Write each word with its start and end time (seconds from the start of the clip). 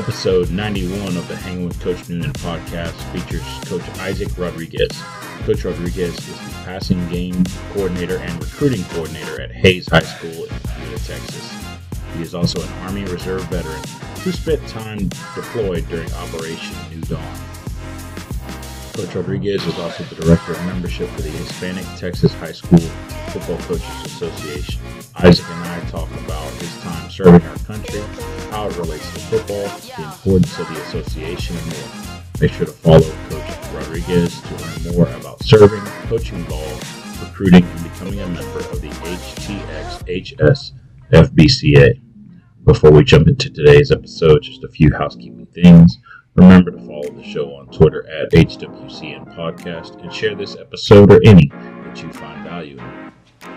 Episode 0.00 0.50
91 0.50 1.14
of 1.18 1.28
the 1.28 1.36
Hanging 1.36 1.66
with 1.66 1.78
Coach 1.78 2.08
Noonan 2.08 2.32
podcast 2.32 2.94
features 3.12 3.44
Coach 3.68 3.86
Isaac 3.98 4.30
Rodriguez. 4.38 4.90
Coach 5.40 5.62
Rodriguez 5.62 6.16
is 6.16 6.26
the 6.26 6.54
passing 6.64 7.06
game 7.10 7.44
coordinator 7.74 8.16
and 8.16 8.32
recruiting 8.42 8.82
coordinator 8.84 9.42
at 9.42 9.52
Hays 9.52 9.88
High 9.88 10.00
School 10.00 10.44
in 10.44 10.48
Buda, 10.48 10.98
Texas. 11.04 11.54
He 12.16 12.22
is 12.22 12.34
also 12.34 12.62
an 12.62 12.68
Army 12.84 13.04
Reserve 13.04 13.44
veteran 13.50 13.82
who 14.20 14.32
spent 14.32 14.66
time 14.68 15.10
deployed 15.34 15.86
during 15.90 16.10
Operation 16.14 16.74
New 16.90 17.02
Dawn. 17.02 17.38
Coach 18.94 19.14
Rodriguez 19.14 19.66
is 19.66 19.78
also 19.78 20.02
the 20.04 20.14
director 20.14 20.52
of 20.52 20.64
membership 20.64 21.10
for 21.10 21.20
the 21.20 21.28
Hispanic 21.28 21.84
Texas 21.98 22.32
High 22.32 22.52
School 22.52 22.78
Football 22.78 23.58
Coaches 23.58 24.04
Association. 24.06 24.80
Isaac 25.16 25.48
and 25.50 25.64
I 25.64 25.80
talk 25.90 26.10
about 26.10 26.50
his 26.54 26.76
time 26.82 27.10
serving 27.10 27.42
our 27.48 27.58
country, 27.58 28.00
how 28.50 28.68
it 28.68 28.76
relates 28.76 29.12
to 29.12 29.20
football, 29.20 29.66
the 29.96 30.04
importance 30.04 30.58
of 30.58 30.68
the 30.68 30.80
association, 30.82 31.56
and 31.56 31.66
more. 31.66 32.20
Make 32.40 32.52
sure 32.52 32.66
to 32.66 32.72
follow 32.72 33.00
Coach 33.28 33.74
Rodriguez 33.74 34.40
to 34.40 34.54
learn 34.56 34.96
more 34.96 35.08
about 35.16 35.42
serving, 35.42 35.80
coaching 36.08 36.42
ball, 36.44 36.72
recruiting, 37.20 37.64
and 37.64 37.82
becoming 37.82 38.20
a 38.20 38.26
member 38.28 38.60
of 38.60 38.80
the 38.80 38.88
HTXHS 38.88 40.72
FBCA. 41.12 42.00
Before 42.64 42.92
we 42.92 43.02
jump 43.02 43.26
into 43.26 43.50
today's 43.50 43.90
episode, 43.90 44.42
just 44.42 44.64
a 44.64 44.68
few 44.68 44.92
housekeeping 44.94 45.46
things. 45.46 45.98
Remember 46.36 46.70
to 46.70 46.78
follow 46.78 47.10
the 47.10 47.24
show 47.24 47.54
on 47.56 47.66
Twitter 47.66 48.08
at 48.08 48.30
HWCN 48.30 49.34
Podcast 49.34 50.00
and 50.00 50.12
share 50.12 50.36
this 50.36 50.56
episode 50.56 51.10
or 51.10 51.20
any 51.26 51.48
that 51.48 52.00
you 52.02 52.12
find. 52.12 52.39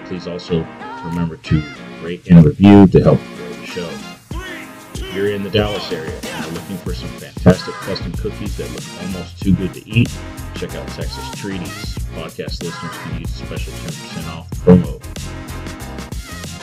Please 0.05 0.27
also 0.27 0.59
remember 1.05 1.37
to 1.37 1.63
rate 2.01 2.27
and 2.29 2.45
review 2.45 2.87
to 2.87 3.01
help 3.03 3.19
grow 3.19 3.49
the 3.49 3.65
show. 3.65 3.89
If 4.95 5.13
you're 5.15 5.29
in 5.29 5.43
the 5.43 5.49
Dallas 5.49 5.91
area 5.91 6.13
and 6.23 6.45
are 6.45 6.51
looking 6.51 6.77
for 6.77 6.93
some 6.93 7.09
fantastic 7.09 7.73
custom 7.75 8.11
cookies 8.13 8.57
that 8.57 8.69
look 8.71 8.83
almost 9.03 9.41
too 9.41 9.55
good 9.55 9.73
to 9.73 9.87
eat, 9.89 10.09
check 10.55 10.75
out 10.75 10.87
Texas 10.89 11.31
Treaties. 11.39 11.97
Podcast 12.15 12.63
listeners 12.63 12.97
can 12.97 13.19
use 13.19 13.33
special 13.33 13.73
10% 13.73 14.27
off 14.35 14.49
promo. 14.51 14.99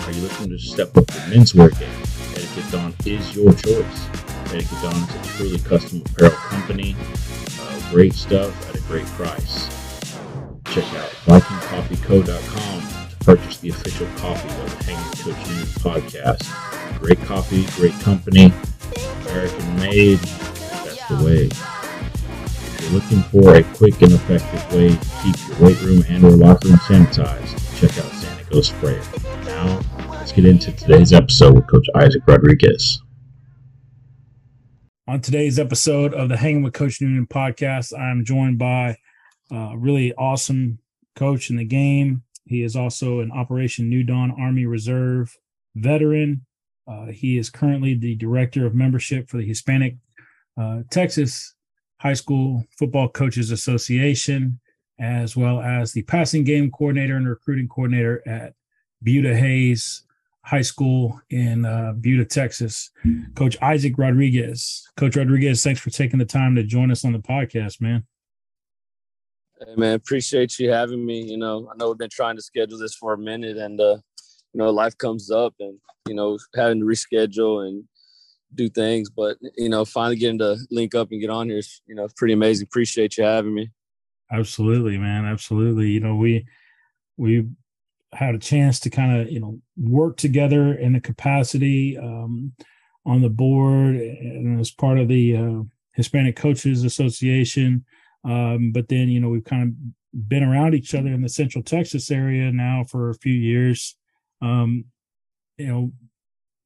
Are 0.07 0.13
you 0.13 0.23
looking 0.23 0.49
to 0.51 0.59
step 0.59 0.97
up 0.97 1.09
your 1.11 1.25
menswear 1.25 1.71
game? 1.79 1.89
Etiquette 2.33 2.71
Don 2.71 2.95
is 3.07 3.35
your 3.35 3.53
choice. 3.53 4.09
Etiquette 4.47 4.83
Don 4.83 4.95
is 4.95 5.15
a 5.15 5.37
truly 5.37 5.59
custom 5.61 6.03
apparel 6.07 6.33
company. 6.33 6.97
Uh, 7.61 7.91
great 7.91 8.15
stuff 8.15 8.69
at 8.69 8.77
a 8.77 8.81
great 8.83 9.07
price. 9.07 9.69
Check 10.67 10.85
out 10.95 11.11
VikingCoffeeCo.com 11.27 13.00
purchase 13.21 13.59
the 13.59 13.69
official 13.69 14.07
coffee 14.17 14.49
of 14.49 14.79
the 14.79 14.85
Hanging 14.85 15.13
Coach 15.13 15.49
Noonan 15.49 15.67
podcast. 15.79 16.99
Great 16.99 17.21
coffee, 17.23 17.67
great 17.77 17.93
company, 18.01 18.53
American 19.23 19.77
made. 19.77 20.19
That's 20.19 21.07
the 21.07 21.23
way. 21.25 21.45
If 21.47 22.81
you're 22.83 22.91
looking 22.93 23.23
for 23.25 23.55
a 23.55 23.63
quick 23.77 24.01
and 24.03 24.13
effective 24.13 24.73
way 24.73 24.89
to 24.89 25.09
keep 25.23 25.49
your 25.49 25.69
weight 25.69 25.81
room 25.83 26.05
and 26.09 26.25
or 26.25 26.31
locker 26.31 26.69
room 26.69 26.79
sanitized, 26.79 27.79
check 27.79 27.97
out 27.99 28.11
Sanigo 28.13 28.65
Sprayer. 28.65 29.03
Now, 29.45 29.81
let's 30.11 30.33
get 30.33 30.47
into 30.47 30.73
today's 30.73 31.13
episode 31.13 31.55
with 31.55 31.67
Coach 31.67 31.87
Isaac 31.95 32.23
Rodriguez. 32.27 33.01
On 35.07 35.21
today's 35.21 35.59
episode 35.59 36.15
of 36.15 36.29
the 36.29 36.37
Hanging 36.37 36.63
with 36.63 36.73
Coach 36.73 37.01
Noonan 37.01 37.27
podcast, 37.27 37.99
I'm 37.99 38.25
joined 38.25 38.59
by 38.59 38.97
uh, 39.53 39.71
a 39.73 39.79
really 39.79 40.15
awesome 40.15 40.79
coach 41.17 41.51
in 41.51 41.57
the 41.57 41.65
game. 41.65 42.23
He 42.51 42.65
is 42.65 42.75
also 42.75 43.21
an 43.21 43.31
Operation 43.31 43.89
New 43.89 44.03
Dawn 44.03 44.33
Army 44.33 44.67
Reserve 44.67 45.39
veteran. 45.77 46.45
Uh, 46.85 47.07
he 47.07 47.39
is 47.39 47.49
currently 47.49 47.95
the 47.95 48.17
director 48.17 48.67
of 48.67 48.75
membership 48.75 49.31
for 49.31 49.37
the 49.37 49.47
Hispanic 49.47 49.95
uh, 50.61 50.81
Texas 50.91 51.55
High 52.01 52.15
School 52.15 52.65
Football 52.77 53.11
Coaches 53.11 53.53
Association, 53.53 54.59
as 54.99 55.37
well 55.37 55.61
as 55.61 55.93
the 55.93 56.03
passing 56.03 56.43
game 56.43 56.73
coordinator 56.73 57.15
and 57.15 57.29
recruiting 57.29 57.69
coordinator 57.69 58.21
at 58.27 58.55
Buda 59.01 59.37
Hays 59.37 60.03
High 60.45 60.63
School 60.63 61.21
in 61.31 61.65
uh, 61.65 61.95
Texas. 62.29 62.91
Coach 63.37 63.57
Isaac 63.63 63.97
Rodriguez. 63.97 64.89
Coach 64.97 65.15
Rodriguez, 65.15 65.63
thanks 65.63 65.81
for 65.81 65.91
taking 65.91 66.19
the 66.19 66.25
time 66.25 66.57
to 66.57 66.65
join 66.65 66.91
us 66.91 67.05
on 67.05 67.13
the 67.13 67.21
podcast, 67.21 67.81
man. 67.81 68.05
Hey 69.61 69.75
man, 69.77 69.95
appreciate 69.95 70.59
you 70.59 70.71
having 70.71 71.05
me. 71.05 71.23
You 71.23 71.37
know, 71.37 71.69
I 71.71 71.77
know 71.77 71.89
we've 71.89 71.99
been 71.99 72.09
trying 72.11 72.37
to 72.37 72.43
schedule 72.43 72.79
this 72.79 72.95
for 72.95 73.13
a 73.13 73.19
minute, 73.19 73.59
and 73.59 73.79
uh, 73.79 73.99
you 74.55 74.59
know, 74.59 74.71
life 74.71 74.97
comes 74.97 75.31
up, 75.31 75.55
and 75.61 75.79
you 76.09 76.15
know, 76.15 76.39
having 76.57 76.81
to 76.81 76.87
reschedule 76.87 77.69
and 77.69 77.85
do 78.55 78.69
things, 78.69 79.11
but 79.11 79.37
you 79.57 79.69
know, 79.69 79.85
finally 79.85 80.17
getting 80.17 80.39
to 80.39 80.57
link 80.71 80.95
up 80.95 81.11
and 81.11 81.21
get 81.21 81.31
on 81.31 81.49
here 81.49 81.59
is 81.59 81.83
you 81.87 81.95
know 81.95 82.09
pretty 82.17 82.35
amazing. 82.35 82.67
Appreciate 82.67 83.19
you 83.19 83.25
having 83.25 83.55
me. 83.55 83.71
Absolutely, 84.33 84.97
man. 84.97 85.25
Absolutely. 85.25 85.91
You 85.91 86.01
know, 86.01 86.17
we 86.17 86.47
we 87.17 87.47
had 88.13 88.35
a 88.35 88.39
chance 88.39 88.81
to 88.81 88.91
kind 88.91 89.21
of 89.21 89.31
you 89.31 89.41
know 89.41 89.61
work 89.77 90.17
together 90.17 90.75
in 90.75 90.95
a 90.95 91.01
capacity 91.01 91.99
um, 91.99 92.53
on 93.05 93.23
the 93.23 93.31
board 93.31 93.97
and 93.97 94.59
as 94.59 94.71
part 94.71 94.99
of 94.99 95.09
the 95.09 95.37
uh, 95.37 95.63
Hispanic 95.93 96.37
Coaches 96.37 96.85
Association. 96.85 97.85
Um, 98.25 98.73
but 98.73 98.89
then 98.89 99.09
you 99.09 99.21
know 99.21 99.29
we've 99.29 99.45
kind 99.45 99.63
of 99.63 100.29
been 100.29 100.43
around 100.43 100.75
each 100.75 100.95
other 100.95 101.09
in 101.09 101.23
the 101.23 101.29
Central 101.29 101.63
Texas 101.63 102.11
area 102.11 102.51
now 102.53 102.85
for 102.85 103.11
a 103.11 103.15
few 103.15 103.33
years. 103.33 103.97
Um, 104.43 104.87
you 105.57 105.67
know, 105.67 105.93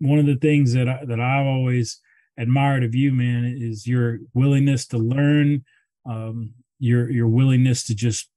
one 0.01 0.19
of 0.19 0.27
the 0.27 0.37
things 0.37 0.73
that 0.75 0.89
I, 0.89 1.05
that 1.05 1.21
I've 1.21 1.47
always 1.47 2.01
admired 2.39 2.85
of 2.85 2.95
you, 2.95 3.13
man, 3.13 3.45
is 3.45 3.87
your 3.87 4.19
willingness 4.33 4.87
to 4.89 4.99
learn, 4.99 5.65
um, 6.07 6.55
your 6.79 7.11
your 7.11 7.29
willingness 7.29 7.85
to 7.85 7.95
just 7.95 8.29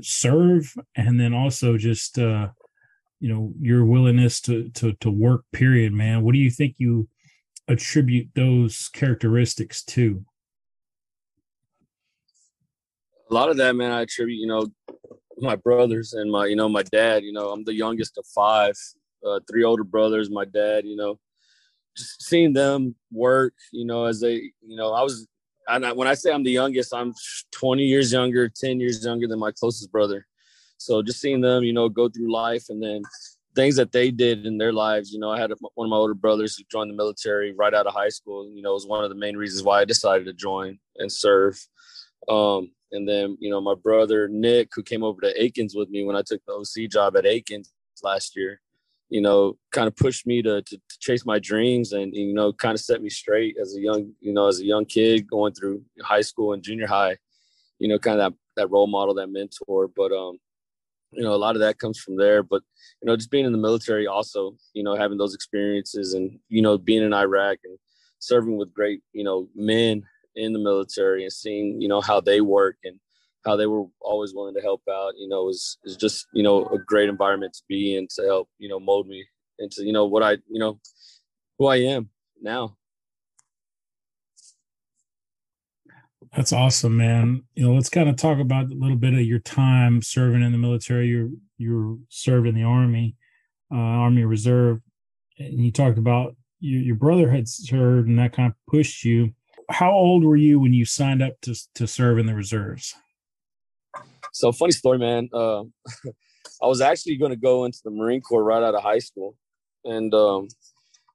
serve 0.00 0.74
and 0.96 1.20
then 1.20 1.32
also 1.32 1.76
just 1.76 2.18
uh 2.18 2.48
you 3.20 3.28
know 3.28 3.52
your 3.60 3.84
willingness 3.84 4.40
to 4.40 4.68
to 4.70 4.92
to 4.94 5.10
work 5.10 5.44
period 5.52 5.92
man 5.92 6.22
what 6.22 6.32
do 6.32 6.38
you 6.38 6.50
think 6.50 6.74
you 6.78 7.08
attribute 7.68 8.28
those 8.34 8.88
characteristics 8.92 9.82
to 9.82 10.24
a 13.34 13.38
lot 13.40 13.50
of 13.50 13.56
that 13.56 13.74
man 13.74 13.90
i 13.90 14.02
attribute 14.02 14.38
you 14.38 14.46
know 14.46 14.64
my 15.38 15.56
brothers 15.56 16.12
and 16.12 16.30
my 16.30 16.46
you 16.46 16.54
know 16.54 16.68
my 16.68 16.84
dad 16.84 17.24
you 17.24 17.32
know 17.32 17.50
i'm 17.50 17.64
the 17.64 17.74
youngest 17.74 18.16
of 18.16 18.24
five 18.26 18.76
uh, 19.26 19.40
three 19.50 19.64
older 19.64 19.82
brothers 19.82 20.30
my 20.30 20.44
dad 20.44 20.84
you 20.84 20.94
know 20.94 21.18
just 21.96 22.22
seeing 22.22 22.52
them 22.52 22.94
work 23.10 23.54
you 23.72 23.84
know 23.84 24.04
as 24.04 24.20
they 24.20 24.34
you 24.62 24.76
know 24.76 24.92
i 24.92 25.02
was 25.02 25.26
I, 25.66 25.92
when 25.92 26.06
I 26.06 26.12
say 26.12 26.30
I'm 26.30 26.42
the 26.42 26.50
youngest, 26.50 26.92
I'm 26.92 27.14
20 27.52 27.84
years 27.84 28.12
younger, 28.12 28.50
10 28.50 28.80
years 28.80 29.02
younger 29.02 29.26
than 29.26 29.38
my 29.38 29.50
closest 29.50 29.90
brother. 29.90 30.26
So 30.76 31.02
just 31.02 31.22
seeing 31.22 31.40
them, 31.40 31.64
you 31.64 31.72
know, 31.72 31.88
go 31.88 32.10
through 32.10 32.30
life 32.30 32.64
and 32.68 32.82
then 32.82 33.00
things 33.56 33.76
that 33.76 33.90
they 33.90 34.10
did 34.10 34.44
in 34.44 34.58
their 34.58 34.74
lives. 34.74 35.10
You 35.10 35.20
know, 35.20 35.30
I 35.30 35.40
had 35.40 35.52
a, 35.52 35.56
one 35.74 35.86
of 35.86 35.90
my 35.90 35.96
older 35.96 36.12
brothers 36.12 36.54
who 36.54 36.64
joined 36.70 36.90
the 36.90 36.94
military 36.94 37.54
right 37.54 37.72
out 37.72 37.86
of 37.86 37.94
high 37.94 38.10
school. 38.10 38.46
You 38.54 38.60
know, 38.60 38.74
was 38.74 38.86
one 38.86 39.04
of 39.04 39.08
the 39.08 39.16
main 39.16 39.38
reasons 39.38 39.62
why 39.62 39.80
I 39.80 39.86
decided 39.86 40.26
to 40.26 40.34
join 40.34 40.78
and 40.98 41.10
serve. 41.10 41.58
Um, 42.28 42.72
and 42.94 43.08
then, 43.08 43.36
you 43.40 43.50
know, 43.50 43.60
my 43.60 43.74
brother 43.74 44.28
Nick, 44.28 44.70
who 44.74 44.82
came 44.82 45.02
over 45.02 45.20
to 45.20 45.42
Akins 45.42 45.74
with 45.74 45.90
me 45.90 46.04
when 46.04 46.16
I 46.16 46.22
took 46.24 46.40
the 46.46 46.52
OC 46.52 46.90
job 46.90 47.16
at 47.16 47.26
Akins 47.26 47.72
last 48.02 48.36
year, 48.36 48.60
you 49.10 49.20
know, 49.20 49.58
kind 49.72 49.88
of 49.88 49.96
pushed 49.96 50.26
me 50.26 50.42
to, 50.42 50.62
to, 50.62 50.76
to, 50.76 50.98
chase 51.00 51.26
my 51.26 51.38
dreams 51.38 51.92
and, 51.92 52.14
you 52.14 52.32
know, 52.32 52.52
kind 52.52 52.74
of 52.74 52.80
set 52.80 53.02
me 53.02 53.10
straight 53.10 53.56
as 53.60 53.76
a 53.76 53.80
young, 53.80 54.12
you 54.20 54.32
know, 54.32 54.46
as 54.46 54.60
a 54.60 54.64
young 54.64 54.84
kid 54.84 55.28
going 55.28 55.52
through 55.52 55.82
high 56.02 56.20
school 56.20 56.52
and 56.52 56.62
junior 56.62 56.86
high, 56.86 57.16
you 57.78 57.88
know, 57.88 57.98
kind 57.98 58.20
of 58.20 58.32
that, 58.32 58.38
that 58.56 58.70
role 58.70 58.86
model, 58.86 59.14
that 59.14 59.28
mentor. 59.30 59.88
But, 59.88 60.12
um, 60.12 60.38
you 61.12 61.22
know, 61.22 61.34
a 61.34 61.36
lot 61.36 61.56
of 61.56 61.60
that 61.60 61.78
comes 61.78 61.98
from 61.98 62.16
there. 62.16 62.42
But, 62.42 62.62
you 63.02 63.06
know, 63.06 63.16
just 63.16 63.30
being 63.30 63.44
in 63.44 63.52
the 63.52 63.58
military 63.58 64.06
also, 64.06 64.56
you 64.72 64.82
know, 64.82 64.96
having 64.96 65.18
those 65.18 65.34
experiences 65.34 66.14
and, 66.14 66.38
you 66.48 66.62
know, 66.62 66.78
being 66.78 67.02
in 67.02 67.12
Iraq 67.12 67.58
and 67.64 67.78
serving 68.20 68.56
with 68.56 68.72
great, 68.72 69.00
you 69.12 69.24
know, 69.24 69.48
men 69.54 70.04
in 70.36 70.52
the 70.52 70.58
military 70.58 71.22
and 71.22 71.32
seeing, 71.32 71.80
you 71.80 71.88
know, 71.88 72.00
how 72.00 72.20
they 72.20 72.40
work 72.40 72.76
and, 72.84 72.98
how 73.44 73.56
they 73.56 73.66
were 73.66 73.84
always 74.00 74.32
willing 74.34 74.54
to 74.54 74.60
help 74.62 74.80
out, 74.90 75.12
you 75.18 75.28
know, 75.28 75.48
is 75.50 75.76
is 75.84 75.96
just, 75.96 76.26
you 76.32 76.42
know, 76.42 76.64
a 76.68 76.78
great 76.78 77.08
environment 77.08 77.52
to 77.52 77.62
be 77.68 77.94
in 77.94 78.08
to 78.16 78.22
help, 78.22 78.48
you 78.58 78.68
know, 78.68 78.80
mold 78.80 79.06
me 79.06 79.22
into, 79.58 79.84
you 79.84 79.92
know, 79.92 80.06
what 80.06 80.22
I, 80.22 80.32
you 80.48 80.58
know, 80.58 80.80
who 81.58 81.66
I 81.66 81.76
am 81.76 82.08
now. 82.40 82.76
That's 86.34 86.52
awesome, 86.52 86.96
man. 86.96 87.44
You 87.54 87.66
know, 87.66 87.74
let's 87.74 87.90
kind 87.90 88.08
of 88.08 88.16
talk 88.16 88.38
about 88.38 88.72
a 88.72 88.74
little 88.74 88.96
bit 88.96 89.14
of 89.14 89.20
your 89.20 89.38
time 89.38 90.02
serving 90.02 90.42
in 90.42 90.52
the 90.52 90.58
military. 90.58 91.08
You're 91.08 91.28
you're 91.58 91.98
served 92.08 92.48
in 92.48 92.54
the 92.54 92.64
army, 92.64 93.14
uh, 93.70 93.76
Army 93.76 94.24
Reserve, 94.24 94.80
and 95.38 95.64
you 95.64 95.70
talked 95.70 95.98
about 95.98 96.34
you, 96.60 96.78
your 96.78 96.96
brother 96.96 97.30
had 97.30 97.46
served, 97.46 98.08
and 98.08 98.18
that 98.18 98.32
kind 98.32 98.50
of 98.50 98.56
pushed 98.66 99.04
you. 99.04 99.34
How 99.70 99.92
old 99.92 100.24
were 100.24 100.36
you 100.36 100.60
when 100.60 100.72
you 100.72 100.84
signed 100.84 101.22
up 101.22 101.40
to 101.42 101.54
to 101.74 101.86
serve 101.86 102.18
in 102.18 102.26
the 102.26 102.34
reserves? 102.34 102.94
So 104.32 104.52
funny 104.52 104.72
story, 104.72 104.98
man. 104.98 105.28
Uh, 105.32 105.62
I 106.62 106.66
was 106.66 106.80
actually 106.80 107.16
going 107.16 107.30
to 107.30 107.36
go 107.36 107.64
into 107.64 107.80
the 107.84 107.90
Marine 107.90 108.20
Corps 108.20 108.44
right 108.44 108.62
out 108.62 108.74
of 108.74 108.82
high 108.82 108.98
school, 108.98 109.36
and 109.84 110.12
um, 110.14 110.48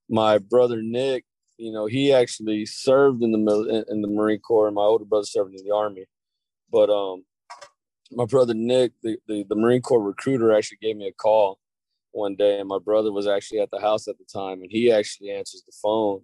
my 0.10 0.38
brother 0.38 0.82
Nick, 0.82 1.26
you 1.58 1.72
know, 1.72 1.86
he 1.86 2.14
actually 2.14 2.66
served 2.66 3.22
in 3.22 3.32
the 3.32 3.86
in 3.90 4.02
the 4.02 4.08
Marine 4.08 4.40
Corps, 4.40 4.68
and 4.68 4.76
my 4.76 4.82
older 4.82 5.06
brother 5.06 5.26
served 5.26 5.54
in 5.56 5.66
the 5.66 5.74
Army. 5.74 6.06
But 6.72 6.90
um, 6.90 7.24
my 8.12 8.26
brother 8.26 8.54
Nick, 8.54 8.94
the, 9.04 9.18
the, 9.28 9.46
the 9.48 9.56
Marine 9.56 9.82
Corps 9.82 10.02
recruiter, 10.02 10.56
actually 10.56 10.80
gave 10.82 10.98
me 10.98 11.08
a 11.08 11.14
call 11.14 11.60
one 12.12 12.36
day, 12.36 12.60
and 12.60 12.68
my 12.68 12.80
brother 12.80 13.12
was 13.12 13.28
actually 13.28 13.60
at 13.60 13.70
the 13.72 13.80
house 13.80 14.08
at 14.08 14.18
the 14.18 14.26
time, 14.32 14.62
and 14.62 14.72
he 14.72 14.92
actually 14.92 15.32
answers 15.32 15.64
the 15.66 15.74
phone. 15.82 16.22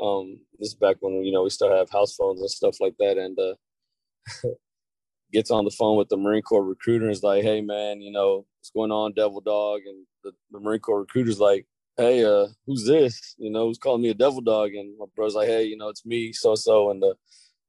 Um, 0.00 0.40
this 0.58 0.68
is 0.68 0.74
back 0.74 0.96
when 1.00 1.24
you 1.24 1.32
know 1.32 1.42
we 1.42 1.50
still 1.50 1.74
have 1.74 1.90
house 1.90 2.14
phones 2.14 2.40
and 2.40 2.50
stuff 2.50 2.76
like 2.80 2.94
that, 2.98 3.18
and 3.18 3.38
uh, 3.38 4.48
gets 5.32 5.50
on 5.50 5.64
the 5.64 5.70
phone 5.70 5.96
with 5.96 6.08
the 6.08 6.16
Marine 6.16 6.42
Corps 6.42 6.64
recruiter 6.64 7.04
and 7.04 7.12
is 7.12 7.22
like, 7.22 7.42
"Hey, 7.42 7.60
man, 7.60 8.00
you 8.00 8.12
know 8.12 8.46
what's 8.58 8.70
going 8.70 8.90
on, 8.90 9.12
Devil 9.12 9.40
Dog?" 9.40 9.80
And 9.86 10.06
the, 10.24 10.32
the 10.50 10.60
Marine 10.60 10.80
Corps 10.80 11.00
recruiter's 11.00 11.40
like, 11.40 11.66
"Hey, 11.96 12.24
uh, 12.24 12.48
who's 12.66 12.86
this? 12.86 13.34
You 13.38 13.50
know, 13.50 13.66
who's 13.66 13.78
calling 13.78 14.02
me 14.02 14.10
a 14.10 14.14
Devil 14.14 14.40
Dog?" 14.40 14.74
And 14.74 14.96
my 14.98 15.06
brother's 15.14 15.34
like, 15.34 15.48
"Hey, 15.48 15.64
you 15.64 15.76
know, 15.76 15.88
it's 15.88 16.06
me, 16.06 16.32
so 16.32 16.54
so, 16.54 16.90
and 16.90 17.02
uh, 17.02 17.14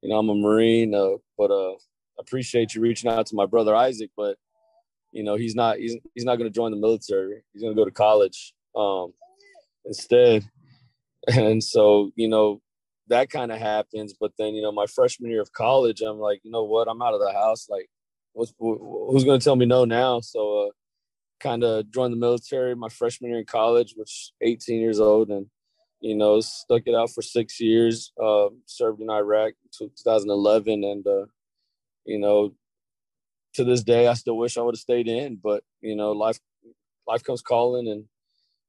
you 0.02 0.10
know, 0.10 0.18
I'm 0.18 0.30
a 0.30 0.36
Marine, 0.36 0.94
uh, 0.96 1.18
but 1.38 1.52
uh, 1.52 1.76
appreciate 2.20 2.76
you 2.76 2.82
reaching 2.82 3.10
out 3.10 3.26
to 3.28 3.36
my 3.36 3.46
brother 3.46 3.76
Isaac, 3.76 4.12
but 4.16 4.38
you 5.12 5.24
know, 5.24 5.36
he's 5.36 5.56
not 5.56 5.78
he's 5.78 5.98
he's 6.16 6.26
not 6.26 6.38
going 6.38 6.50
to 6.50 6.56
join 6.56 6.72
the 6.72 6.78
military. 6.78 7.42
He's 7.54 7.62
going 7.62 7.76
to 7.76 7.80
go 7.80 7.86
to 7.86 7.92
college 7.92 8.54
um, 8.76 9.14
instead." 9.86 10.44
And 11.28 11.64
so, 11.64 12.12
you 12.16 12.28
know, 12.28 12.62
that 13.08 13.30
kind 13.30 13.52
of 13.52 13.60
happens. 13.60 14.14
But 14.20 14.32
then, 14.38 14.56
you 14.56 14.62
know, 14.62 14.72
my 14.72 14.88
freshman 14.88 15.30
year 15.30 15.42
of 15.42 15.54
college, 15.54 16.02
I'm 16.02 16.18
like, 16.18 16.42
you 16.44 16.52
know 16.52 16.64
what? 16.64 16.88
I'm 16.88 17.02
out 17.02 17.14
of 17.14 17.20
the 17.20 17.32
house. 17.32 17.68
Like, 17.70 17.90
what's 18.34 18.54
who's 18.60 19.24
going 19.24 19.40
to 19.40 19.44
tell 19.44 19.56
me 19.56 19.66
no 19.66 19.86
now? 19.86 20.20
So, 20.22 20.68
uh, 20.68 20.72
kind 21.42 21.64
of 21.64 21.90
joined 21.92 22.14
the 22.14 22.18
military 22.18 22.76
my 22.76 22.90
freshman 22.90 23.32
year 23.32 23.40
in 23.40 23.46
college, 23.46 23.94
which 23.96 24.32
18 24.42 24.80
years 24.80 25.00
old, 25.00 25.30
and 25.30 25.48
you 26.00 26.16
know, 26.16 26.40
stuck 26.40 26.84
it 26.86 26.96
out 26.96 27.12
for 27.12 27.22
six 27.22 27.60
years. 27.60 28.12
Uh, 28.22 28.50
served 28.66 29.02
in 29.02 29.10
Iraq 29.10 29.54
2011, 29.78 30.84
and 30.84 31.06
uh, 31.06 31.26
you 32.06 32.20
know, 32.20 32.54
to 33.54 33.64
this 33.64 33.84
day, 33.84 34.08
I 34.08 34.14
still 34.14 34.38
wish 34.38 34.58
I 34.58 34.62
would 34.62 34.76
have 34.76 34.80
stayed 34.80 35.08
in, 35.08 35.38
but 35.42 35.64
you 35.82 35.96
know, 35.96 36.12
life 36.12 36.40
life 37.08 37.24
comes 37.24 37.42
calling, 37.42 37.88
and 37.88 38.06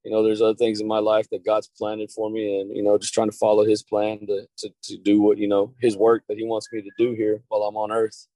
you 0.05 0.11
know, 0.11 0.23
there's 0.23 0.43
other 0.43 0.57
things 0.57 0.81
in 0.81 0.89
my 0.89 0.99
life 0.99 1.29
that 1.31 1.45
God's 1.45 1.69
planted 1.69 2.11
for 2.11 2.31
me, 2.31 2.61
and 2.61 2.77
you 2.77 2.83
know, 2.83 2.99
just 2.99 3.15
trying 3.15 3.31
to 3.31 3.37
follow 3.37 3.65
His 3.65 3.83
plan 3.83 4.27
to 4.27 4.47
to, 4.59 4.71
to 4.85 4.99
do 4.99 5.21
what 5.21 5.39
you 5.39 5.49
know 5.49 5.75
His 5.81 5.97
work 5.97 6.25
that 6.29 6.39
He 6.39 6.45
wants 6.45 6.69
me 6.73 6.83
to 6.83 6.91
do 6.99 7.13
here 7.13 7.43
while 7.49 7.63
I'm 7.63 7.77
on 7.77 7.93
Earth. 7.93 8.27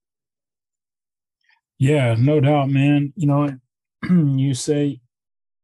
Yeah, 1.78 2.14
no 2.18 2.40
doubt, 2.40 2.70
man. 2.70 3.12
You 3.16 3.26
know, 3.26 3.58
you 4.10 4.54
say 4.54 5.00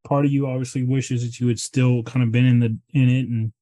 part 0.05 0.25
of 0.25 0.33
you 0.33 0.47
obviously 0.47 0.83
wishes 0.83 1.23
that 1.25 1.39
you 1.39 1.49
had 1.49 1.59
still 1.59 2.03
kind 2.03 2.23
of 2.23 2.33
been 2.33 2.47
in 2.47 2.61
the 2.61 2.77
in 2.93 3.09
it 3.09 3.29
and 3.29 3.53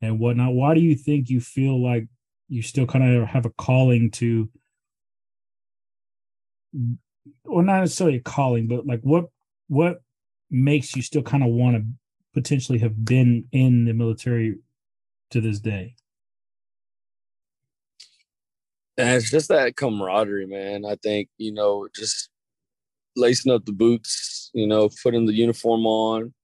and 0.00 0.18
whatnot. 0.18 0.54
Why 0.54 0.74
do 0.74 0.80
you 0.80 0.94
think 0.94 1.28
you 1.28 1.40
feel 1.40 1.82
like 1.82 2.06
you 2.48 2.62
still 2.62 2.86
kind 2.86 3.16
of 3.16 3.28
have 3.28 3.46
a 3.46 3.50
calling 3.50 4.10
to, 4.12 4.48
or 7.44 7.62
not 7.62 7.80
necessarily 7.80 8.18
a 8.18 8.20
calling, 8.20 8.68
but 8.68 8.86
like 8.86 9.00
what 9.02 9.26
what 9.68 10.02
makes 10.52 10.94
you 10.94 11.02
still 11.02 11.22
kind 11.22 11.42
of 11.42 11.50
want 11.50 11.76
to 11.76 11.84
potentially 12.34 12.78
have 12.78 13.04
been 13.04 13.44
in 13.52 13.84
the 13.84 13.92
military 13.92 14.58
to 15.30 15.40
this 15.40 15.58
day? 15.58 15.96
And 18.98 19.10
it's 19.10 19.30
just 19.30 19.48
that 19.48 19.76
camaraderie, 19.76 20.46
man. 20.46 20.84
I 20.84 20.96
think, 21.02 21.28
you 21.38 21.52
know, 21.52 21.88
just 21.94 22.28
lacing 23.16 23.52
up 23.52 23.64
the 23.64 23.72
boots, 23.72 24.50
you 24.52 24.66
know, 24.66 24.90
putting 25.02 25.26
the 25.26 25.32
uniform 25.32 25.86
on 25.86 26.34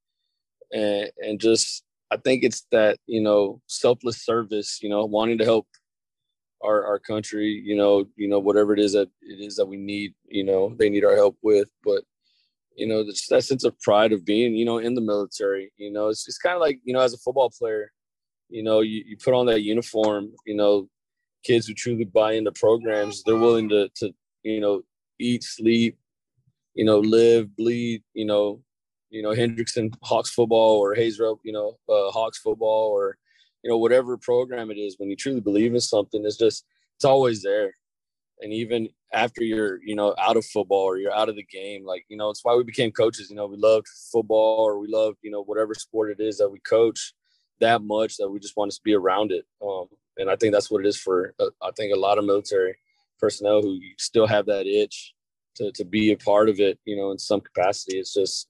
and 0.73 1.11
and 1.19 1.41
just 1.41 1.85
I 2.11 2.17
think 2.17 2.43
it's 2.43 2.67
that, 2.73 2.99
you 3.07 3.21
know, 3.21 3.61
selfless 3.67 4.25
service, 4.25 4.83
you 4.83 4.89
know, 4.89 5.05
wanting 5.05 5.39
to 5.39 5.45
help 5.45 5.67
our 6.63 6.85
our 6.87 6.99
country, 6.99 7.63
you 7.65 7.77
know, 7.77 8.07
you 8.17 8.29
know, 8.29 8.39
whatever 8.39 8.73
it 8.73 8.81
is 8.81 8.93
that 8.93 9.11
it 9.23 9.41
is 9.41 9.57
that 9.57 9.67
we 9.67 9.77
need, 9.77 10.15
you 10.27 10.45
know, 10.45 10.75
they 10.79 10.89
need 10.89 11.05
our 11.05 11.15
help 11.15 11.37
with. 11.43 11.69
But 11.85 12.03
you 12.79 12.87
know, 12.87 13.05
just 13.05 13.29
that 13.29 13.43
sense 13.43 13.65
of 13.65 13.79
pride 13.81 14.13
of 14.13 14.25
being, 14.25 14.55
you 14.55 14.65
know, 14.65 14.79
in 14.79 14.95
the 14.95 15.01
military. 15.01 15.73
You 15.77 15.93
know, 15.93 16.09
it's 16.09 16.25
just 16.25 16.43
kind 16.43 16.55
of 16.55 16.61
like, 16.61 16.79
you 16.85 16.95
know, 16.95 17.01
as 17.01 17.13
a 17.13 17.19
football 17.19 17.51
player, 17.51 17.93
you 18.49 18.63
know, 18.63 18.81
you, 18.81 19.03
you 19.05 19.17
put 19.17 19.35
on 19.35 19.47
that 19.47 19.63
uniform, 19.63 20.31
you 20.47 20.55
know, 20.55 20.89
kids 21.45 21.67
who 21.67 21.75
truly 21.75 22.05
buy 22.05 22.33
into 22.33 22.53
programs, 22.53 23.23
they're 23.25 23.37
willing 23.37 23.69
to, 23.71 23.89
to, 23.97 24.13
you 24.45 24.61
know, 24.61 24.83
eat, 25.19 25.43
sleep, 25.43 25.99
you 26.75 26.85
know, 26.85 27.01
live, 27.01 27.55
bleed, 27.57 28.03
you 28.15 28.25
know, 28.25 28.63
you 29.11 29.23
know, 29.23 29.31
Hendrickson 29.31 29.93
Hawks 30.03 30.31
football 30.31 30.79
or 30.79 30.95
Hazel, 30.95 31.41
you 31.43 31.53
know, 31.53 31.79
uh, 31.89 32.11
Hawks 32.13 32.39
football 32.39 32.91
or, 32.91 33.19
you 33.65 33.71
know, 33.71 33.79
whatever 33.79 34.17
program 34.17 34.71
it 34.71 34.79
is, 34.79 34.95
when 34.99 35.11
you 35.11 35.17
truly 35.17 35.41
believe 35.41 35.75
in 35.75 35.81
something, 35.81 36.25
it's 36.25 36.37
just, 36.37 36.65
it's 36.97 37.05
always 37.05 37.43
there 37.43 37.73
and 38.41 38.53
even 38.53 38.89
after 39.13 39.43
you're 39.43 39.83
you 39.83 39.95
know 39.95 40.15
out 40.19 40.37
of 40.37 40.45
football 40.45 40.83
or 40.83 40.99
you're 40.99 41.15
out 41.15 41.29
of 41.29 41.37
the 41.37 41.45
game 41.45 41.85
like 41.85 42.05
you 42.09 42.17
know 42.17 42.31
it's 42.31 42.45
why 42.45 42.55
we 42.55 42.63
became 42.63 42.91
coaches 42.91 43.31
you 43.31 43.37
know 43.37 43.47
we 43.47 43.57
loved 43.57 43.87
football 44.13 44.65
or 44.65 44.79
we 44.79 44.87
loved 44.89 45.17
you 45.23 45.31
know 45.31 45.43
whatever 45.43 45.75
sport 45.75 46.11
it 46.11 46.23
is 46.23 46.39
that 46.39 46.51
we 46.51 46.59
coach 46.61 47.15
that 47.61 47.83
much 47.83 48.17
that 48.19 48.29
we 48.29 48.39
just 48.39 48.57
want 48.57 48.71
to 48.71 48.81
be 48.85 48.95
around 48.95 49.33
it 49.33 49.47
um, 49.67 49.87
and 50.19 50.31
i 50.31 50.37
think 50.37 50.53
that's 50.53 50.71
what 50.71 50.85
it 50.85 50.87
is 50.87 50.99
for 50.99 51.35
uh, 51.41 51.47
i 51.63 51.71
think 51.77 51.93
a 51.95 51.99
lot 51.99 52.19
of 52.19 52.25
military 52.25 52.77
personnel 53.19 53.63
who 53.63 53.79
still 53.97 54.27
have 54.27 54.47
that 54.47 54.67
itch 54.67 55.15
to, 55.59 55.73
to 55.73 55.85
be 55.85 56.13
a 56.13 56.17
part 56.17 56.49
of 56.49 56.61
it 56.61 56.79
you 56.85 56.97
know 56.97 57.11
in 57.11 57.19
some 57.19 57.41
capacity. 57.41 57.99
It's 57.99 58.15
just 58.15 58.49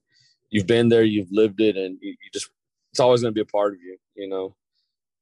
you've 0.50 0.66
been 0.66 0.88
there 0.88 1.02
you've 1.02 1.32
lived 1.32 1.60
it 1.60 1.76
and 1.76 1.98
you, 2.00 2.10
you 2.10 2.30
just 2.32 2.50
it's 2.92 3.00
always 3.00 3.22
going 3.22 3.32
to 3.32 3.38
be 3.38 3.48
a 3.48 3.52
part 3.52 3.72
of 3.72 3.80
you 3.80 3.96
you 4.14 4.28
know. 4.28 4.54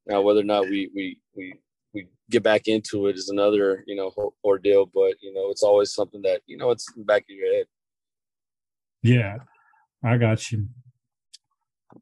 Now 0.06 0.21
whether 0.21 0.41
or 0.41 0.44
not 0.44 0.65
we 0.65 0.91
we 0.94 1.19
we 1.35 1.55
we 1.96 2.08
get 2.31 2.43
back 2.43 2.69
into 2.69 3.06
it 3.06 3.16
is 3.16 3.28
another 3.31 3.82
you 3.87 3.96
know 3.96 4.12
ordeal 4.44 4.87
but 4.87 5.14
you 5.20 5.32
know 5.32 5.50
it's 5.50 5.62
always 5.62 5.93
something 5.93 6.22
that 6.22 6.43
you 6.46 6.56
know 6.56 6.70
it's 6.70 6.87
back 6.98 7.22
of 7.22 7.31
your 7.31 7.52
head. 7.54 7.66
Yeah 9.02 9.37
i 10.04 10.16
got 10.16 10.52
you. 10.52 10.69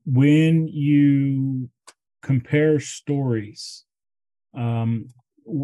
When 0.05 0.67
you 0.69 1.71
compare 2.23 2.81
stories 2.81 3.85
um 4.55 5.09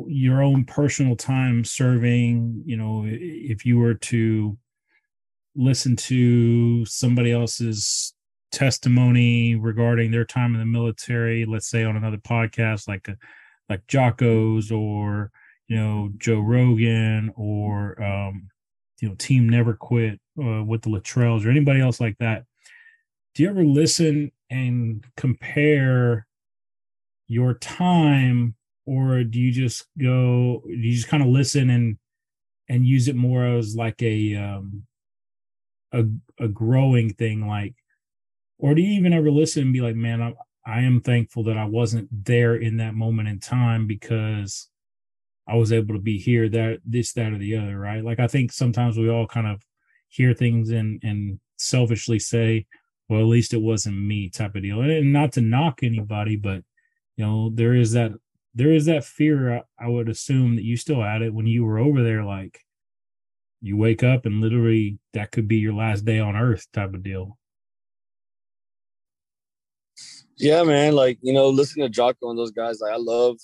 your 0.08 0.42
own 0.42 0.64
personal 0.64 1.16
time 1.16 1.64
serving 1.64 2.62
you 2.66 2.76
know 2.76 3.04
if 3.06 3.64
you 3.64 3.78
were 3.78 3.94
to 3.94 4.56
listen 5.56 5.96
to 5.96 6.84
somebody 6.84 7.32
else's 7.32 8.14
testimony 8.52 9.54
regarding 9.54 10.10
their 10.10 10.24
time 10.24 10.54
in 10.54 10.60
the 10.60 10.66
military 10.66 11.46
let's 11.46 11.70
say 11.70 11.82
on 11.82 11.96
another 11.96 12.18
podcast 12.18 12.86
like 12.88 13.08
a 13.08 13.16
like 13.70 13.86
Jocko's 13.86 14.70
or 14.72 15.30
you 15.68 15.76
know 15.76 16.10
Joe 16.18 16.40
Rogan 16.40 17.32
or 17.36 18.02
um, 18.02 18.48
you 19.00 19.08
know 19.08 19.14
Team 19.14 19.48
Never 19.48 19.74
Quit 19.74 20.20
uh, 20.38 20.64
with 20.64 20.82
the 20.82 20.90
Luttrells 20.90 21.46
or 21.46 21.50
anybody 21.50 21.80
else 21.80 22.00
like 22.00 22.18
that. 22.18 22.44
Do 23.34 23.44
you 23.44 23.48
ever 23.48 23.64
listen 23.64 24.32
and 24.50 25.04
compare 25.16 26.26
your 27.28 27.54
time, 27.54 28.56
or 28.84 29.22
do 29.22 29.38
you 29.38 29.52
just 29.52 29.86
go? 29.96 30.62
Do 30.66 30.72
you 30.72 30.92
just 30.92 31.08
kind 31.08 31.22
of 31.22 31.28
listen 31.28 31.70
and 31.70 31.96
and 32.68 32.84
use 32.84 33.06
it 33.06 33.16
more 33.16 33.46
as 33.46 33.76
like 33.76 34.02
a 34.02 34.34
um, 34.34 34.82
a 35.92 36.04
a 36.40 36.48
growing 36.48 37.14
thing, 37.14 37.46
like, 37.46 37.74
or 38.58 38.74
do 38.74 38.82
you 38.82 38.98
even 38.98 39.12
ever 39.12 39.30
listen 39.30 39.62
and 39.62 39.72
be 39.72 39.80
like, 39.80 39.94
man, 39.94 40.20
I'm 40.20 40.34
I 40.66 40.80
am 40.82 41.00
thankful 41.00 41.44
that 41.44 41.56
I 41.56 41.64
wasn't 41.64 42.08
there 42.24 42.56
in 42.56 42.76
that 42.78 42.94
moment 42.94 43.28
in 43.28 43.40
time 43.40 43.86
because 43.86 44.68
I 45.48 45.56
was 45.56 45.72
able 45.72 45.94
to 45.94 46.00
be 46.00 46.18
here, 46.18 46.48
that 46.50 46.80
this, 46.84 47.12
that, 47.14 47.32
or 47.32 47.38
the 47.38 47.56
other, 47.56 47.78
right? 47.78 48.04
Like 48.04 48.20
I 48.20 48.26
think 48.26 48.52
sometimes 48.52 48.96
we 48.96 49.08
all 49.08 49.26
kind 49.26 49.46
of 49.46 49.62
hear 50.08 50.34
things 50.34 50.70
and 50.70 51.00
and 51.02 51.40
selfishly 51.56 52.18
say, 52.18 52.66
well, 53.08 53.20
at 53.20 53.26
least 53.26 53.54
it 53.54 53.60
wasn't 53.60 53.98
me 53.98 54.28
type 54.28 54.54
of 54.54 54.62
deal. 54.62 54.80
And 54.80 55.12
not 55.12 55.32
to 55.32 55.40
knock 55.40 55.80
anybody, 55.82 56.36
but 56.36 56.62
you 57.16 57.24
know, 57.24 57.50
there 57.52 57.74
is 57.74 57.92
that 57.92 58.12
there 58.54 58.72
is 58.72 58.86
that 58.86 59.04
fear 59.04 59.62
I, 59.78 59.88
would 59.88 60.08
assume 60.08 60.56
that 60.56 60.64
you 60.64 60.76
still 60.76 61.02
had 61.02 61.22
it 61.22 61.34
when 61.34 61.46
you 61.46 61.64
were 61.64 61.78
over 61.78 62.02
there, 62.02 62.24
like 62.24 62.60
you 63.60 63.76
wake 63.76 64.02
up 64.02 64.26
and 64.26 64.40
literally 64.40 64.98
that 65.12 65.30
could 65.30 65.46
be 65.46 65.56
your 65.56 65.74
last 65.74 66.04
day 66.04 66.18
on 66.18 66.36
earth 66.36 66.66
type 66.72 66.94
of 66.94 67.02
deal. 67.02 67.38
Yeah, 70.40 70.62
man. 70.62 70.94
Like, 70.94 71.18
you 71.22 71.32
know, 71.34 71.48
listening 71.48 71.86
to 71.86 71.90
Jocko 71.90 72.30
and 72.30 72.38
those 72.38 72.50
guys, 72.50 72.80
like 72.80 72.92
I 72.94 72.96
love, 72.98 73.36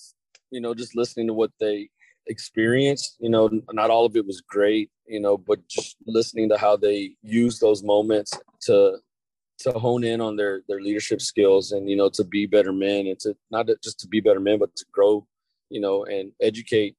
you 0.51 0.61
know, 0.63 0.75
just 0.75 0.97
listening 0.97 1.27
to 1.29 1.35
what 1.35 1.51
they 1.61 1.91
experienced. 2.27 3.17
You 3.21 3.31
know, 3.31 3.51
not 3.73 3.91
all 3.91 4.07
of 4.07 4.17
it 4.17 4.27
was 4.27 4.41
great, 4.41 4.91
you 5.07 5.21
know, 5.21 5.37
but 5.37 5.67
just 5.69 5.97
listening 6.07 6.49
to 6.51 6.59
how 6.59 6.77
they 6.77 7.17
use 7.23 7.59
those 7.59 7.83
moments 7.83 8.33
to 8.63 8.99
to 9.61 9.73
hone 9.73 10.05
in 10.05 10.21
on 10.23 10.37
their 10.37 10.63
their 10.69 10.81
leadership 10.81 11.21
skills 11.21 11.73
and 11.73 11.89
you 11.91 11.97
know 11.97 12.11
to 12.11 12.25
be 12.25 12.47
better 12.47 12.73
men 12.73 13.07
and 13.07 13.19
to 13.21 13.35
not 13.51 13.67
just 13.83 14.01
to 14.01 14.09
be 14.09 14.21
better 14.21 14.41
men 14.41 14.59
but 14.59 14.75
to 14.77 14.85
grow 14.93 15.27
you 15.71 15.81
know 15.81 16.05
and 16.05 16.33
educate 16.43 16.97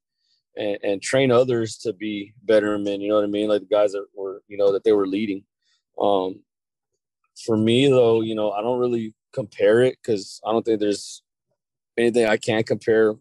and, 0.57 0.77
and 0.83 1.01
train 1.01 1.31
others 1.31 1.77
to 1.77 1.93
be 1.93 2.33
better 2.43 2.77
men 2.79 3.01
you 3.01 3.09
know 3.09 3.15
what 3.15 3.23
i 3.23 3.27
mean 3.27 3.47
like 3.49 3.61
the 3.61 3.67
guys 3.67 3.91
that 3.93 4.05
were 4.15 4.41
you 4.47 4.57
know 4.57 4.71
that 4.71 4.83
they 4.83 4.91
were 4.91 5.07
leading 5.07 5.43
um 6.01 6.39
for 7.45 7.57
me 7.57 7.87
though 7.89 8.21
you 8.21 8.35
know 8.35 8.51
i 8.51 8.61
don't 8.61 8.79
really 8.79 9.13
compare 9.33 9.81
it 9.81 9.97
because 10.01 10.39
I 10.45 10.51
don't 10.51 10.63
think 10.63 10.79
there's 10.79 11.23
anything 11.97 12.25
I 12.25 12.37
can 12.37 12.63
compare 12.63 13.15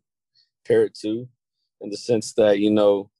compare 0.65 0.85
it 0.85 0.95
to, 1.03 1.29
in 1.81 1.91
the 1.91 1.97
sense 1.97 2.33
that 2.35 2.59
you 2.59 2.71
know, 2.71 3.11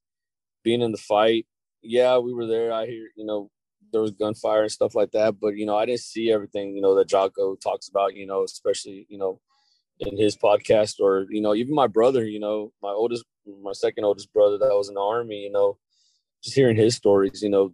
being 0.65 0.83
in 0.83 0.93
the 0.93 0.99
fight. 0.99 1.47
Yeah, 1.83 2.19
we 2.19 2.35
were 2.35 2.47
there. 2.47 2.73
I 2.73 2.87
hear 2.87 3.09
you 3.17 3.25
know 3.25 3.51
there 3.93 4.01
was 4.01 4.11
gunfire 4.11 4.63
and 4.63 4.73
stuff 4.73 4.95
like 4.95 5.13
that, 5.13 5.39
but 5.41 5.57
you 5.57 5.67
know 5.67 5.77
I 5.77 5.87
didn't 5.87 6.01
see 6.01 6.33
everything 6.33 6.75
you 6.75 6.83
know 6.83 6.95
that 6.97 7.09
Jocko 7.09 7.57
talks 7.57 7.89
about. 7.89 8.15
You 8.15 8.27
know, 8.27 8.43
especially 8.45 9.07
you 9.09 9.19
know 9.19 9.41
in 10.01 10.17
his 10.17 10.37
podcast 10.37 11.01
or 11.01 11.27
you 11.31 11.41
know 11.41 11.55
even 11.55 11.75
my 11.75 11.87
brother. 11.87 12.25
You 12.25 12.41
know, 12.41 12.73
my 12.83 12.91
oldest, 12.91 13.25
my 13.63 13.73
second 13.73 14.05
oldest 14.05 14.33
brother 14.33 14.59
that 14.59 14.75
was 14.75 14.89
in 14.89 14.95
the 14.95 15.01
army. 15.01 15.37
You 15.37 15.53
know, 15.53 15.79
just 16.43 16.57
hearing 16.57 16.77
his 16.77 16.97
stories. 16.97 17.43
You 17.43 17.51
know, 17.51 17.73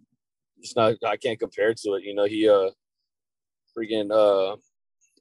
it's 0.59 0.75
not 0.75 0.95
I 1.05 1.17
can't 1.17 1.39
compare 1.39 1.73
to 1.73 1.93
it. 1.93 2.03
You 2.03 2.15
know, 2.15 2.25
he 2.25 2.47
uh 2.47 2.69
freaking 3.75 4.11
uh 4.11 4.57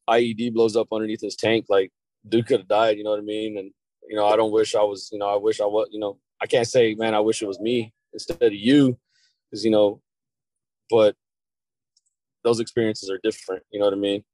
IED 0.09 0.53
blows 0.55 0.77
up 0.77 0.89
underneath 0.93 1.21
his 1.21 1.37
tank. 1.37 1.67
Like 1.69 1.93
dude 2.29 2.47
could 2.47 2.61
have 2.61 2.69
died. 2.69 2.99
You 2.99 3.05
know 3.05 3.11
what 3.11 3.19
I 3.19 3.23
mean? 3.23 3.59
And 3.59 3.71
you 4.09 4.17
know, 4.17 4.27
I 4.27 4.37
don't 4.37 4.53
wish 4.53 4.75
I 4.75 4.83
was. 4.83 5.09
You 5.13 5.19
know, 5.19 5.29
I 5.29 5.37
wish 5.37 5.61
I 5.61 5.67
was. 5.67 5.89
You 5.91 6.01
know, 6.01 6.19
I 6.41 6.47
can't 6.47 6.67
say, 6.67 6.95
man, 6.95 7.15
I 7.15 7.21
wish 7.21 7.43
it 7.43 7.47
was 7.47 7.61
me 7.61 7.93
instead 8.13 8.43
of 8.43 8.55
you, 8.55 8.99
because 9.51 9.65
you 9.65 9.71
know, 9.71 10.01
but 10.91 11.17
those 12.45 12.61
experiences 12.61 13.11
are 13.11 13.21
different. 13.23 13.63
You 13.71 13.81
know 13.81 13.87
what 13.87 13.95
I 13.95 13.99
mean? 13.99 14.25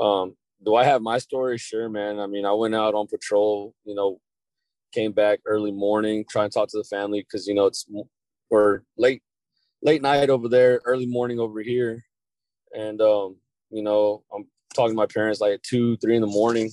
Um, 0.00 0.36
do 0.64 0.74
I 0.74 0.84
have 0.84 1.02
my 1.02 1.18
story? 1.18 1.58
Sure, 1.58 1.88
man. 1.88 2.18
I 2.18 2.26
mean, 2.26 2.46
I 2.46 2.52
went 2.52 2.74
out 2.74 2.94
on 2.94 3.06
patrol. 3.06 3.74
You 3.84 3.94
know, 3.94 4.20
came 4.92 5.12
back 5.12 5.40
early 5.46 5.72
morning, 5.72 6.24
try 6.28 6.44
and 6.44 6.52
talk 6.52 6.68
to 6.68 6.78
the 6.78 6.84
family 6.84 7.20
because 7.20 7.46
you 7.46 7.54
know 7.54 7.66
it's 7.66 7.86
or 8.50 8.84
late 8.96 9.22
late 9.82 10.02
night 10.02 10.30
over 10.30 10.48
there, 10.48 10.80
early 10.84 11.06
morning 11.06 11.38
over 11.38 11.60
here, 11.60 12.04
and 12.74 13.00
um, 13.00 13.36
you 13.70 13.82
know, 13.82 14.22
I'm 14.34 14.46
talking 14.76 14.92
to 14.92 14.96
my 14.96 15.06
parents 15.06 15.40
like 15.40 15.54
at 15.54 15.62
two, 15.62 15.96
three 15.98 16.14
in 16.14 16.20
the 16.20 16.26
morning, 16.26 16.70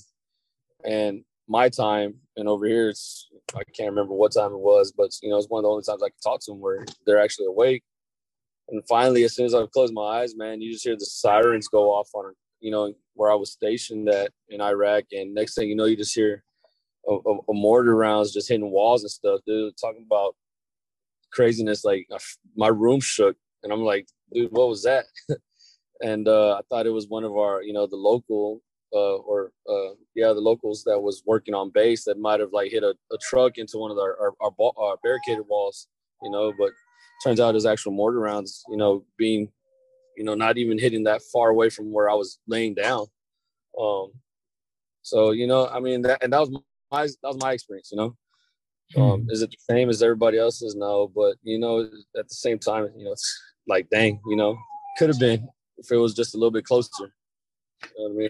and 0.86 1.24
my 1.48 1.70
time, 1.70 2.16
and 2.38 2.48
over 2.48 2.66
here 2.66 2.90
it's 2.90 3.28
I 3.56 3.64
can't 3.76 3.90
remember 3.90 4.14
what 4.14 4.34
time 4.34 4.52
it 4.52 4.60
was, 4.60 4.94
but 4.96 5.12
you 5.22 5.30
know, 5.30 5.38
it's 5.38 5.50
one 5.50 5.60
of 5.60 5.64
the 5.64 5.70
only 5.70 5.84
times 5.84 6.04
I 6.04 6.10
can 6.10 6.20
talk 6.24 6.40
to 6.42 6.52
them 6.52 6.62
where 6.62 6.86
they're 7.06 7.22
actually 7.22 7.48
awake. 7.48 7.84
And 8.70 8.82
finally, 8.88 9.24
as 9.24 9.36
soon 9.36 9.46
as 9.46 9.54
I 9.54 9.66
close 9.74 9.92
my 9.92 10.22
eyes, 10.22 10.36
man, 10.36 10.62
you 10.62 10.72
just 10.72 10.86
hear 10.86 10.96
the 10.96 11.06
sirens 11.06 11.68
go 11.68 11.92
off 11.92 12.10
on, 12.14 12.34
you 12.62 12.72
know, 12.72 12.94
where 13.14 13.32
I 13.32 13.36
was 13.36 13.52
stationed 13.52 14.10
at 14.10 14.32
in 14.50 14.62
Iraq, 14.62 15.06
and 15.12 15.34
next 15.34 15.56
thing 15.56 15.70
you 15.70 15.76
know, 15.76 15.86
you 15.86 15.98
just 15.98 16.16
hear 16.16 16.44
a, 17.08 17.14
a, 17.14 17.38
a 17.50 17.54
mortar 17.54 17.96
rounds 17.96 18.34
just 18.34 18.50
hitting 18.50 18.72
walls 18.72 19.04
and 19.04 19.12
stuff, 19.12 19.42
dude. 19.46 19.74
Talking 19.80 20.06
about 20.06 20.36
craziness, 21.32 21.84
like 21.84 22.08
my 22.56 22.70
room 22.70 23.02
shook, 23.02 23.36
and 23.64 23.74
I'm 23.74 23.84
like, 23.84 24.08
dude, 24.34 24.52
what 24.52 24.70
was 24.70 24.84
that? 24.84 25.06
and 26.04 26.28
uh, 26.28 26.58
I 26.60 26.62
thought 26.70 26.86
it 26.86 26.92
was 26.92 27.08
one 27.08 27.24
of 27.24 27.36
our, 27.36 27.64
you 27.64 27.74
know, 27.74 27.88
the 27.88 27.96
local 27.96 28.62
uh, 28.94 29.16
or 29.16 29.52
uh, 29.68 29.96
yeah, 30.16 30.34
the 30.34 30.42
locals 30.42 30.84
that 30.84 31.00
was 31.00 31.24
working 31.26 31.56
on 31.56 31.72
base 31.72 32.04
that 32.04 32.20
might 32.20 32.40
have 32.40 32.52
like 32.54 32.72
hit 32.72 32.84
a, 32.84 32.94
a 33.12 33.18
truck 33.22 33.58
into 33.58 33.78
one 33.78 33.90
of 33.90 33.98
our 33.98 34.16
our, 34.20 34.34
our, 34.42 34.52
ball, 34.52 34.74
our, 34.78 34.98
barricaded 35.02 35.46
walls, 35.48 35.88
you 36.22 36.30
know. 36.30 36.54
But 36.58 36.70
turns 37.24 37.40
out 37.40 37.52
it 37.52 37.54
was 37.56 37.66
actual 37.66 37.94
mortar 37.94 38.20
rounds, 38.20 38.64
you 38.70 38.78
know, 38.78 39.04
being, 39.18 39.50
you 40.16 40.24
know, 40.24 40.36
not 40.36 40.58
even 40.58 40.78
hitting 40.78 41.06
that 41.06 41.22
far 41.32 41.50
away 41.50 41.70
from 41.70 41.92
where 41.92 42.10
I 42.10 42.14
was 42.14 42.40
laying 42.46 42.76
down. 42.76 43.08
Um, 43.80 44.12
so 45.02 45.32
you 45.32 45.48
know, 45.48 45.68
I 45.68 45.80
mean, 45.80 46.04
that 46.04 46.22
and 46.24 46.32
that 46.34 46.42
was 46.42 46.52
my 46.92 47.08
that 47.08 47.18
was 47.24 47.42
my 47.42 47.54
experience, 47.54 47.90
you 47.92 47.98
know. 47.98 48.16
Um, 48.96 49.22
hmm. 49.22 49.30
is 49.32 49.42
it 49.42 49.50
the 49.50 49.74
same 49.74 49.90
as 49.90 50.04
everybody 50.04 50.38
else's? 50.38 50.76
No, 50.76 51.12
but 51.16 51.38
you 51.42 51.58
know, 51.58 51.90
at 52.16 52.28
the 52.28 52.36
same 52.36 52.60
time, 52.60 52.90
you 52.96 53.06
know, 53.06 53.14
it's 53.14 53.42
like, 53.68 53.90
dang, 53.90 54.20
you 54.28 54.36
know, 54.36 54.56
could 55.00 55.10
have 55.10 55.20
been 55.20 55.48
if 55.84 55.92
it 55.92 55.98
was 55.98 56.14
just 56.14 56.34
a 56.34 56.38
little 56.38 56.52
bit 56.52 56.66
closer. 56.66 57.14
You 57.98 58.10
know 58.10 58.14
I 58.14 58.18
mean? 58.18 58.30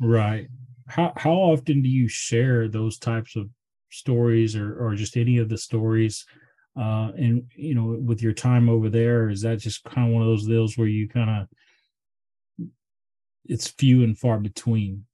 Right. 0.00 0.48
How 0.88 1.12
how 1.16 1.32
often 1.32 1.82
do 1.82 1.88
you 1.88 2.08
share 2.08 2.68
those 2.68 2.98
types 2.98 3.36
of 3.36 3.48
stories 3.90 4.54
or 4.56 4.78
or 4.78 4.94
just 4.94 5.16
any 5.16 5.38
of 5.38 5.48
the 5.48 5.58
stories 5.58 6.24
uh 6.76 7.10
and 7.16 7.42
you 7.56 7.74
know 7.74 7.98
with 8.00 8.22
your 8.22 8.32
time 8.32 8.68
over 8.68 8.88
there 8.88 9.28
is 9.28 9.42
that 9.42 9.58
just 9.58 9.82
kind 9.82 10.06
of 10.06 10.14
one 10.14 10.22
of 10.22 10.28
those 10.28 10.46
deals 10.46 10.78
where 10.78 10.86
you 10.86 11.08
kind 11.08 11.28
of 11.28 12.68
it's 13.46 13.66
few 13.66 14.04
and 14.04 14.16
far 14.16 14.38
between 14.38 15.04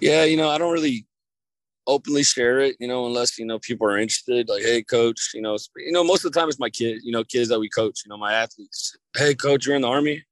yeah 0.00 0.22
you 0.22 0.36
know 0.36 0.48
i 0.48 0.56
don't 0.56 0.72
really 0.72 1.04
openly 1.86 2.22
share 2.22 2.60
it 2.60 2.76
you 2.78 2.86
know 2.86 3.06
unless 3.06 3.38
you 3.38 3.44
know 3.44 3.58
people 3.58 3.86
are 3.86 3.98
interested 3.98 4.48
like 4.48 4.62
hey 4.62 4.82
coach 4.82 5.30
you 5.34 5.42
know 5.42 5.56
you 5.76 5.90
know 5.90 6.04
most 6.04 6.24
of 6.24 6.32
the 6.32 6.38
time 6.38 6.48
it's 6.48 6.60
my 6.60 6.70
kids 6.70 7.04
you 7.04 7.10
know 7.10 7.24
kids 7.24 7.48
that 7.48 7.58
we 7.58 7.68
coach 7.68 8.02
you 8.04 8.08
know 8.08 8.16
my 8.16 8.32
athletes 8.32 8.96
hey 9.16 9.34
coach 9.34 9.66
you're 9.66 9.74
in 9.74 9.82
the 9.82 9.88
army 9.88 10.22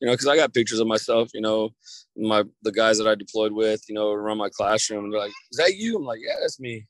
you 0.00 0.06
know, 0.06 0.12
because 0.12 0.26
I 0.26 0.36
got 0.36 0.52
pictures 0.52 0.80
of 0.80 0.86
myself, 0.86 1.30
you 1.32 1.40
know, 1.40 1.70
my 2.16 2.44
the 2.62 2.72
guys 2.72 2.98
that 2.98 3.06
I 3.06 3.14
deployed 3.14 3.52
with, 3.52 3.82
you 3.88 3.94
know, 3.94 4.10
around 4.10 4.38
my 4.38 4.50
classroom. 4.50 5.10
They're 5.10 5.20
like, 5.20 5.32
"Is 5.50 5.58
that 5.58 5.76
you?" 5.76 5.96
I'm 5.96 6.04
like, 6.04 6.20
"Yeah, 6.22 6.34
that's 6.40 6.60
me." 6.60 6.86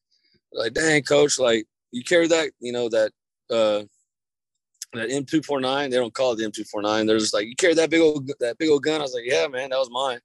They're 0.52 0.64
like, 0.64 0.75
dang, 0.75 1.02
coach, 1.02 1.38
like 1.38 1.66
you 1.92 2.02
carry 2.02 2.26
that, 2.28 2.50
you 2.61 2.73
know, 2.73 2.88
that 2.88 3.12
uh 3.50 3.85
that 4.94 5.11
M249. 5.11 5.90
They 5.90 5.96
don't 5.96 6.14
call 6.14 6.32
it 6.32 6.37
the 6.37 6.44
M249. 6.44 7.06
They're 7.06 7.18
just 7.18 7.35
like, 7.35 7.46
you 7.46 7.56
carry 7.56 7.75
that 7.75 7.90
big 7.90 8.00
old 8.00 8.30
that 8.40 8.58
big 8.58 8.70
old 8.70 8.82
gun. 8.82 9.00
I 9.00 9.04
was 9.04 9.14
like, 9.14 9.25
yeah, 9.26 9.46
man, 9.46 9.70
that 9.70 9.78
was 9.78 9.90
mine. 9.90 10.20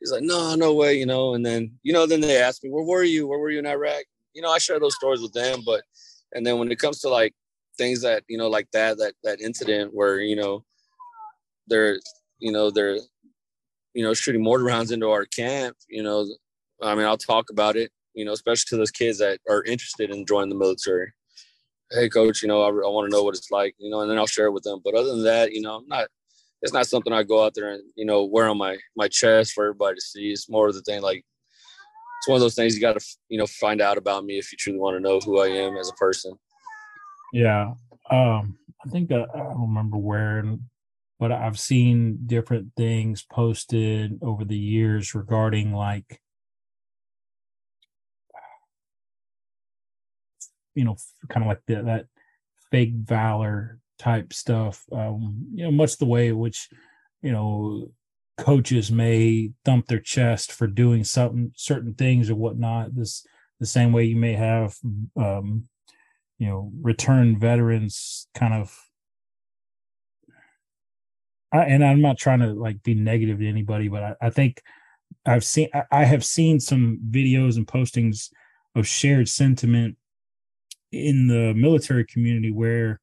He's 0.00 0.12
like, 0.12 0.22
no, 0.22 0.54
no 0.54 0.72
way, 0.74 0.94
you 0.94 1.06
know. 1.06 1.34
And 1.34 1.44
then, 1.44 1.72
you 1.82 1.92
know, 1.92 2.06
then 2.06 2.20
they 2.20 2.38
asked 2.38 2.64
me, 2.64 2.70
where 2.70 2.84
were 2.84 3.04
you? 3.04 3.26
Where 3.26 3.38
were 3.38 3.50
you 3.50 3.58
in 3.58 3.66
Iraq? 3.66 4.04
You 4.34 4.42
know, 4.42 4.50
I 4.50 4.58
share 4.58 4.80
those 4.80 4.96
stories 4.96 5.20
with 5.20 5.32
them, 5.32 5.60
but 5.64 5.82
and 6.32 6.46
then 6.46 6.58
when 6.58 6.70
it 6.72 6.78
comes 6.78 7.00
to 7.00 7.08
like 7.08 7.34
things 7.76 8.00
that 8.02 8.22
you 8.28 8.38
know, 8.38 8.48
like 8.48 8.70
that, 8.72 8.98
that 8.98 9.14
that 9.24 9.40
incident 9.40 9.92
where 9.94 10.20
you 10.20 10.36
know 10.36 10.64
they're 11.66 11.98
you 12.38 12.52
know 12.52 12.70
they're 12.70 12.98
you 13.94 14.02
know 14.04 14.12
shooting 14.12 14.42
mortar 14.42 14.64
rounds 14.64 14.90
into 14.90 15.08
our 15.08 15.24
camp 15.24 15.76
you 15.88 16.02
know 16.02 16.26
i 16.82 16.94
mean 16.94 17.06
i'll 17.06 17.16
talk 17.16 17.50
about 17.50 17.76
it 17.76 17.90
you 18.14 18.24
know 18.24 18.32
especially 18.32 18.64
to 18.68 18.76
those 18.76 18.90
kids 18.90 19.18
that 19.18 19.38
are 19.48 19.64
interested 19.64 20.10
in 20.10 20.26
joining 20.26 20.48
the 20.50 20.54
military 20.54 21.12
hey 21.92 22.08
coach 22.08 22.42
you 22.42 22.48
know 22.48 22.62
i, 22.62 22.68
I 22.68 22.90
want 22.90 23.10
to 23.10 23.16
know 23.16 23.22
what 23.22 23.36
it's 23.36 23.50
like 23.50 23.74
you 23.78 23.90
know 23.90 24.00
and 24.00 24.10
then 24.10 24.18
i'll 24.18 24.26
share 24.26 24.46
it 24.46 24.52
with 24.52 24.64
them 24.64 24.80
but 24.84 24.94
other 24.94 25.10
than 25.10 25.24
that 25.24 25.52
you 25.52 25.62
know 25.62 25.76
i'm 25.76 25.88
not 25.88 26.08
it's 26.62 26.72
not 26.72 26.86
something 26.86 27.12
i 27.12 27.22
go 27.22 27.44
out 27.44 27.54
there 27.54 27.72
and 27.72 27.82
you 27.96 28.04
know 28.04 28.24
wear 28.24 28.48
on 28.48 28.58
my 28.58 28.76
my 28.96 29.08
chest 29.08 29.52
for 29.52 29.64
everybody 29.64 29.96
to 29.96 30.00
see. 30.00 30.30
It's 30.30 30.48
more 30.48 30.68
of 30.68 30.74
the 30.74 30.82
thing 30.82 31.02
like 31.02 31.24
it's 32.20 32.28
one 32.28 32.36
of 32.36 32.42
those 32.42 32.54
things 32.54 32.74
you 32.74 32.80
got 32.80 32.98
to 32.98 33.06
you 33.28 33.38
know 33.38 33.46
find 33.46 33.80
out 33.80 33.98
about 33.98 34.24
me 34.24 34.38
if 34.38 34.52
you 34.52 34.58
truly 34.58 34.78
want 34.78 34.96
to 34.96 35.00
know 35.00 35.20
who 35.20 35.40
i 35.40 35.46
am 35.46 35.76
as 35.76 35.88
a 35.88 35.94
person. 35.94 36.34
Yeah 37.32 37.72
um 38.10 38.58
i 38.84 38.88
think 38.88 39.08
that 39.08 39.28
i 39.34 39.38
don't 39.38 39.60
remember 39.60 39.96
where 39.96 40.42
but 41.20 41.30
I've 41.30 41.60
seen 41.60 42.20
different 42.26 42.72
things 42.78 43.22
posted 43.30 44.18
over 44.22 44.42
the 44.42 44.56
years 44.56 45.14
regarding 45.14 45.74
like 45.74 46.18
you 50.74 50.84
know 50.84 50.96
kind 51.28 51.44
of 51.44 51.48
like 51.48 51.60
the, 51.66 51.82
that 51.82 52.06
fake 52.70 52.94
valor 52.94 53.79
type 54.00 54.32
stuff 54.32 54.86
um 54.92 55.46
you 55.52 55.62
know 55.62 55.70
much 55.70 55.98
the 55.98 56.06
way 56.06 56.32
which 56.32 56.70
you 57.20 57.30
know 57.30 57.86
coaches 58.40 58.90
may 58.90 59.52
thump 59.64 59.86
their 59.86 60.00
chest 60.00 60.50
for 60.50 60.66
doing 60.66 61.04
something 61.04 61.52
certain 61.54 61.94
things 61.94 62.30
or 62.30 62.34
whatnot. 62.34 62.94
This 62.94 63.26
the 63.60 63.66
same 63.66 63.92
way 63.92 64.04
you 64.04 64.16
may 64.16 64.32
have 64.32 64.76
um 65.16 65.68
you 66.38 66.48
know 66.48 66.72
return 66.80 67.38
veterans 67.38 68.28
kind 68.34 68.54
of 68.54 68.76
I, 71.52 71.64
and 71.64 71.84
I'm 71.84 72.00
not 72.00 72.16
trying 72.16 72.40
to 72.40 72.52
like 72.52 72.82
be 72.82 72.94
negative 72.94 73.40
to 73.40 73.48
anybody, 73.48 73.88
but 73.88 74.02
I, 74.02 74.14
I 74.22 74.30
think 74.30 74.62
I've 75.26 75.44
seen 75.44 75.68
I 75.90 76.04
have 76.04 76.24
seen 76.24 76.60
some 76.60 77.00
videos 77.10 77.56
and 77.56 77.66
postings 77.66 78.30
of 78.74 78.86
shared 78.86 79.28
sentiment 79.28 79.96
in 80.92 81.26
the 81.26 81.52
military 81.54 82.06
community 82.06 82.50
where 82.50 83.00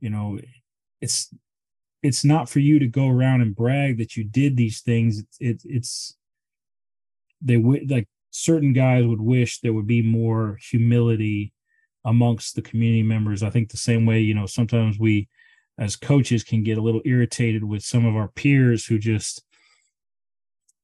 you 0.00 0.10
know 0.10 0.38
it's 1.00 1.32
it's 2.02 2.24
not 2.24 2.48
for 2.48 2.60
you 2.60 2.78
to 2.78 2.86
go 2.86 3.08
around 3.08 3.40
and 3.40 3.56
brag 3.56 3.98
that 3.98 4.16
you 4.16 4.24
did 4.24 4.56
these 4.56 4.80
things. 4.80 5.18
It's 5.18 5.38
it, 5.40 5.62
it's 5.64 6.16
they 7.40 7.56
would 7.56 7.90
like 7.90 8.08
certain 8.30 8.72
guys 8.72 9.06
would 9.06 9.20
wish 9.20 9.60
there 9.60 9.72
would 9.72 9.86
be 9.86 10.02
more 10.02 10.58
humility 10.70 11.52
amongst 12.04 12.54
the 12.54 12.62
community 12.62 13.02
members. 13.02 13.42
I 13.42 13.50
think 13.50 13.70
the 13.70 13.76
same 13.76 14.06
way 14.06 14.20
you 14.20 14.34
know 14.34 14.46
sometimes 14.46 14.98
we 14.98 15.28
as 15.78 15.96
coaches 15.96 16.42
can 16.42 16.62
get 16.62 16.78
a 16.78 16.82
little 16.82 17.02
irritated 17.04 17.64
with 17.64 17.82
some 17.82 18.06
of 18.06 18.16
our 18.16 18.28
peers 18.28 18.86
who 18.86 18.98
just 18.98 19.42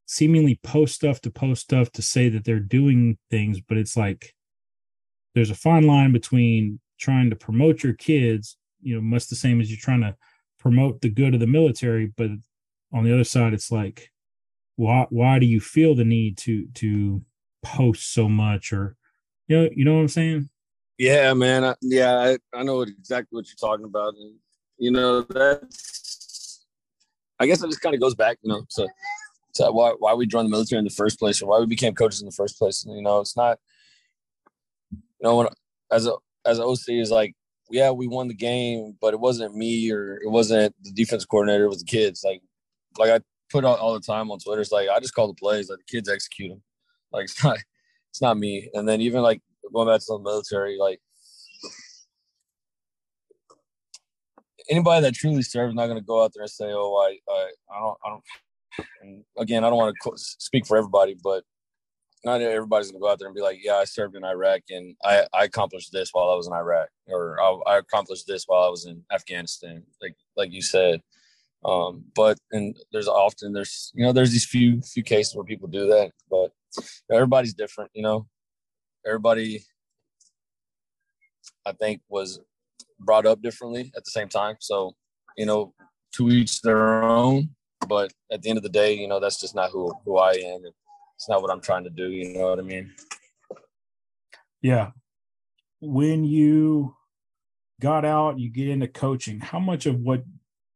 seemingly 0.06 0.60
post 0.62 0.94
stuff 0.94 1.20
to 1.22 1.30
post 1.30 1.62
stuff 1.62 1.90
to 1.92 2.02
say 2.02 2.28
that 2.28 2.44
they're 2.44 2.60
doing 2.60 3.16
things 3.30 3.60
but 3.66 3.78
it's 3.78 3.96
like 3.96 4.34
there's 5.34 5.48
a 5.48 5.54
fine 5.54 5.86
line 5.86 6.12
between 6.12 6.78
trying 6.98 7.30
to 7.30 7.36
promote 7.36 7.82
your 7.82 7.94
kids 7.94 8.58
you 8.82 8.94
know 8.94 9.00
much 9.00 9.28
the 9.28 9.36
same 9.36 9.60
as 9.60 9.70
you're 9.70 9.78
trying 9.78 10.00
to 10.00 10.14
promote 10.58 11.00
the 11.00 11.08
good 11.08 11.34
of 11.34 11.40
the 11.40 11.46
military 11.46 12.12
but 12.16 12.30
on 12.92 13.04
the 13.04 13.12
other 13.12 13.24
side 13.24 13.52
it's 13.52 13.72
like 13.72 14.10
why 14.76 15.06
why 15.10 15.38
do 15.38 15.46
you 15.46 15.60
feel 15.60 15.94
the 15.94 16.04
need 16.04 16.36
to 16.36 16.66
to 16.74 17.22
post 17.62 18.12
so 18.12 18.28
much 18.28 18.72
or 18.72 18.96
you 19.48 19.56
know 19.56 19.68
you 19.74 19.84
know 19.84 19.94
what 19.94 20.00
i'm 20.00 20.08
saying 20.08 20.48
yeah 20.98 21.32
man 21.34 21.64
I, 21.64 21.74
yeah 21.80 22.18
I, 22.18 22.58
I 22.58 22.62
know 22.62 22.82
exactly 22.82 23.36
what 23.36 23.46
you're 23.46 23.70
talking 23.70 23.84
about 23.86 24.14
and 24.14 24.34
you 24.82 24.90
know, 24.90 25.22
that's 25.22 26.66
I 27.38 27.46
guess 27.46 27.62
it 27.62 27.68
just 27.68 27.80
kind 27.80 27.94
of 27.94 28.00
goes 28.00 28.16
back, 28.16 28.38
you 28.42 28.48
know, 28.48 28.64
to 28.70 28.88
So 29.52 29.70
why 29.70 29.92
why 29.96 30.14
we 30.14 30.26
joined 30.26 30.46
the 30.46 30.50
military 30.50 30.80
in 30.80 30.84
the 30.84 30.90
first 30.90 31.20
place, 31.20 31.40
or 31.40 31.46
why 31.46 31.60
we 31.60 31.66
became 31.66 31.94
coaches 31.94 32.20
in 32.20 32.26
the 32.26 32.32
first 32.32 32.58
place. 32.58 32.84
You 32.84 33.00
know, 33.00 33.20
it's 33.20 33.36
not. 33.36 33.58
You 34.90 34.98
know, 35.28 35.36
when 35.36 35.46
as 35.92 36.08
a 36.08 36.14
as 36.44 36.58
an 36.58 36.64
OC 36.64 36.88
is 36.88 37.12
like, 37.12 37.34
yeah, 37.72 37.90
we 37.90 38.06
won 38.06 38.28
the 38.28 38.34
game, 38.34 38.96
but 39.00 39.14
it 39.14 39.20
wasn't 39.20 39.56
me 39.56 39.90
or 39.90 40.20
it 40.22 40.30
wasn't 40.30 40.74
the 40.82 40.92
defense 40.92 41.24
coordinator. 41.24 41.64
It 41.64 41.68
was 41.70 41.82
the 41.82 41.86
kids. 41.86 42.22
Like, 42.24 42.42
like 42.98 43.10
I 43.10 43.20
put 43.50 43.64
out 43.64 43.78
all 43.78 43.94
the 43.94 44.00
time 44.00 44.30
on 44.30 44.38
Twitter. 44.38 44.60
It's 44.60 44.72
like 44.72 44.88
I 44.88 45.00
just 45.00 45.14
call 45.14 45.26
the 45.26 45.34
plays, 45.34 45.70
like 45.70 45.78
the 45.78 45.96
kids 45.96 46.08
execute 46.08 46.50
them. 46.50 46.62
Like 47.12 47.24
it's 47.24 47.42
not, 47.44 47.58
it's 48.10 48.20
not 48.20 48.38
me. 48.38 48.68
And 48.74 48.86
then 48.86 49.00
even 49.00 49.22
like 49.22 49.40
going 49.72 49.88
back 49.88 50.00
to 50.00 50.06
the 50.08 50.18
military, 50.18 50.76
like 50.78 51.00
anybody 54.68 55.02
that 55.02 55.14
truly 55.14 55.42
serves 55.42 55.74
not 55.74 55.86
going 55.86 55.98
to 55.98 56.04
go 56.04 56.22
out 56.22 56.32
there 56.34 56.42
and 56.42 56.50
say, 56.50 56.66
"Oh, 56.68 56.94
I, 56.96 57.18
I, 57.32 57.50
I 57.74 57.80
don't, 57.80 57.98
I 58.04 58.08
don't." 58.10 58.24
And 59.02 59.24
again, 59.38 59.64
I 59.64 59.70
don't 59.70 59.78
want 59.78 59.96
to 60.02 60.12
speak 60.16 60.66
for 60.66 60.76
everybody, 60.76 61.16
but 61.22 61.44
not 62.24 62.40
everybody's 62.40 62.90
to 62.90 62.98
go 62.98 63.10
out 63.10 63.18
there 63.18 63.28
and 63.28 63.34
be 63.34 63.42
like, 63.42 63.58
"Yeah, 63.62 63.76
I 63.76 63.84
served 63.84 64.16
in 64.16 64.24
Iraq 64.24 64.62
and 64.70 64.94
I, 65.04 65.26
I 65.32 65.44
accomplished 65.44 65.92
this 65.92 66.10
while 66.12 66.30
I 66.30 66.36
was 66.36 66.46
in 66.46 66.52
Iraq, 66.52 66.88
or 67.08 67.40
I, 67.40 67.74
I 67.74 67.78
accomplished 67.78 68.26
this 68.26 68.44
while 68.46 68.62
I 68.62 68.68
was 68.68 68.86
in 68.86 69.02
Afghanistan." 69.12 69.82
Like, 70.00 70.16
like 70.36 70.52
you 70.52 70.62
said. 70.62 71.00
Um, 71.64 72.04
but 72.16 72.38
and 72.50 72.76
there's 72.92 73.06
often 73.08 73.52
there's 73.52 73.92
you 73.94 74.04
know 74.04 74.12
there's 74.12 74.32
these 74.32 74.46
few 74.46 74.80
few 74.82 75.02
cases 75.02 75.34
where 75.34 75.44
people 75.44 75.68
do 75.68 75.86
that, 75.86 76.10
but 76.30 76.52
everybody's 77.10 77.54
different. 77.54 77.90
You 77.94 78.02
know, 78.02 78.26
everybody 79.06 79.64
I 81.66 81.72
think 81.72 82.00
was 82.08 82.40
brought 82.98 83.26
up 83.26 83.42
differently 83.42 83.92
at 83.96 84.04
the 84.04 84.10
same 84.10 84.28
time. 84.28 84.56
So, 84.60 84.94
you 85.36 85.46
know, 85.46 85.74
to 86.14 86.30
each 86.30 86.60
their 86.62 87.02
own. 87.02 87.50
But 87.88 88.12
at 88.30 88.42
the 88.42 88.48
end 88.48 88.58
of 88.58 88.62
the 88.62 88.68
day, 88.68 88.94
you 88.94 89.08
know, 89.08 89.18
that's 89.18 89.40
just 89.40 89.54
not 89.54 89.70
who 89.70 89.92
who 90.04 90.18
I 90.18 90.32
am. 90.32 90.62
It's 91.22 91.28
not 91.28 91.40
what 91.40 91.52
I'm 91.52 91.60
trying 91.60 91.84
to 91.84 91.90
do. 91.90 92.10
You 92.10 92.36
know 92.36 92.48
what 92.48 92.58
I 92.58 92.62
mean? 92.62 92.92
Yeah. 94.60 94.90
When 95.80 96.24
you 96.24 96.96
got 97.80 98.04
out, 98.04 98.40
you 98.40 98.50
get 98.50 98.66
into 98.66 98.88
coaching. 98.88 99.38
How 99.38 99.60
much 99.60 99.86
of 99.86 100.00
what 100.00 100.24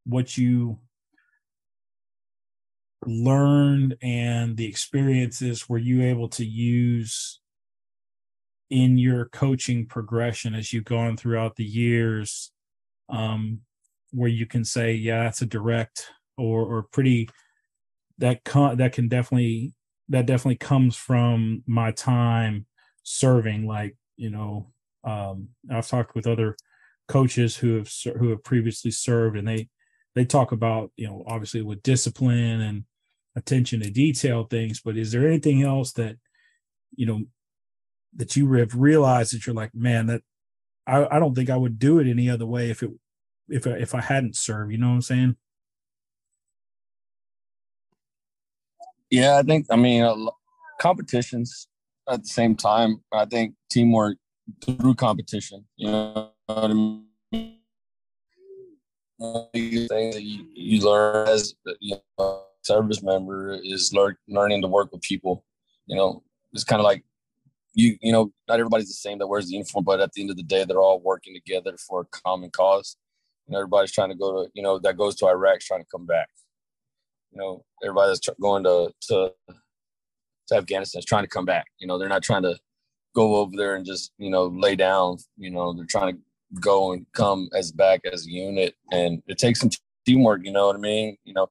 what 0.04 0.38
you 0.38 0.78
learned 3.04 3.96
and 4.00 4.56
the 4.56 4.66
experiences 4.66 5.68
were 5.68 5.78
you 5.78 6.04
able 6.04 6.28
to 6.28 6.44
use 6.44 7.40
in 8.70 8.98
your 8.98 9.24
coaching 9.24 9.84
progression 9.84 10.54
as 10.54 10.72
you've 10.72 10.84
gone 10.84 11.16
throughout 11.16 11.56
the 11.56 11.64
years 11.64 12.52
um, 13.08 13.62
where 14.12 14.30
you 14.30 14.46
can 14.46 14.64
say 14.64 14.92
yeah 14.94 15.24
that's 15.24 15.42
a 15.42 15.46
direct 15.46 16.06
or 16.38 16.62
or 16.62 16.82
pretty 16.84 17.28
that 18.18 18.44
con- 18.44 18.76
that 18.76 18.92
can 18.92 19.08
definitely 19.08 19.72
that 20.08 20.26
definitely 20.26 20.56
comes 20.56 20.96
from 20.96 21.62
my 21.66 21.90
time 21.90 22.66
serving 23.02 23.66
like 23.66 23.96
you 24.16 24.30
know 24.30 24.72
um, 25.04 25.48
I've 25.70 25.86
talked 25.86 26.14
with 26.14 26.26
other 26.26 26.56
coaches 27.08 27.56
who 27.56 27.76
have 27.76 27.90
who 28.18 28.30
have 28.30 28.42
previously 28.42 28.90
served 28.90 29.36
and 29.36 29.46
they 29.46 29.68
they 30.14 30.24
talk 30.24 30.52
about 30.52 30.90
you 30.96 31.06
know 31.06 31.24
obviously 31.26 31.62
with 31.62 31.82
discipline 31.82 32.60
and 32.60 32.84
attention 33.36 33.80
to 33.80 33.90
detail 33.90 34.44
things 34.44 34.80
but 34.80 34.96
is 34.96 35.12
there 35.12 35.26
anything 35.26 35.62
else 35.62 35.92
that 35.92 36.16
you 36.96 37.06
know 37.06 37.22
that 38.16 38.34
you 38.34 38.50
have 38.54 38.74
realized 38.74 39.34
that 39.34 39.46
you're 39.46 39.54
like, 39.54 39.74
man, 39.74 40.06
that 40.06 40.22
I, 40.86 41.16
I 41.16 41.18
don't 41.18 41.34
think 41.34 41.50
I 41.50 41.56
would 41.56 41.78
do 41.78 41.98
it 41.98 42.08
any 42.08 42.28
other 42.28 42.46
way 42.46 42.70
if 42.70 42.82
it 42.82 42.90
if 43.48 43.66
if 43.66 43.94
I 43.94 44.00
hadn't 44.00 44.36
served. 44.36 44.72
You 44.72 44.78
know 44.78 44.88
what 44.88 44.94
I'm 44.94 45.02
saying? 45.02 45.36
Yeah, 49.10 49.38
I 49.38 49.42
think. 49.42 49.66
I 49.70 49.76
mean, 49.76 50.02
uh, 50.02 50.16
competitions 50.80 51.68
at 52.08 52.22
the 52.22 52.28
same 52.28 52.56
time. 52.56 53.02
I 53.12 53.24
think 53.24 53.54
teamwork 53.70 54.18
through 54.64 54.94
competition. 54.94 55.64
You 55.76 55.90
know 55.90 56.32
what 56.46 56.70
I 56.70 56.72
mean? 56.72 57.04
One 59.18 59.46
thing 59.52 60.10
that 60.10 60.22
you, 60.22 60.46
you 60.54 60.80
learn 60.82 61.28
as 61.28 61.54
you 61.80 61.96
know, 62.18 62.42
service 62.62 63.02
member 63.02 63.58
is 63.62 63.92
learn, 63.94 64.16
learning 64.28 64.62
to 64.62 64.68
work 64.68 64.92
with 64.92 65.00
people. 65.02 65.44
You 65.86 65.96
know, 65.96 66.22
it's 66.52 66.64
kind 66.64 66.80
of 66.80 66.84
like 66.84 67.04
you 67.74 67.96
you 68.00 68.12
know 68.12 68.32
not 68.48 68.58
everybody's 68.58 68.88
the 68.88 68.94
same 68.94 69.18
that 69.18 69.26
wears 69.26 69.46
the 69.46 69.52
uniform, 69.52 69.84
but 69.84 70.00
at 70.00 70.12
the 70.12 70.20
end 70.20 70.30
of 70.30 70.36
the 70.36 70.42
day, 70.42 70.64
they're 70.64 70.80
all 70.80 71.00
working 71.00 71.34
together 71.34 71.76
for 71.88 72.02
a 72.02 72.04
common 72.04 72.50
cause. 72.50 72.96
And 73.46 73.54
everybody's 73.54 73.92
trying 73.92 74.08
to 74.08 74.16
go 74.16 74.44
to 74.44 74.50
you 74.54 74.62
know 74.62 74.78
that 74.80 74.96
goes 74.96 75.14
to 75.16 75.26
Iraq, 75.26 75.60
trying 75.60 75.82
to 75.82 75.88
come 75.90 76.06
back. 76.06 76.28
You 77.32 77.38
know, 77.38 77.64
everybody 77.82 78.10
that's 78.10 78.28
going 78.40 78.64
to 78.64 78.92
to 79.08 79.32
to 80.48 80.54
Afghanistan 80.54 81.00
is 81.00 81.04
trying 81.04 81.24
to 81.24 81.28
come 81.28 81.44
back. 81.44 81.66
You 81.78 81.86
know, 81.86 81.98
they're 81.98 82.08
not 82.08 82.22
trying 82.22 82.42
to 82.42 82.58
go 83.14 83.36
over 83.36 83.52
there 83.56 83.76
and 83.76 83.84
just 83.84 84.12
you 84.18 84.30
know 84.30 84.46
lay 84.46 84.76
down. 84.76 85.18
You 85.36 85.50
know, 85.50 85.72
they're 85.72 85.86
trying 85.86 86.14
to 86.14 86.20
go 86.60 86.92
and 86.92 87.06
come 87.12 87.48
as 87.54 87.72
back 87.72 88.00
as 88.10 88.26
a 88.26 88.30
unit, 88.30 88.74
and 88.92 89.22
it 89.26 89.38
takes 89.38 89.60
some 89.60 89.70
teamwork. 90.06 90.42
You 90.44 90.52
know 90.52 90.66
what 90.66 90.76
I 90.76 90.80
mean? 90.80 91.16
You 91.24 91.34
know, 91.34 91.48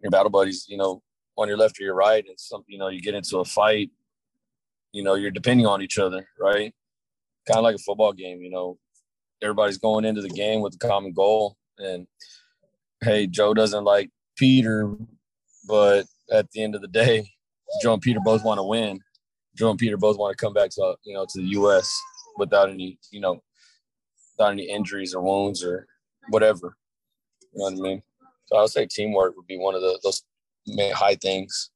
your 0.00 0.10
battle 0.10 0.30
buddies. 0.30 0.66
You 0.68 0.76
know, 0.76 1.02
on 1.36 1.48
your 1.48 1.56
left 1.56 1.80
or 1.80 1.84
your 1.84 1.94
right, 1.94 2.24
and 2.26 2.38
some 2.38 2.64
you 2.66 2.78
know 2.78 2.88
you 2.88 3.00
get 3.00 3.14
into 3.14 3.38
a 3.38 3.44
fight 3.44 3.90
you 4.94 5.02
know, 5.02 5.16
you're 5.16 5.32
depending 5.32 5.66
on 5.66 5.82
each 5.82 5.98
other, 5.98 6.26
right? 6.40 6.72
Kind 7.46 7.58
of 7.58 7.64
like 7.64 7.74
a 7.74 7.80
football 7.80 8.12
game, 8.12 8.40
you 8.40 8.48
know, 8.48 8.78
everybody's 9.42 9.76
going 9.76 10.04
into 10.04 10.22
the 10.22 10.30
game 10.30 10.60
with 10.60 10.76
a 10.76 10.78
common 10.78 11.12
goal. 11.12 11.56
And 11.78 12.06
hey, 13.02 13.26
Joe 13.26 13.52
doesn't 13.52 13.82
like 13.82 14.10
Peter, 14.36 14.96
but 15.66 16.06
at 16.32 16.50
the 16.50 16.62
end 16.62 16.74
of 16.74 16.80
the 16.80 16.88
day, 16.88 17.28
Joe 17.82 17.94
and 17.94 18.02
Peter 18.02 18.20
both 18.24 18.44
want 18.44 18.58
to 18.58 18.64
win. 18.64 19.00
Joe 19.56 19.70
and 19.70 19.78
Peter 19.78 19.96
both 19.96 20.18
want 20.18 20.36
to 20.36 20.44
come 20.44 20.52
back 20.52 20.70
to 20.70 20.96
you 21.04 21.14
know 21.14 21.26
to 21.28 21.40
the 21.40 21.48
U.S. 21.48 21.90
without 22.36 22.70
any 22.70 22.98
you 23.10 23.20
know 23.20 23.42
without 24.36 24.52
any 24.52 24.68
injuries 24.68 25.14
or 25.14 25.22
wounds 25.22 25.64
or 25.64 25.86
whatever. 26.30 26.76
You 27.52 27.58
know 27.58 27.64
what 27.64 27.72
I 27.72 27.76
mean? 27.76 28.02
So 28.46 28.56
I 28.56 28.60
would 28.62 28.70
say 28.70 28.86
teamwork 28.86 29.36
would 29.36 29.46
be 29.46 29.58
one 29.58 29.74
of 29.74 29.80
the, 29.80 29.98
those 30.02 30.22
high 30.92 31.14
things. 31.14 31.70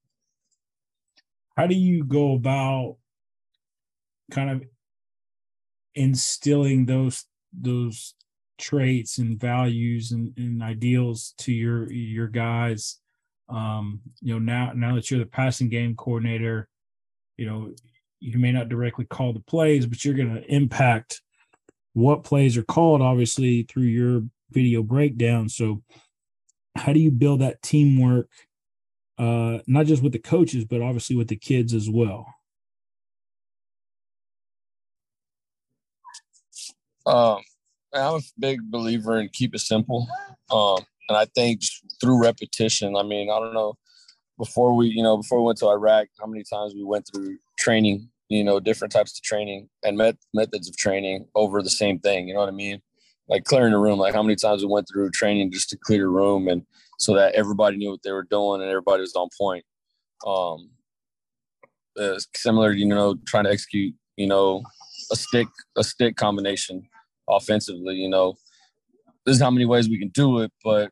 How 1.57 1.67
do 1.67 1.75
you 1.75 2.05
go 2.05 2.35
about 2.35 2.97
kind 4.31 4.51
of 4.51 4.63
instilling 5.95 6.87
those 6.87 7.25
those 7.53 8.15
traits 8.59 9.19
and 9.19 9.41
values 9.41 10.13
and, 10.13 10.33
and 10.37 10.63
ideals 10.63 11.35
to 11.39 11.53
your 11.53 11.91
your 11.91 12.29
guys 12.29 12.99
um 13.49 14.01
you 14.21 14.33
know 14.33 14.39
now 14.39 14.73
now 14.75 14.95
that 14.95 15.11
you're 15.11 15.21
the 15.21 15.27
passing 15.27 15.69
game 15.69 15.95
coordinator 15.97 16.69
you 17.37 17.47
know 17.47 17.73
you 18.21 18.39
may 18.39 18.53
not 18.53 18.69
directly 18.69 19.05
call 19.05 19.33
the 19.33 19.41
plays 19.41 19.87
but 19.87 20.05
you're 20.05 20.15
going 20.15 20.35
to 20.35 20.55
impact 20.55 21.23
what 21.95 22.25
plays 22.25 22.57
are 22.57 22.63
called 22.65 23.01
obviously 23.01 23.63
through 23.63 23.85
your 23.85 24.23
video 24.51 24.83
breakdown 24.83 25.49
so 25.49 25.83
how 26.77 26.93
do 26.93 27.01
you 27.01 27.11
build 27.11 27.41
that 27.41 27.63
teamwork 27.63 28.29
uh 29.19 29.59
not 29.67 29.87
just 29.87 30.03
with 30.03 30.13
the 30.13 30.19
coaches 30.19 30.65
but 30.65 30.83
obviously 30.83 31.17
with 31.17 31.29
the 31.29 31.37
kids 31.37 31.73
as 31.73 31.89
well 31.89 32.27
Um, 37.09 37.41
I'm 37.95 38.17
a 38.17 38.21
big 38.39 38.61
believer 38.71 39.19
in 39.19 39.31
keep 39.31 39.55
it 39.55 39.61
simple. 39.61 40.07
Um, 40.51 40.85
and 41.09 41.17
I 41.17 41.27
think 41.35 41.61
through 42.01 42.23
repetition, 42.23 42.97
I 42.97 43.03
mean, 43.03 43.31
I 43.31 43.39
don't 43.39 43.55
know, 43.55 43.75
before 44.39 44.75
we, 44.75 44.89
you 44.89 45.03
know, 45.03 45.17
before 45.17 45.41
we 45.41 45.47
went 45.47 45.59
to 45.59 45.69
Iraq, 45.69 46.09
how 46.21 46.27
many 46.27 46.45
times 46.45 46.75
we 46.75 46.85
went 46.85 47.07
through 47.13 47.39
training, 47.59 48.09
you 48.29 48.45
know, 48.45 48.61
different 48.61 48.93
types 48.93 49.19
of 49.19 49.23
training 49.23 49.69
and 49.83 49.97
met- 49.97 50.19
methods 50.33 50.69
of 50.69 50.77
training 50.77 51.27
over 51.35 51.63
the 51.63 51.71
same 51.71 51.99
thing. 51.99 52.29
You 52.29 52.35
know 52.35 52.41
what 52.41 52.49
I 52.49 52.53
mean? 52.53 52.81
Like 53.29 53.45
clearing 53.45 53.73
the 53.73 53.79
room, 53.79 53.99
like 53.99 54.15
how 54.15 54.23
many 54.23 54.37
times 54.37 54.63
we 54.63 54.71
went 54.71 54.87
through 54.91 55.11
training 55.11 55.51
just 55.51 55.71
to 55.71 55.77
clear 55.77 56.01
the 56.01 56.09
room 56.09 56.49
and 56.49 56.63
so 56.99 57.15
that 57.15 57.35
everybody 57.35 57.77
knew 57.77 57.91
what 57.91 58.03
they 58.03 58.13
were 58.13 58.27
doing 58.31 58.61
and 58.61 58.71
everybody 58.71 59.01
was 59.01 59.15
on 59.15 59.29
point. 59.39 59.65
Um, 60.27 60.71
uh, 61.99 62.19
similar, 62.35 62.73
you 62.73 62.87
know, 62.87 63.17
trying 63.27 63.45
to 63.45 63.51
execute, 63.51 63.95
you 64.17 64.27
know, 64.27 64.63
a 65.13 65.17
stick, 65.17 65.49
a 65.77 65.85
stick 65.85 66.17
combination 66.17 66.83
offensively. 67.29 67.97
You 67.97 68.09
know, 68.09 68.35
this 69.27 69.37
is 69.37 69.43
how 69.43 69.51
many 69.51 69.67
ways 69.67 69.89
we 69.89 69.99
can 69.99 70.11
do 70.11 70.39
it, 70.41 70.53
but 70.65 70.91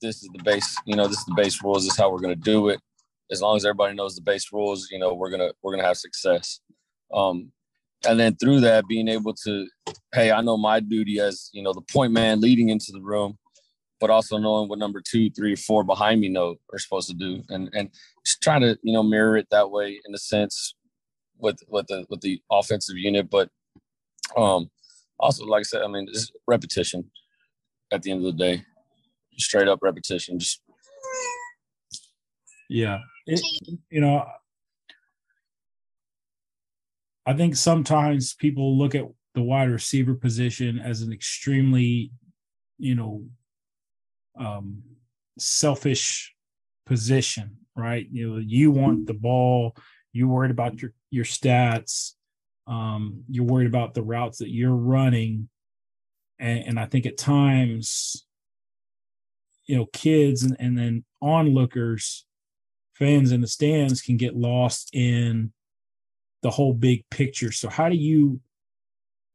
this 0.00 0.22
is 0.22 0.28
the 0.32 0.42
base. 0.42 0.76
You 0.84 0.96
know, 0.96 1.06
this 1.06 1.18
is 1.18 1.24
the 1.26 1.34
base 1.34 1.62
rules. 1.62 1.84
This 1.84 1.92
is 1.92 1.98
how 1.98 2.10
we're 2.10 2.20
going 2.20 2.34
to 2.34 2.40
do 2.40 2.68
it. 2.68 2.80
As 3.30 3.42
long 3.42 3.56
as 3.56 3.64
everybody 3.64 3.94
knows 3.94 4.14
the 4.14 4.22
base 4.22 4.52
rules, 4.52 4.88
you 4.90 4.98
know, 4.98 5.12
we're 5.14 5.30
gonna 5.30 5.52
we're 5.62 5.72
gonna 5.72 5.86
have 5.86 5.98
success. 5.98 6.60
Um, 7.12 7.52
and 8.06 8.18
then 8.18 8.36
through 8.36 8.60
that, 8.60 8.86
being 8.88 9.08
able 9.08 9.34
to, 9.44 9.66
hey, 10.14 10.30
I 10.30 10.40
know 10.40 10.56
my 10.56 10.80
duty 10.80 11.20
as 11.20 11.50
you 11.52 11.62
know 11.62 11.74
the 11.74 11.82
point 11.92 12.12
man 12.12 12.40
leading 12.40 12.70
into 12.70 12.90
the 12.92 13.02
room, 13.02 13.36
but 14.00 14.08
also 14.08 14.38
knowing 14.38 14.68
what 14.68 14.78
number 14.78 15.02
two, 15.06 15.30
three, 15.30 15.56
four 15.56 15.84
behind 15.84 16.20
me 16.20 16.28
know 16.28 16.56
are 16.72 16.78
supposed 16.78 17.08
to 17.08 17.14
do, 17.14 17.42
and 17.50 17.68
and 17.74 17.90
just 18.24 18.42
trying 18.42 18.62
to 18.62 18.78
you 18.82 18.94
know 18.94 19.02
mirror 19.02 19.36
it 19.36 19.48
that 19.50 19.70
way 19.70 20.00
in 20.06 20.14
a 20.14 20.18
sense 20.18 20.74
with 21.36 21.58
with 21.68 21.86
the 21.88 22.06
with 22.08 22.22
the 22.22 22.40
offensive 22.50 22.96
unit, 22.96 23.28
but 23.28 23.50
um, 24.36 24.70
also, 25.18 25.44
like 25.44 25.60
I 25.60 25.62
said, 25.64 25.82
I 25.82 25.88
mean, 25.88 26.06
just 26.12 26.32
repetition 26.46 27.10
at 27.92 28.02
the 28.02 28.10
end 28.10 28.24
of 28.24 28.36
the 28.36 28.44
day, 28.44 28.64
straight 29.38 29.68
up 29.68 29.80
repetition. 29.82 30.38
Just 30.38 30.62
yeah, 32.68 32.98
it, 33.26 33.40
you 33.90 34.00
know, 34.00 34.26
I 37.24 37.32
think 37.34 37.56
sometimes 37.56 38.34
people 38.34 38.78
look 38.78 38.94
at 38.94 39.04
the 39.34 39.42
wide 39.42 39.70
receiver 39.70 40.14
position 40.14 40.78
as 40.78 41.02
an 41.02 41.12
extremely, 41.12 42.10
you 42.78 42.94
know, 42.94 43.24
um, 44.38 44.82
selfish 45.38 46.34
position, 46.86 47.58
right? 47.76 48.06
You 48.10 48.30
know, 48.30 48.38
you 48.38 48.70
want 48.70 49.06
the 49.06 49.14
ball, 49.14 49.76
you're 50.12 50.28
worried 50.28 50.50
about 50.50 50.80
your 50.82 50.92
your 51.10 51.24
stats, 51.24 52.12
um, 52.66 53.24
you're 53.28 53.44
worried 53.44 53.68
about 53.68 53.94
the 53.94 54.02
routes 54.02 54.38
that 54.38 54.50
you're 54.50 54.74
running, 54.74 55.48
and, 56.38 56.60
and 56.60 56.80
I 56.80 56.86
think 56.86 57.06
at 57.06 57.16
times, 57.16 58.26
you 59.68 59.76
know, 59.76 59.86
kids 59.92 60.42
and, 60.42 60.56
and 60.58 60.76
then 60.76 61.04
onlookers, 61.22 62.26
fans 62.94 63.30
in 63.30 63.40
the 63.40 63.46
stands 63.46 64.02
can 64.02 64.16
get 64.16 64.36
lost 64.36 64.90
in 64.92 65.52
the 66.42 66.50
whole 66.50 66.74
big 66.74 67.08
picture. 67.10 67.52
So 67.52 67.68
how 67.68 67.88
do 67.88 67.96
you, 67.96 68.40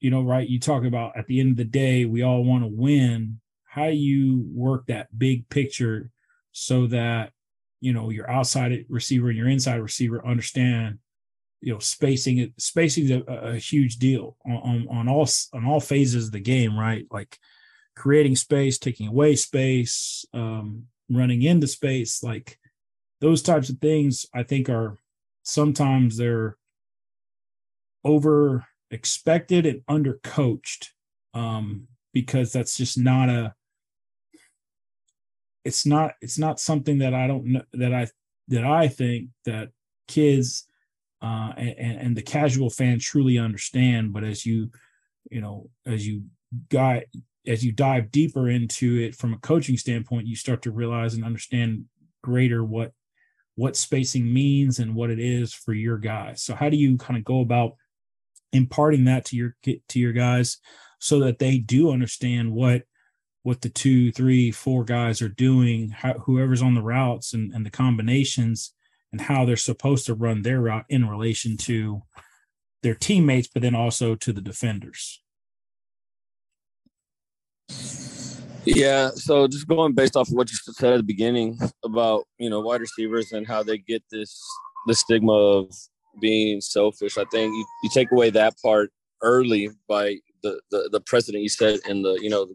you 0.01 0.09
know, 0.09 0.23
right? 0.23 0.47
You 0.47 0.59
talk 0.59 0.83
about 0.83 1.17
at 1.17 1.27
the 1.27 1.39
end 1.39 1.51
of 1.51 1.57
the 1.57 1.63
day, 1.63 2.03
we 2.05 2.23
all 2.23 2.43
want 2.43 2.63
to 2.63 2.67
win. 2.67 3.39
How 3.63 3.87
do 3.87 3.95
you 3.95 4.43
work 4.53 4.87
that 4.87 5.17
big 5.17 5.47
picture 5.47 6.09
so 6.51 6.87
that 6.87 7.31
you 7.79 7.91
know 7.91 8.09
your 8.09 8.29
outside 8.29 8.85
receiver 8.87 9.27
and 9.27 9.37
your 9.37 9.49
inside 9.49 9.75
receiver 9.75 10.25
understand 10.25 10.99
you 11.59 11.73
know 11.73 11.79
spacing 11.79 12.53
spacing 12.57 13.05
is 13.05 13.11
a, 13.11 13.21
a 13.25 13.55
huge 13.57 13.97
deal 13.97 14.37
on, 14.45 14.55
on, 14.55 14.87
on 14.89 15.09
all 15.09 15.27
on 15.53 15.65
all 15.65 15.81
phases 15.81 16.27
of 16.27 16.31
the 16.31 16.39
game 16.39 16.79
right 16.79 17.05
like 17.11 17.37
creating 17.95 18.35
space 18.35 18.77
taking 18.77 19.07
away 19.07 19.35
space 19.35 20.25
um 20.33 20.83
running 21.09 21.43
into 21.43 21.67
space 21.67 22.23
like 22.23 22.57
those 23.21 23.41
types 23.41 23.69
of 23.69 23.77
things 23.79 24.25
i 24.33 24.43
think 24.43 24.69
are 24.69 24.97
sometimes 25.43 26.17
they're 26.17 26.57
over 28.03 28.65
expected 28.91 29.65
and 29.65 29.81
under 29.87 30.19
coached 30.23 30.93
um 31.33 31.87
because 32.13 32.51
that's 32.51 32.77
just 32.77 32.97
not 32.97 33.29
a 33.29 33.53
it's 35.65 35.85
not 35.85 36.13
it's 36.21 36.37
not 36.37 36.59
something 36.59 36.99
that 36.99 37.13
I 37.13 37.27
don't 37.27 37.45
know 37.45 37.63
that 37.73 37.93
I 37.93 38.07
that 38.49 38.65
I 38.65 38.87
think 38.87 39.29
that 39.45 39.69
kids 40.07 40.67
uh, 41.21 41.53
and, 41.55 41.99
and 41.99 42.17
the 42.17 42.21
casual 42.21 42.69
fan 42.69 42.99
truly 42.99 43.37
understand. 43.37 44.13
But 44.13 44.23
as 44.23 44.45
you 44.45 44.71
you 45.31 45.41
know 45.41 45.69
as 45.85 46.05
you 46.05 46.23
got 46.69 47.03
as 47.45 47.63
you 47.63 47.71
dive 47.71 48.11
deeper 48.11 48.49
into 48.49 48.97
it 48.97 49.15
from 49.15 49.33
a 49.33 49.37
coaching 49.39 49.77
standpoint, 49.77 50.27
you 50.27 50.35
start 50.35 50.61
to 50.63 50.71
realize 50.71 51.13
and 51.13 51.25
understand 51.25 51.85
greater 52.21 52.63
what 52.63 52.91
what 53.55 53.75
spacing 53.75 54.33
means 54.33 54.79
and 54.79 54.95
what 54.95 55.11
it 55.11 55.19
is 55.19 55.53
for 55.53 55.73
your 55.73 55.97
guys. 55.97 56.41
So 56.41 56.55
how 56.55 56.69
do 56.69 56.77
you 56.77 56.97
kind 56.97 57.17
of 57.17 57.23
go 57.23 57.41
about 57.41 57.73
imparting 58.51 59.05
that 59.05 59.25
to 59.25 59.35
your 59.35 59.55
to 59.63 59.99
your 59.99 60.13
guys 60.13 60.57
so 60.99 61.19
that 61.19 61.39
they 61.39 61.57
do 61.57 61.91
understand 61.91 62.51
what 62.51 62.83
what 63.43 63.61
the 63.61 63.69
two, 63.69 64.11
three, 64.11 64.51
four 64.51 64.85
guys 64.85 65.21
are 65.21 65.29
doing, 65.29 65.89
how, 65.89 66.13
whoever's 66.13 66.61
on 66.61 66.75
the 66.75 66.81
routes 66.81 67.33
and, 67.33 67.53
and 67.53 67.65
the 67.65 67.69
combinations 67.69 68.73
and 69.11 69.19
how 69.19 69.45
they're 69.45 69.57
supposed 69.57 70.05
to 70.05 70.13
run 70.13 70.41
their 70.41 70.61
route 70.61 70.85
in 70.87 71.07
relation 71.07 71.57
to 71.57 72.01
their 72.83 72.95
teammates, 72.95 73.47
but 73.47 73.61
then 73.61 73.75
also 73.75 74.15
to 74.15 74.31
the 74.31 74.41
defenders. 74.41 75.21
Yeah, 78.65 79.09
so 79.09 79.47
just 79.47 79.67
going 79.67 79.93
based 79.93 80.15
off 80.15 80.29
of 80.29 80.35
what 80.35 80.49
you 80.49 80.57
said 80.57 80.93
at 80.93 80.97
the 80.97 81.03
beginning 81.03 81.59
about 81.83 82.23
you 82.37 82.49
know 82.49 82.61
wide 82.61 82.79
receivers 82.79 83.33
and 83.33 83.45
how 83.45 83.61
they 83.61 83.77
get 83.77 84.03
this 84.09 84.41
the 84.87 84.95
stigma 84.95 85.33
of 85.33 85.73
being 86.21 86.61
selfish. 86.61 87.17
I 87.17 87.25
think 87.25 87.53
you, 87.53 87.65
you 87.83 87.89
take 87.93 88.11
away 88.11 88.29
that 88.29 88.55
part 88.63 88.91
early 89.21 89.69
by 89.87 90.17
the, 90.43 90.61
the 90.71 90.89
the 90.91 91.39
you 91.39 91.49
set 91.49 91.79
in 91.89 92.03
the 92.03 92.17
you 92.21 92.29
know 92.29 92.47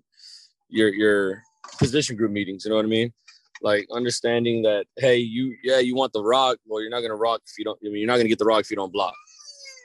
your 0.70 0.94
your 0.94 1.42
position 1.78 2.16
group 2.16 2.30
meetings. 2.30 2.64
You 2.64 2.70
know 2.70 2.76
what 2.76 2.86
I 2.86 2.88
mean? 2.88 3.12
Like 3.60 3.86
understanding 3.92 4.62
that 4.62 4.86
hey, 4.96 5.18
you 5.18 5.56
yeah, 5.62 5.78
you 5.78 5.94
want 5.94 6.14
the 6.14 6.22
rock. 6.22 6.56
Well, 6.66 6.80
you're 6.80 6.90
not 6.90 7.00
gonna 7.00 7.16
rock 7.16 7.42
if 7.46 7.58
you 7.58 7.64
don't. 7.64 7.78
I 7.84 7.88
mean, 7.88 7.98
you're 7.98 8.06
not 8.06 8.16
gonna 8.16 8.30
get 8.30 8.38
the 8.38 8.46
rock 8.46 8.60
if 8.60 8.70
you 8.70 8.76
don't 8.76 8.92
block. 8.92 9.14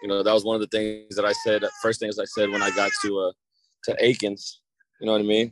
You 0.01 0.07
know, 0.07 0.23
that 0.23 0.33
was 0.33 0.45
one 0.45 0.55
of 0.55 0.61
the 0.61 0.67
things 0.67 1.15
that 1.17 1.25
I 1.25 1.31
said. 1.31 1.63
First 1.81 1.99
things 1.99 2.17
I 2.17 2.25
said 2.25 2.49
when 2.49 2.61
I 2.61 2.69
got 2.71 2.91
to 3.03 3.19
uh 3.19 3.31
to 3.85 4.05
Akins. 4.05 4.61
You 5.03 5.07
know 5.07 5.13
what 5.13 5.21
I 5.21 5.25
mean? 5.25 5.51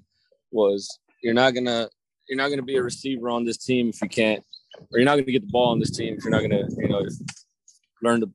Was 0.52 0.98
you're 1.22 1.34
not 1.34 1.54
gonna 1.54 1.90
you're 2.30 2.38
not 2.38 2.48
gonna 2.48 2.62
be 2.62 2.78
a 2.78 2.82
receiver 2.82 3.30
on 3.30 3.44
this 3.44 3.58
team 3.58 3.90
if 3.90 4.02
you 4.02 4.08
can't, 4.08 4.42
or 4.80 4.98
you're 4.98 5.04
not 5.04 5.16
gonna 5.16 5.30
get 5.30 5.42
the 5.42 5.52
ball 5.52 5.72
on 5.72 5.80
this 5.80 5.92
team 5.92 6.16
if 6.18 6.24
you're 6.24 6.32
not 6.32 6.42
gonna 6.42 6.64
you 6.78 6.88
know 6.88 7.02
learn 8.02 8.22
to 8.22 8.30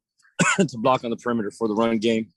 to 0.67 0.77
block 0.77 1.05
on 1.05 1.11
the 1.11 1.17
perimeter 1.17 1.51
for 1.51 1.69
the 1.69 1.75
run 1.75 1.97
game 1.97 2.29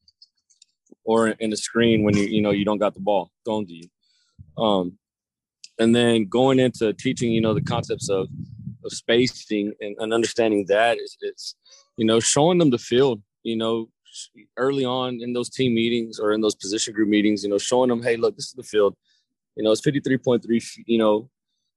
or 1.03 1.27
in 1.27 1.49
the 1.49 1.57
screen 1.57 2.03
when 2.03 2.15
you 2.15 2.23
you 2.23 2.41
know 2.41 2.51
you 2.51 2.63
don't 2.63 2.77
got 2.77 2.93
the 2.93 3.01
ball 3.01 3.29
thrown 3.43 3.65
to 3.65 3.73
you. 3.73 3.89
Um, 4.57 4.97
and 5.77 5.93
then 5.93 6.29
going 6.29 6.57
into 6.57 6.93
teaching, 6.93 7.33
you 7.33 7.41
know, 7.41 7.53
the 7.53 7.61
concepts 7.61 8.07
of 8.07 8.29
of 8.85 8.93
spacing 8.93 9.73
and, 9.81 9.97
and 9.99 10.13
understanding 10.13 10.65
that 10.69 10.97
is 10.99 11.17
it's 11.19 11.53
you 11.97 12.05
know 12.05 12.21
showing 12.21 12.59
them 12.59 12.69
the 12.69 12.77
field, 12.77 13.21
you 13.43 13.57
know, 13.57 13.89
early 14.57 14.85
on 14.85 15.19
in 15.21 15.33
those 15.33 15.49
team 15.49 15.73
meetings 15.73 16.19
or 16.19 16.33
in 16.33 16.41
those 16.41 16.55
position 16.55 16.93
group 16.93 17.09
meetings, 17.09 17.43
you 17.43 17.49
know, 17.49 17.57
showing 17.57 17.89
them, 17.89 18.03
hey, 18.03 18.17
look, 18.17 18.35
this 18.35 18.47
is 18.47 18.53
the 18.53 18.63
field. 18.63 18.95
You 19.55 19.63
know, 19.63 19.71
it's 19.71 19.81
53.3, 19.81 20.63
you 20.85 20.97
know, 20.97 21.29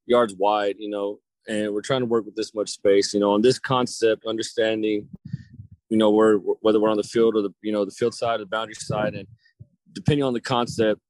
yards 0.07 0.35
wide, 0.35 0.77
you 0.79 0.91
know, 0.91 1.21
and 1.49 1.73
we're 1.73 1.83
trying 1.83 2.01
to 2.01 2.07
work 2.07 2.25
with 2.25 2.37
this 2.37 2.55
much 2.55 2.71
space, 2.71 3.13
you 3.13 3.21
know, 3.21 3.33
on 3.33 3.43
this 3.43 3.59
concept, 3.59 4.25
understanding, 4.27 5.09
you 5.89 5.97
know, 5.97 6.11
where 6.11 6.37
whether 6.37 6.81
we're 6.81 6.91
on 6.91 6.97
the 6.97 7.03
field 7.03 7.35
or 7.37 7.43
the, 7.43 7.51
you 7.63 7.73
know, 7.73 7.85
the 7.85 7.91
field 7.91 8.15
side 8.15 8.37
or 8.37 8.45
the 8.45 8.47
boundary 8.47 8.75
side. 8.75 9.15
And 9.15 9.27
depending 9.93 10.25
on 10.25 10.33
the 10.33 10.41
concept, 10.41 11.01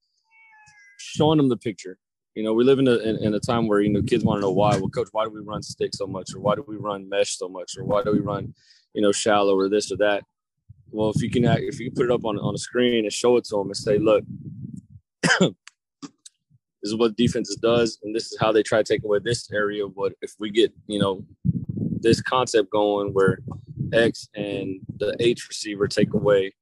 showing 1.02 1.37
them 1.37 1.48
the 1.48 1.56
picture. 1.56 1.98
You 2.35 2.42
know, 2.42 2.54
we 2.54 2.64
live 2.64 2.78
in 2.78 2.88
a 2.88 2.96
in, 2.96 3.16
in 3.16 3.35
a 3.35 3.40
time 3.40 3.68
where 3.68 3.80
you 3.80 3.90
know 3.90 4.02
kids 4.02 4.24
want 4.24 4.38
to 4.38 4.42
know 4.42 4.52
why. 4.52 4.76
Well, 4.76 4.88
coach, 4.88 5.08
why 5.12 5.24
do 5.24 5.30
we 5.30 5.40
run 5.40 5.62
stick 5.62 5.94
so 5.94 6.06
much, 6.06 6.35
or 6.35 6.40
why 6.40 6.54
do 6.54 6.64
we 6.66 6.76
run 6.76 7.08
mesh 7.08 7.37
so 7.37 7.48
much, 7.48 7.76
or 7.76 7.85
why 7.85 8.02
do 8.02 8.12
we 8.12 8.20
run, 8.20 8.54
you 8.94 9.02
know, 9.02 9.12
shallow 9.12 9.54
or 9.54 9.68
this 9.68 9.92
or 9.92 9.96
that? 9.98 10.24
Well, 10.92 11.11
if 11.11 11.22
you 11.22 11.31
can 11.31 11.44
if 11.44 11.81
you 11.81 11.90
put 11.90 12.05
it 12.05 12.11
up 12.11 12.24
on 12.24 12.38
on 12.38 12.55
a 12.55 12.59
screen 12.59 13.05
and 13.05 13.12
show 13.12 13.37
it 13.37 13.44
to 13.46 13.57
them 13.57 13.68
and 13.68 13.76
say, 13.76 13.98
look, 13.98 14.24
this 15.40 15.52
is 16.83 16.96
what 16.96 17.16
defenses 17.16 17.57
does, 17.57 17.98
and 18.02 18.14
this 18.14 18.31
is 18.31 18.38
how 18.38 18.52
they 18.52 18.62
try 18.62 18.83
to 18.83 18.85
take 18.85 19.02
away 19.05 19.18
this 19.22 19.50
area. 19.52 19.88
But 19.88 20.12
if 20.20 20.35
we 20.38 20.50
get 20.50 20.72
you 20.87 20.98
know 20.98 21.24
this 22.00 22.20
concept 22.20 22.70
going 22.70 23.12
where 23.12 23.38
X 23.92 24.28
and 24.35 24.81
the 24.98 25.16
H 25.18 25.48
receiver 25.48 25.88
take 25.88 26.12
away 26.14 26.55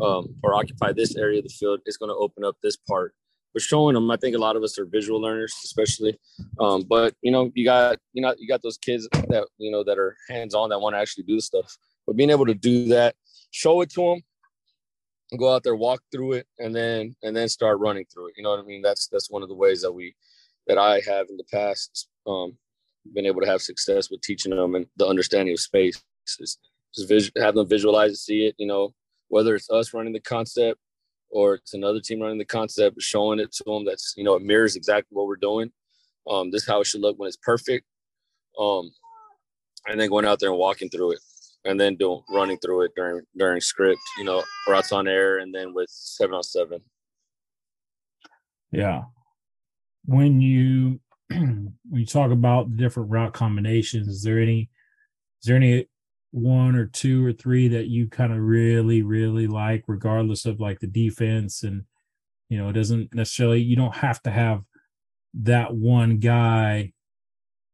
um, 0.00 0.34
or 0.42 0.54
occupy 0.54 0.92
this 0.92 1.16
area 1.16 1.38
of 1.38 1.44
the 1.44 1.50
field, 1.50 1.80
it's 1.84 1.96
going 1.96 2.10
to 2.10 2.16
open 2.16 2.44
up 2.44 2.56
this 2.62 2.76
part 2.76 3.14
but 3.54 3.62
showing 3.62 3.94
them. 3.94 4.10
I 4.10 4.16
think 4.16 4.34
a 4.34 4.38
lot 4.38 4.56
of 4.56 4.62
us 4.62 4.78
are 4.78 4.84
visual 4.84 5.20
learners, 5.20 5.54
especially. 5.64 6.18
Um, 6.60 6.82
but 6.82 7.14
you 7.22 7.30
know, 7.30 7.50
you 7.54 7.64
got 7.64 7.98
you 8.12 8.20
know 8.20 8.34
you 8.36 8.46
got 8.46 8.62
those 8.62 8.76
kids 8.76 9.08
that 9.12 9.46
you 9.56 9.70
know 9.70 9.84
that 9.84 9.98
are 9.98 10.16
hands 10.28 10.54
on 10.54 10.68
that 10.68 10.80
want 10.80 10.94
to 10.94 10.98
actually 10.98 11.24
do 11.24 11.40
stuff. 11.40 11.74
But 12.06 12.16
being 12.16 12.30
able 12.30 12.46
to 12.46 12.54
do 12.54 12.88
that, 12.88 13.14
show 13.54 13.80
it 13.82 13.90
to 13.90 14.00
them, 14.00 15.38
go 15.38 15.54
out 15.54 15.62
there, 15.62 15.76
walk 15.76 16.02
through 16.12 16.32
it, 16.32 16.46
and 16.58 16.74
then 16.74 17.14
and 17.22 17.36
then 17.36 17.48
start 17.48 17.78
running 17.78 18.04
through 18.12 18.28
it. 18.28 18.34
You 18.36 18.42
know 18.42 18.50
what 18.50 18.58
I 18.58 18.64
mean? 18.64 18.82
That's 18.82 19.06
that's 19.08 19.30
one 19.30 19.42
of 19.42 19.48
the 19.48 19.54
ways 19.54 19.80
that 19.82 19.92
we 19.92 20.14
that 20.66 20.76
I 20.76 21.00
have 21.06 21.26
in 21.30 21.36
the 21.36 21.44
past 21.52 22.08
um, 22.26 22.56
been 23.14 23.26
able 23.26 23.40
to 23.40 23.46
have 23.46 23.62
success 23.62 24.10
with 24.10 24.22
teaching 24.22 24.54
them 24.54 24.74
and 24.74 24.86
the 24.96 25.06
understanding 25.06 25.54
of 25.54 25.60
space. 25.60 26.02
Is 26.40 26.58
just 26.94 27.08
vis- 27.08 27.30
have 27.36 27.54
them 27.54 27.68
visualize 27.68 28.10
and 28.10 28.18
see 28.18 28.46
it. 28.46 28.56
You 28.58 28.66
know, 28.66 28.92
whether 29.28 29.54
it's 29.54 29.70
us 29.70 29.94
running 29.94 30.12
the 30.12 30.20
concept 30.20 30.80
or 31.30 31.54
it's 31.54 31.74
another 31.74 32.00
team 32.00 32.20
running 32.20 32.38
the 32.38 32.44
concept, 32.44 33.00
showing 33.00 33.38
it 33.38 33.52
to 33.52 33.64
them 33.64 33.84
that's 33.84 34.14
you 34.16 34.24
know 34.24 34.34
it 34.34 34.42
mirrors 34.42 34.74
exactly 34.74 35.14
what 35.14 35.26
we're 35.26 35.36
doing. 35.36 35.70
Um, 36.28 36.50
this 36.50 36.62
is 36.62 36.68
how 36.68 36.80
it 36.80 36.86
should 36.86 37.02
look 37.02 37.18
when 37.18 37.28
it's 37.28 37.36
perfect. 37.36 37.86
Um, 38.58 38.90
and 39.86 40.00
then 40.00 40.08
going 40.08 40.24
out 40.24 40.40
there 40.40 40.50
and 40.50 40.58
walking 40.58 40.88
through 40.88 41.12
it, 41.12 41.20
and 41.64 41.80
then 41.80 41.96
doing 41.96 42.22
running 42.30 42.58
through 42.58 42.82
it 42.82 42.92
during 42.94 43.22
during 43.36 43.60
script, 43.60 44.00
you 44.18 44.24
know, 44.24 44.42
routes 44.68 44.92
on 44.92 45.08
air, 45.08 45.38
and 45.38 45.54
then 45.54 45.74
with 45.74 45.88
seven 45.90 46.34
on 46.34 46.42
seven. 46.42 46.80
Yeah, 48.70 49.02
when 50.04 50.40
you 50.40 51.00
when 51.30 51.74
you 51.92 52.06
talk 52.06 52.30
about 52.30 52.70
the 52.70 52.76
different 52.76 53.10
route 53.10 53.32
combinations, 53.32 54.08
is 54.08 54.22
there 54.22 54.40
any 54.40 54.70
is 55.42 55.46
there 55.46 55.56
any 55.56 55.86
one 56.34 56.74
or 56.74 56.86
two 56.86 57.24
or 57.24 57.32
three 57.32 57.68
that 57.68 57.86
you 57.86 58.08
kind 58.08 58.32
of 58.32 58.40
really 58.40 59.02
really 59.02 59.46
like 59.46 59.84
regardless 59.86 60.46
of 60.46 60.58
like 60.58 60.80
the 60.80 60.86
defense 60.88 61.62
and 61.62 61.84
you 62.48 62.58
know 62.58 62.68
it 62.68 62.72
doesn't 62.72 63.14
necessarily 63.14 63.60
you 63.60 63.76
don't 63.76 63.94
have 63.94 64.20
to 64.20 64.32
have 64.32 64.64
that 65.32 65.72
one 65.72 66.18
guy 66.18 66.92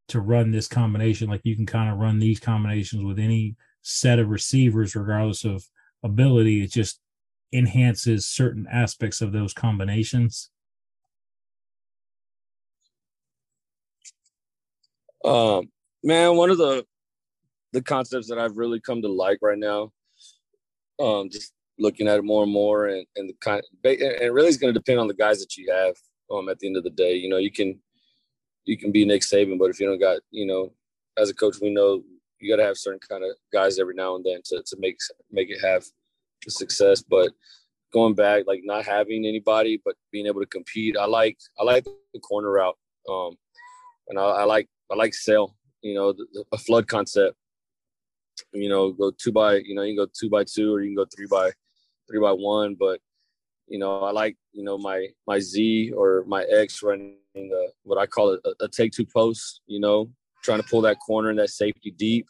to 0.08 0.20
run 0.20 0.50
this 0.50 0.68
combination 0.68 1.30
like 1.30 1.40
you 1.44 1.56
can 1.56 1.64
kind 1.64 1.90
of 1.90 1.96
run 1.96 2.18
these 2.18 2.38
combinations 2.38 3.02
with 3.02 3.18
any 3.18 3.56
set 3.82 4.18
of 4.18 4.28
receivers 4.28 4.94
regardless 4.94 5.44
of 5.44 5.64
ability 6.02 6.62
it 6.62 6.70
just 6.70 7.00
enhances 7.52 8.26
certain 8.26 8.66
aspects 8.70 9.20
of 9.20 9.32
those 9.32 9.52
combinations 9.52 10.50
um 15.24 15.68
man 16.02 16.36
one 16.36 16.50
of 16.50 16.58
the 16.58 16.84
the 17.72 17.82
concepts 17.82 18.28
that 18.28 18.38
I've 18.38 18.56
really 18.56 18.80
come 18.80 19.02
to 19.02 19.08
like 19.08 19.38
right 19.42 19.58
now. 19.58 19.92
Um, 20.98 21.30
just 21.30 21.52
looking 21.78 22.08
at 22.08 22.18
it 22.18 22.24
more 22.24 22.42
and 22.42 22.52
more, 22.52 22.86
and 22.86 23.06
and 23.16 23.28
the 23.28 23.34
kind, 23.40 23.62
and 23.84 24.00
it 24.00 24.32
really 24.32 24.48
is 24.48 24.56
going 24.56 24.72
to 24.72 24.78
depend 24.78 24.98
on 24.98 25.08
the 25.08 25.14
guys 25.14 25.40
that 25.40 25.56
you 25.56 25.72
have. 25.72 25.94
Um, 26.30 26.48
at 26.48 26.58
the 26.58 26.68
end 26.68 26.76
of 26.76 26.84
the 26.84 26.90
day, 26.90 27.14
you 27.14 27.28
know, 27.28 27.38
you 27.38 27.50
can 27.50 27.80
you 28.64 28.76
can 28.76 28.92
be 28.92 29.04
Nick 29.04 29.22
Saban, 29.22 29.58
but 29.58 29.70
if 29.70 29.80
you 29.80 29.86
don't 29.86 29.98
got, 29.98 30.20
you 30.30 30.46
know, 30.46 30.72
as 31.16 31.30
a 31.30 31.34
coach, 31.34 31.56
we 31.60 31.70
know 31.70 32.02
you 32.40 32.50
got 32.50 32.60
to 32.60 32.66
have 32.66 32.78
certain 32.78 33.00
kind 33.08 33.24
of 33.24 33.30
guys 33.52 33.78
every 33.78 33.94
now 33.94 34.16
and 34.16 34.24
then 34.24 34.40
to 34.46 34.62
to 34.64 34.76
make 34.78 34.96
make 35.30 35.50
it 35.50 35.60
have 35.60 35.84
success. 36.48 37.02
But 37.02 37.32
going 37.92 38.14
back, 38.14 38.44
like 38.46 38.60
not 38.64 38.84
having 38.84 39.26
anybody, 39.26 39.80
but 39.84 39.94
being 40.12 40.26
able 40.26 40.40
to 40.40 40.46
compete, 40.46 40.96
I 40.96 41.06
like 41.06 41.38
I 41.58 41.64
like 41.64 41.84
the 41.84 42.20
corner 42.20 42.50
route, 42.50 42.76
um, 43.10 43.36
and 44.08 44.18
I, 44.18 44.22
I 44.22 44.44
like 44.44 44.68
I 44.90 44.96
like 44.96 45.14
sail, 45.14 45.54
you 45.82 45.94
know, 45.94 46.12
the, 46.12 46.26
the, 46.32 46.44
a 46.52 46.58
flood 46.58 46.88
concept. 46.88 47.36
You 48.52 48.70
know, 48.70 48.92
go 48.92 49.12
two 49.16 49.32
by, 49.32 49.56
you 49.56 49.74
know, 49.74 49.82
you 49.82 49.94
can 49.94 50.06
go 50.06 50.10
two 50.18 50.30
by 50.30 50.44
two, 50.44 50.72
or 50.72 50.80
you 50.80 50.88
can 50.88 50.96
go 50.96 51.06
three 51.14 51.26
by 51.30 51.50
three 52.08 52.20
by 52.20 52.32
one. 52.32 52.74
But 52.78 53.00
you 53.68 53.78
know, 53.78 54.00
I 54.00 54.10
like 54.10 54.36
you 54.52 54.64
know 54.64 54.78
my 54.78 55.06
my 55.26 55.38
Z 55.40 55.92
or 55.96 56.24
my 56.26 56.44
X 56.44 56.82
running 56.82 57.16
the 57.34 57.70
what 57.84 57.98
I 57.98 58.06
call 58.06 58.30
it 58.30 58.40
a, 58.44 58.64
a 58.64 58.68
take 58.68 58.92
two 58.92 59.06
post. 59.06 59.60
You 59.66 59.80
know, 59.80 60.10
trying 60.42 60.60
to 60.60 60.68
pull 60.68 60.80
that 60.82 60.98
corner 61.04 61.30
and 61.30 61.38
that 61.38 61.50
safety 61.50 61.90
deep, 61.90 62.26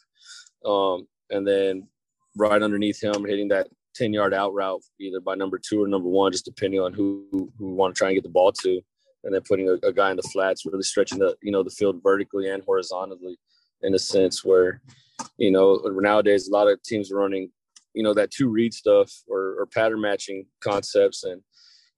um, 0.65 1.07
and 1.29 1.47
then 1.47 1.87
right 2.35 2.61
underneath 2.61 3.01
him 3.01 3.25
hitting 3.25 3.49
that 3.49 3.67
10 3.95 4.13
yard 4.13 4.33
out 4.33 4.53
route 4.53 4.81
either 4.99 5.19
by 5.19 5.35
number 5.35 5.59
two 5.59 5.83
or 5.83 5.87
number 5.87 6.07
one 6.07 6.31
just 6.31 6.45
depending 6.45 6.79
on 6.79 6.93
who 6.93 7.25
who, 7.31 7.51
who 7.57 7.73
want 7.73 7.93
to 7.93 7.97
try 7.97 8.07
and 8.07 8.15
get 8.15 8.23
the 8.23 8.29
ball 8.29 8.51
to. 8.51 8.81
And 9.23 9.35
then 9.35 9.41
putting 9.47 9.69
a, 9.69 9.73
a, 9.85 9.93
guy 9.93 10.09
in 10.09 10.17
the 10.17 10.23
flats 10.23 10.65
really 10.65 10.81
stretching 10.81 11.19
the 11.19 11.35
you 11.43 11.51
know 11.51 11.61
the 11.61 11.69
field 11.69 12.01
vertically 12.01 12.49
and 12.49 12.63
horizontally 12.63 13.37
in 13.83 13.93
a 13.93 13.99
sense 13.99 14.43
where 14.43 14.81
you 15.37 15.51
know 15.51 15.79
nowadays 15.85 16.47
a 16.47 16.51
lot 16.51 16.67
of 16.67 16.81
teams 16.81 17.11
are 17.11 17.17
running 17.17 17.51
you 17.93 18.01
know 18.01 18.13
that 18.13 18.31
two 18.31 18.49
read 18.49 18.73
stuff 18.73 19.11
or, 19.27 19.55
or 19.59 19.67
pattern 19.71 20.01
matching 20.01 20.45
concepts 20.61 21.23
and 21.23 21.41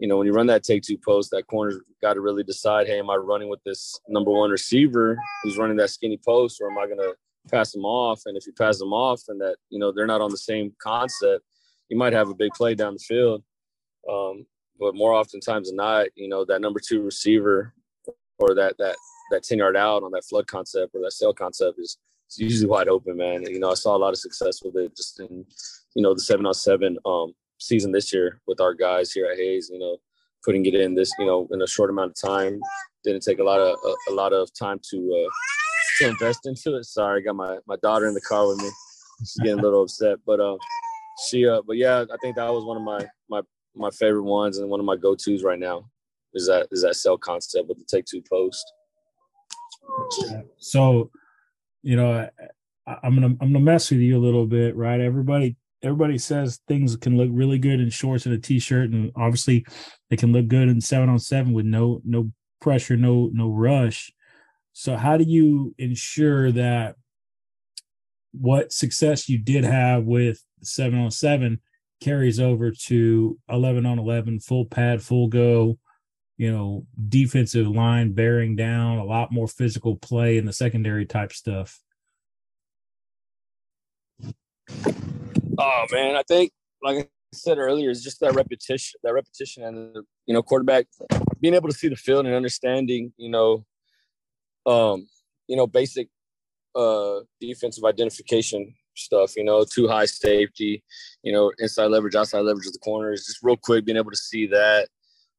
you 0.03 0.09
know 0.09 0.17
when 0.17 0.27
you 0.27 0.33
run 0.33 0.47
that 0.47 0.63
take 0.63 0.83
two 0.83 0.97
post 0.97 1.31
that 1.31 1.47
corner's 1.47 1.79
got 2.01 2.15
to 2.15 2.19
really 2.19 2.43
decide 2.43 2.87
hey 2.87 2.99
am 2.99 3.09
i 3.09 3.15
running 3.15 3.47
with 3.47 3.63
this 3.63 3.97
number 4.09 4.31
one 4.31 4.49
receiver 4.49 5.17
who's 5.41 5.57
running 5.57 5.77
that 5.77 5.89
skinny 5.89 6.19
post 6.25 6.59
or 6.59 6.69
am 6.69 6.77
i 6.77 6.85
going 6.85 6.97
to 6.97 7.15
pass 7.49 7.71
them 7.71 7.85
off 7.85 8.21
and 8.25 8.35
if 8.35 8.45
you 8.45 8.51
pass 8.51 8.77
them 8.77 8.91
off 8.91 9.21
and 9.29 9.39
that 9.39 9.55
you 9.69 9.79
know 9.79 9.93
they're 9.93 10.05
not 10.05 10.19
on 10.19 10.29
the 10.29 10.37
same 10.37 10.73
concept 10.77 11.45
you 11.87 11.97
might 11.97 12.11
have 12.11 12.27
a 12.27 12.35
big 12.35 12.51
play 12.51 12.75
down 12.75 12.95
the 12.95 12.99
field 12.99 13.41
um, 14.11 14.45
but 14.77 14.93
more 14.93 15.13
oftentimes 15.13 15.69
than 15.69 15.77
not 15.77 16.07
you 16.15 16.27
know 16.27 16.43
that 16.43 16.59
number 16.59 16.81
two 16.85 17.01
receiver 17.01 17.73
or 18.39 18.53
that 18.53 18.77
that 18.77 18.97
that 19.31 19.43
10 19.43 19.57
yard 19.57 19.77
out 19.77 20.03
on 20.03 20.11
that 20.11 20.25
flood 20.25 20.47
concept 20.47 20.93
or 20.95 21.01
that 21.01 21.13
sail 21.13 21.33
concept 21.33 21.79
is 21.79 21.97
usually 22.35 22.67
wide 22.67 22.87
open, 22.87 23.15
man. 23.15 23.43
You 23.43 23.59
know, 23.59 23.71
I 23.71 23.75
saw 23.75 23.95
a 23.95 23.97
lot 23.97 24.09
of 24.09 24.17
success 24.17 24.61
with 24.63 24.75
it 24.75 24.95
just 24.95 25.19
in, 25.19 25.45
you 25.95 26.01
know, 26.01 26.13
the 26.13 26.19
seven 26.19 26.45
on 26.45 26.53
seven 26.53 26.97
um, 27.05 27.33
season 27.59 27.91
this 27.91 28.13
year 28.13 28.41
with 28.47 28.59
our 28.59 28.73
guys 28.73 29.11
here 29.11 29.27
at 29.31 29.37
Hays. 29.37 29.69
You 29.71 29.79
know, 29.79 29.97
putting 30.43 30.65
it 30.65 30.75
in 30.75 30.95
this, 30.95 31.11
you 31.19 31.25
know, 31.25 31.47
in 31.51 31.61
a 31.61 31.67
short 31.67 31.89
amount 31.89 32.11
of 32.11 32.29
time. 32.29 32.59
Didn't 33.03 33.23
take 33.23 33.39
a 33.39 33.43
lot 33.43 33.59
of 33.59 33.77
a, 33.83 34.11
a 34.11 34.13
lot 34.13 34.33
of 34.33 34.49
time 34.57 34.79
to 34.91 35.25
uh, 35.27 35.29
to 35.99 36.09
invest 36.09 36.41
into 36.45 36.77
it. 36.77 36.85
Sorry, 36.85 37.21
I 37.21 37.23
got 37.23 37.35
my 37.35 37.57
my 37.67 37.75
daughter 37.81 38.07
in 38.07 38.13
the 38.13 38.21
car 38.21 38.47
with 38.47 38.57
me. 38.59 38.69
She's 39.19 39.37
getting 39.37 39.59
a 39.59 39.61
little 39.61 39.83
upset, 39.83 40.19
but 40.25 40.39
um, 40.39 40.57
she 41.27 41.47
uh, 41.47 41.61
but 41.65 41.77
yeah, 41.77 42.05
I 42.11 42.17
think 42.21 42.35
that 42.35 42.53
was 42.53 42.65
one 42.65 42.77
of 42.77 42.83
my 42.83 43.05
my 43.29 43.41
my 43.75 43.89
favorite 43.91 44.23
ones 44.23 44.57
and 44.57 44.69
one 44.69 44.79
of 44.79 44.85
my 44.85 44.95
go 44.95 45.15
tos 45.15 45.43
right 45.43 45.59
now. 45.59 45.89
Is 46.33 46.47
that 46.47 46.67
is 46.71 46.81
that 46.81 46.95
sail 46.95 47.17
concept 47.17 47.67
with 47.67 47.77
the 47.77 47.85
take 47.85 48.05
two 48.05 48.23
post. 48.27 48.65
So 50.57 51.11
you 51.81 51.95
know, 51.95 52.29
I, 52.87 52.97
I'm 53.03 53.15
gonna 53.15 53.35
I'm 53.41 53.53
gonna 53.53 53.59
mess 53.59 53.91
with 53.91 53.99
you 53.99 54.17
a 54.17 54.23
little 54.23 54.45
bit, 54.45 54.75
right? 54.75 54.99
Everybody 54.99 55.57
everybody 55.83 56.17
says 56.17 56.59
things 56.67 56.95
can 56.95 57.17
look 57.17 57.29
really 57.31 57.59
good 57.59 57.79
in 57.79 57.89
shorts 57.89 58.25
and 58.25 58.33
a 58.33 58.37
t-shirt, 58.37 58.89
and 58.91 59.11
obviously 59.15 59.65
they 60.09 60.17
can 60.17 60.31
look 60.31 60.47
good 60.47 60.69
in 60.69 60.81
seven 60.81 61.09
on 61.09 61.19
seven 61.19 61.53
with 61.53 61.65
no 61.65 62.01
no 62.03 62.31
pressure, 62.61 62.97
no 62.97 63.29
no 63.33 63.49
rush. 63.49 64.11
So 64.73 64.95
how 64.95 65.17
do 65.17 65.23
you 65.23 65.75
ensure 65.77 66.51
that 66.53 66.95
what 68.31 68.73
success 68.73 69.29
you 69.29 69.37
did 69.37 69.63
have 69.63 70.05
with 70.05 70.43
seven 70.63 70.99
on 70.99 71.11
seven 71.11 71.59
carries 72.01 72.39
over 72.39 72.71
to 72.71 73.37
11 73.49 73.85
on 73.85 73.99
11 73.99 74.39
full 74.39 74.65
pad 74.65 75.01
full 75.01 75.27
go 75.27 75.77
you 76.37 76.51
know, 76.51 76.85
defensive 77.09 77.67
line 77.67 78.13
bearing 78.13 78.55
down, 78.55 78.97
a 78.97 79.05
lot 79.05 79.31
more 79.31 79.47
physical 79.47 79.95
play 79.95 80.37
in 80.37 80.45
the 80.45 80.53
secondary 80.53 81.05
type 81.05 81.31
stuff? 81.31 81.79
Oh 85.57 85.85
man, 85.91 86.15
I 86.15 86.23
think 86.23 86.51
like 86.81 86.97
I 86.97 87.07
said 87.33 87.57
earlier, 87.57 87.89
it's 87.89 88.03
just 88.03 88.19
that 88.21 88.33
repetition, 88.33 88.99
that 89.03 89.13
repetition, 89.13 89.63
and 89.63 89.95
you 90.25 90.33
know, 90.33 90.41
quarterback 90.41 90.87
being 91.39 91.53
able 91.53 91.69
to 91.69 91.75
see 91.75 91.89
the 91.89 91.95
field 91.95 92.25
and 92.25 92.35
understanding, 92.35 93.13
you 93.17 93.29
know, 93.29 93.65
um, 94.65 95.07
you 95.47 95.55
know, 95.55 95.67
basic 95.67 96.09
uh 96.75 97.19
defensive 97.39 97.83
identification 97.83 98.73
stuff. 98.95 99.35
You 99.35 99.43
know, 99.43 99.63
two 99.63 99.87
high 99.87 100.05
safety, 100.05 100.83
you 101.21 101.31
know, 101.31 101.51
inside 101.59 101.87
leverage, 101.87 102.15
outside 102.15 102.39
leverage 102.39 102.67
of 102.67 102.73
the 102.73 102.79
corners. 102.79 103.25
Just 103.25 103.43
real 103.43 103.57
quick, 103.57 103.85
being 103.85 103.97
able 103.97 104.11
to 104.11 104.17
see 104.17 104.47
that 104.47 104.87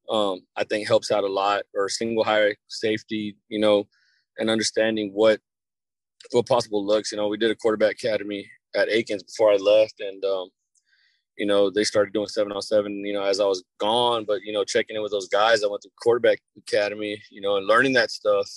um, 0.09 0.41
I 0.55 0.63
think 0.63 0.87
helps 0.87 1.11
out 1.11 1.23
a 1.23 1.31
lot. 1.31 1.63
Or 1.73 1.89
single 1.89 2.23
high 2.23 2.55
safety, 2.67 3.35
you 3.49 3.59
know, 3.59 3.87
and 4.37 4.49
understanding 4.49 5.11
what 5.13 5.39
what 6.31 6.47
possible 6.47 6.85
looks. 6.85 7.11
You 7.11 7.17
know, 7.17 7.27
we 7.27 7.37
did 7.37 7.51
a 7.51 7.55
quarterback 7.55 7.93
academy 7.93 8.49
at 8.75 8.89
Akins 8.89 9.23
before 9.23 9.51
I 9.51 9.57
left, 9.57 9.99
and 9.99 10.23
um, 10.25 10.49
you 11.37 11.45
know 11.45 11.69
they 11.69 11.83
started 11.83 12.13
doing 12.13 12.27
seven 12.27 12.51
on 12.51 12.61
seven. 12.61 13.05
You 13.05 13.13
know, 13.13 13.23
as 13.23 13.39
I 13.39 13.45
was 13.45 13.63
gone, 13.79 14.25
but 14.25 14.41
you 14.43 14.53
know, 14.53 14.63
checking 14.63 14.95
in 14.95 15.01
with 15.01 15.11
those 15.11 15.27
guys, 15.27 15.63
I 15.63 15.67
went 15.67 15.81
to 15.83 15.89
quarterback 16.01 16.39
academy. 16.57 17.21
You 17.31 17.41
know, 17.41 17.57
and 17.57 17.67
learning 17.67 17.93
that 17.93 18.11
stuff. 18.11 18.49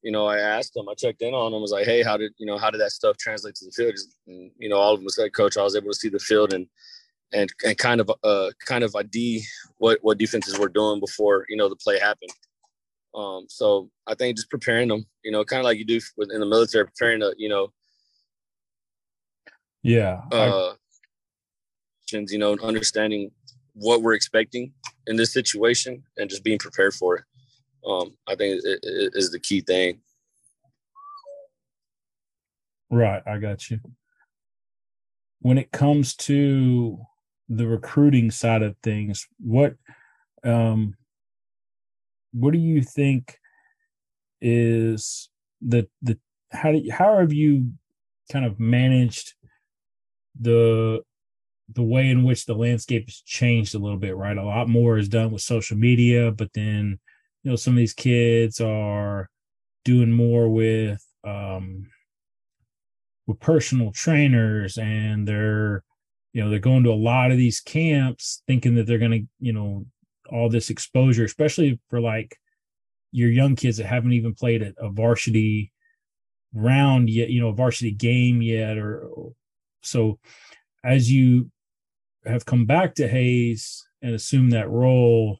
You 0.00 0.12
know, 0.12 0.26
I 0.26 0.38
asked 0.38 0.74
them, 0.74 0.88
I 0.88 0.94
checked 0.94 1.22
in 1.22 1.34
on 1.34 1.50
them, 1.50 1.60
was 1.60 1.72
like, 1.72 1.86
hey, 1.86 2.02
how 2.02 2.16
did 2.16 2.32
you 2.38 2.46
know 2.46 2.56
how 2.56 2.70
did 2.70 2.80
that 2.80 2.92
stuff 2.92 3.16
translate 3.16 3.56
to 3.56 3.64
the 3.64 3.72
field? 3.72 3.94
And, 4.28 4.50
you 4.58 4.68
know, 4.68 4.76
all 4.76 4.94
of 4.94 5.00
them 5.00 5.08
said, 5.08 5.34
coach, 5.34 5.56
I 5.56 5.62
was 5.62 5.74
able 5.74 5.90
to 5.90 5.98
see 5.98 6.08
the 6.08 6.20
field 6.20 6.52
and 6.52 6.66
and 7.32 7.50
and 7.64 7.76
kind 7.76 8.00
of 8.00 8.10
uh 8.22 8.50
kind 8.64 8.84
of 8.84 8.94
ID 8.94 9.42
what 9.78 9.98
what 10.02 10.18
defenses 10.18 10.56
were 10.58 10.68
doing 10.68 11.00
before 11.00 11.44
you 11.48 11.56
know 11.56 11.68
the 11.68 11.76
play 11.76 11.98
happened. 11.98 12.30
Um, 13.16 13.46
so 13.48 13.90
I 14.06 14.14
think 14.14 14.36
just 14.36 14.50
preparing 14.50 14.88
them, 14.88 15.06
you 15.24 15.32
know, 15.32 15.44
kind 15.44 15.60
of 15.60 15.64
like 15.64 15.78
you 15.78 15.86
do 15.86 15.98
in 16.18 16.38
the 16.38 16.46
military, 16.46 16.84
preparing 16.84 17.20
to, 17.20 17.34
you 17.38 17.48
know, 17.48 17.72
yeah, 19.86 20.22
uh, 20.32 20.72
you 22.10 22.38
know, 22.38 22.56
understanding 22.60 23.30
what 23.74 24.02
we're 24.02 24.14
expecting 24.14 24.72
in 25.06 25.14
this 25.14 25.32
situation 25.32 26.02
and 26.16 26.28
just 26.28 26.42
being 26.42 26.58
prepared 26.58 26.92
for 26.92 27.18
it. 27.18 27.24
Um, 27.88 28.16
I 28.26 28.34
think 28.34 28.60
it, 28.64 28.80
it 28.82 29.12
is 29.14 29.30
the 29.30 29.38
key 29.38 29.60
thing. 29.60 30.00
Right, 32.90 33.22
I 33.26 33.38
got 33.38 33.70
you. 33.70 33.78
When 35.40 35.56
it 35.56 35.70
comes 35.70 36.16
to 36.16 36.98
the 37.48 37.68
recruiting 37.68 38.32
side 38.32 38.62
of 38.62 38.74
things, 38.82 39.28
what 39.38 39.76
um 40.42 40.94
what 42.32 42.52
do 42.52 42.58
you 42.58 42.82
think 42.82 43.38
is 44.40 45.28
the 45.60 45.86
the 46.02 46.18
how 46.50 46.72
do 46.72 46.78
you, 46.78 46.92
how 46.92 47.18
have 47.18 47.32
you 47.32 47.70
kind 48.32 48.44
of 48.44 48.58
managed 48.58 49.34
the 50.40 51.02
the 51.74 51.82
way 51.82 52.08
in 52.08 52.22
which 52.22 52.46
the 52.46 52.54
landscape 52.54 53.06
has 53.08 53.20
changed 53.22 53.74
a 53.74 53.78
little 53.78 53.98
bit, 53.98 54.16
right? 54.16 54.36
A 54.36 54.44
lot 54.44 54.68
more 54.68 54.98
is 54.98 55.08
done 55.08 55.32
with 55.32 55.42
social 55.42 55.76
media, 55.76 56.30
but 56.30 56.52
then 56.54 56.98
you 57.42 57.50
know 57.50 57.56
some 57.56 57.74
of 57.74 57.78
these 57.78 57.94
kids 57.94 58.60
are 58.60 59.28
doing 59.84 60.10
more 60.10 60.48
with 60.48 61.00
um 61.24 61.86
with 63.26 63.38
personal 63.40 63.92
trainers 63.92 64.78
and 64.78 65.26
they're 65.26 65.84
you 66.32 66.42
know 66.42 66.50
they're 66.50 66.58
going 66.58 66.82
to 66.82 66.90
a 66.90 66.92
lot 66.92 67.30
of 67.30 67.36
these 67.36 67.60
camps 67.60 68.42
thinking 68.48 68.74
that 68.74 68.86
they're 68.86 68.98
going 68.98 69.12
to 69.12 69.22
you 69.38 69.52
know 69.52 69.86
all 70.30 70.48
this 70.48 70.70
exposure 70.70 71.24
especially 71.24 71.78
for 71.88 72.00
like 72.00 72.36
your 73.12 73.30
young 73.30 73.54
kids 73.54 73.76
that 73.76 73.86
haven't 73.86 74.12
even 74.12 74.34
played 74.34 74.62
a, 74.62 74.72
a 74.78 74.90
varsity 74.90 75.72
round 76.52 77.08
yet 77.08 77.30
you 77.30 77.40
know 77.40 77.48
a 77.48 77.54
varsity 77.54 77.92
game 77.92 78.42
yet 78.42 78.76
or 78.76 79.08
so 79.86 80.18
as 80.84 81.10
you 81.10 81.50
have 82.24 82.44
come 82.44 82.66
back 82.66 82.94
to 82.96 83.08
Hays 83.08 83.86
and 84.02 84.14
assume 84.14 84.50
that 84.50 84.70
role 84.70 85.38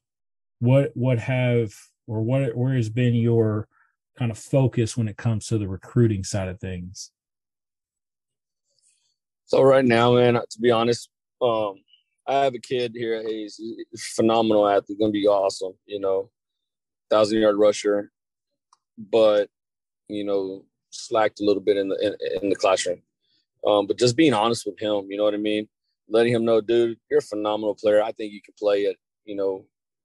what 0.61 0.91
what 0.95 1.19
have 1.19 1.73
or 2.07 2.23
what 2.23 2.57
where 2.57 2.75
has 2.75 2.89
been 2.89 3.15
your 3.15 3.69
kind 4.19 4.31
of 4.31 4.39
focus 4.39 4.97
when 4.97 5.09
it 5.09 5.17
comes 5.17 5.47
to 5.47 5.59
the 5.59 5.69
recruiting 5.69 6.25
side 6.25 6.49
of 6.49 6.59
things 6.59 7.11
so 9.47 9.63
right 9.63 9.85
now, 9.85 10.15
man, 10.15 10.35
to 10.35 10.61
be 10.61 10.73
honest, 10.73 11.09
um, 11.41 11.77
I 12.27 12.45
have 12.45 12.55
a 12.55 12.59
kid 12.59 12.93
here 12.97 13.15
at 13.15 13.27
Hays, 13.27 13.61
phenomenal 13.97 14.69
athlete, 14.69 14.99
gonna 14.99 15.13
be 15.13 15.29
awesome. 15.29 15.73
You 15.87 16.01
know, 16.01 16.31
thousand 17.11 17.39
yard 17.39 17.57
rusher, 17.57 18.11
but 18.99 19.49
you 20.09 20.25
know, 20.25 20.65
slacked 20.91 21.41
a 21.41 21.45
little 21.45 21.63
bit 21.63 21.77
in 21.77 21.89
the 21.89 21.97
in, 22.05 22.43
in 22.43 22.51
the 22.51 22.57
classroom. 22.57 23.03
Um, 23.67 23.87
but 23.87 23.99
just 23.99 24.17
being 24.17 24.35
honest 24.35 24.65
with 24.67 24.79
him, 24.79 25.07
you 25.11 25.17
know 25.17 25.25
what 25.25 25.35
I 25.35 25.39
mean? 25.39 25.69
Letting 26.09 26.33
him 26.33 26.45
know, 26.45 26.61
dude, 26.61 26.99
you're 27.11 27.19
a 27.19 27.23
phenomenal 27.23 27.75
player. 27.75 28.03
I 28.03 28.13
think 28.13 28.33
you 28.33 28.41
can 28.41 28.55
play 28.59 28.87
at, 28.87 28.97
you 29.25 29.35
know, 29.35 29.65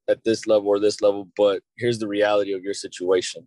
at 0.09 0.23
this 0.23 0.47
level 0.47 0.67
or 0.67 0.79
this 0.79 1.01
level, 1.01 1.29
but 1.37 1.61
here's 1.77 1.99
the 1.99 2.07
reality 2.07 2.53
of 2.53 2.63
your 2.63 2.73
situation. 2.73 3.45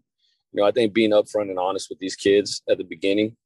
You 0.52 0.60
know, 0.60 0.68
I 0.68 0.70
think 0.70 0.94
being 0.94 1.10
upfront 1.10 1.50
and 1.50 1.58
honest 1.58 1.88
with 1.90 1.98
these 1.98 2.14
kids 2.14 2.62
at 2.68 2.78
the 2.78 2.84
beginning, 2.84 3.36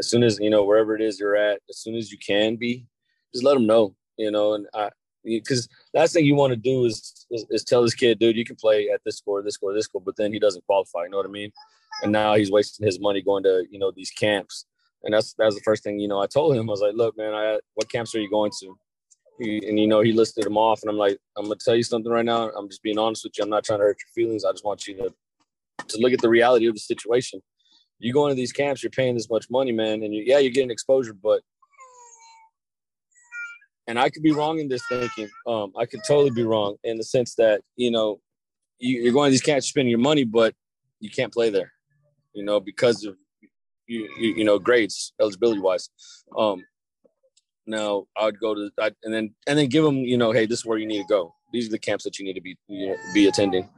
as 0.00 0.10
soon 0.10 0.24
as, 0.24 0.38
you 0.40 0.50
know, 0.50 0.64
wherever 0.64 0.96
it 0.96 1.00
is 1.00 1.20
you're 1.20 1.36
at, 1.36 1.60
as 1.70 1.78
soon 1.78 1.94
as 1.94 2.10
you 2.10 2.18
can 2.18 2.56
be, 2.56 2.86
just 3.32 3.44
let 3.44 3.54
them 3.54 3.66
know, 3.66 3.94
you 4.18 4.30
know, 4.30 4.54
and 4.54 4.66
I, 4.74 4.90
because 5.24 5.68
last 5.94 6.12
thing 6.12 6.24
you 6.24 6.34
want 6.34 6.52
to 6.52 6.56
do 6.56 6.84
is, 6.84 7.26
is, 7.30 7.46
is 7.50 7.64
tell 7.64 7.82
this 7.82 7.94
kid, 7.94 8.18
dude, 8.18 8.36
you 8.36 8.44
can 8.44 8.56
play 8.56 8.88
at 8.92 9.00
this 9.04 9.18
score, 9.18 9.42
this 9.42 9.54
score, 9.54 9.74
this 9.74 9.84
score, 9.84 10.00
but 10.00 10.16
then 10.16 10.32
he 10.32 10.38
doesn't 10.38 10.64
qualify. 10.66 11.04
You 11.04 11.10
know 11.10 11.16
what 11.18 11.26
I 11.26 11.30
mean? 11.30 11.52
And 12.02 12.12
now 12.12 12.34
he's 12.34 12.50
wasting 12.50 12.86
his 12.86 13.00
money 13.00 13.22
going 13.22 13.42
to 13.44 13.64
you 13.70 13.78
know 13.78 13.90
these 13.90 14.10
camps. 14.10 14.66
And 15.06 15.14
that's 15.14 15.34
that's 15.38 15.54
the 15.54 15.60
first 15.60 15.84
thing 15.84 16.00
you 16.00 16.08
know. 16.08 16.20
I 16.20 16.26
told 16.26 16.56
him 16.56 16.68
I 16.68 16.72
was 16.72 16.80
like, 16.80 16.94
look, 16.94 17.16
man, 17.16 17.32
I 17.32 17.60
what 17.74 17.88
camps 17.88 18.12
are 18.16 18.20
you 18.20 18.28
going 18.28 18.50
to? 18.60 18.76
He, 19.38 19.64
and 19.68 19.78
you 19.78 19.86
know 19.86 20.00
he 20.00 20.12
listed 20.12 20.44
them 20.44 20.56
off, 20.56 20.82
and 20.82 20.90
I'm 20.90 20.96
like, 20.96 21.16
I'm 21.38 21.44
gonna 21.44 21.54
tell 21.64 21.76
you 21.76 21.84
something 21.84 22.10
right 22.10 22.24
now. 22.24 22.50
I'm 22.50 22.68
just 22.68 22.82
being 22.82 22.98
honest 22.98 23.22
with 23.22 23.38
you. 23.38 23.44
I'm 23.44 23.50
not 23.50 23.64
trying 23.64 23.78
to 23.78 23.84
hurt 23.84 23.98
your 24.00 24.24
feelings. 24.24 24.44
I 24.44 24.50
just 24.50 24.64
want 24.64 24.88
you 24.88 24.96
to 24.96 25.14
to 25.86 25.98
look 26.00 26.12
at 26.12 26.20
the 26.20 26.28
reality 26.28 26.66
of 26.66 26.74
the 26.74 26.80
situation. 26.80 27.40
You 28.00 28.12
go 28.12 28.26
into 28.26 28.34
these 28.34 28.52
camps, 28.52 28.82
you're 28.82 28.90
paying 28.90 29.14
this 29.14 29.30
much 29.30 29.46
money, 29.48 29.70
man, 29.70 30.02
and 30.02 30.12
you, 30.12 30.24
yeah, 30.26 30.38
you're 30.38 30.50
getting 30.50 30.72
exposure, 30.72 31.14
but 31.14 31.40
and 33.86 34.00
I 34.00 34.10
could 34.10 34.24
be 34.24 34.32
wrong 34.32 34.58
in 34.58 34.68
this 34.68 34.82
thinking. 34.88 35.28
Um, 35.46 35.72
I 35.78 35.86
could 35.86 36.00
totally 36.06 36.30
be 36.30 36.42
wrong 36.42 36.76
in 36.82 36.96
the 36.96 37.04
sense 37.04 37.36
that 37.36 37.60
you 37.76 37.92
know 37.92 38.20
you, 38.80 39.08
are 39.08 39.12
going 39.12 39.28
to 39.28 39.30
these 39.30 39.40
camps, 39.40 39.68
spending 39.68 39.90
your 39.90 40.00
money, 40.00 40.24
but 40.24 40.52
you 40.98 41.10
can't 41.10 41.32
play 41.32 41.50
there, 41.50 41.70
you 42.32 42.44
know, 42.44 42.58
because 42.58 43.04
of 43.04 43.16
you, 43.86 44.34
you, 44.36 44.44
know 44.44 44.58
grades 44.58 45.12
eligibility 45.20 45.60
wise. 45.60 45.90
Um, 46.36 46.64
now 47.66 48.06
I'd 48.16 48.38
go 48.38 48.54
to 48.54 48.70
I'd, 48.80 48.94
and 49.04 49.12
then 49.12 49.34
and 49.46 49.58
then 49.58 49.68
give 49.68 49.84
them 49.84 49.96
you 49.96 50.16
know 50.16 50.32
hey 50.32 50.46
this 50.46 50.60
is 50.60 50.66
where 50.66 50.78
you 50.78 50.86
need 50.86 51.02
to 51.02 51.08
go. 51.08 51.34
These 51.52 51.68
are 51.68 51.72
the 51.72 51.78
camps 51.78 52.04
that 52.04 52.18
you 52.18 52.24
need 52.24 52.34
to 52.34 52.40
be 52.40 52.56
you 52.68 52.88
know, 52.88 52.96
be 53.14 53.26
attending. 53.26 53.68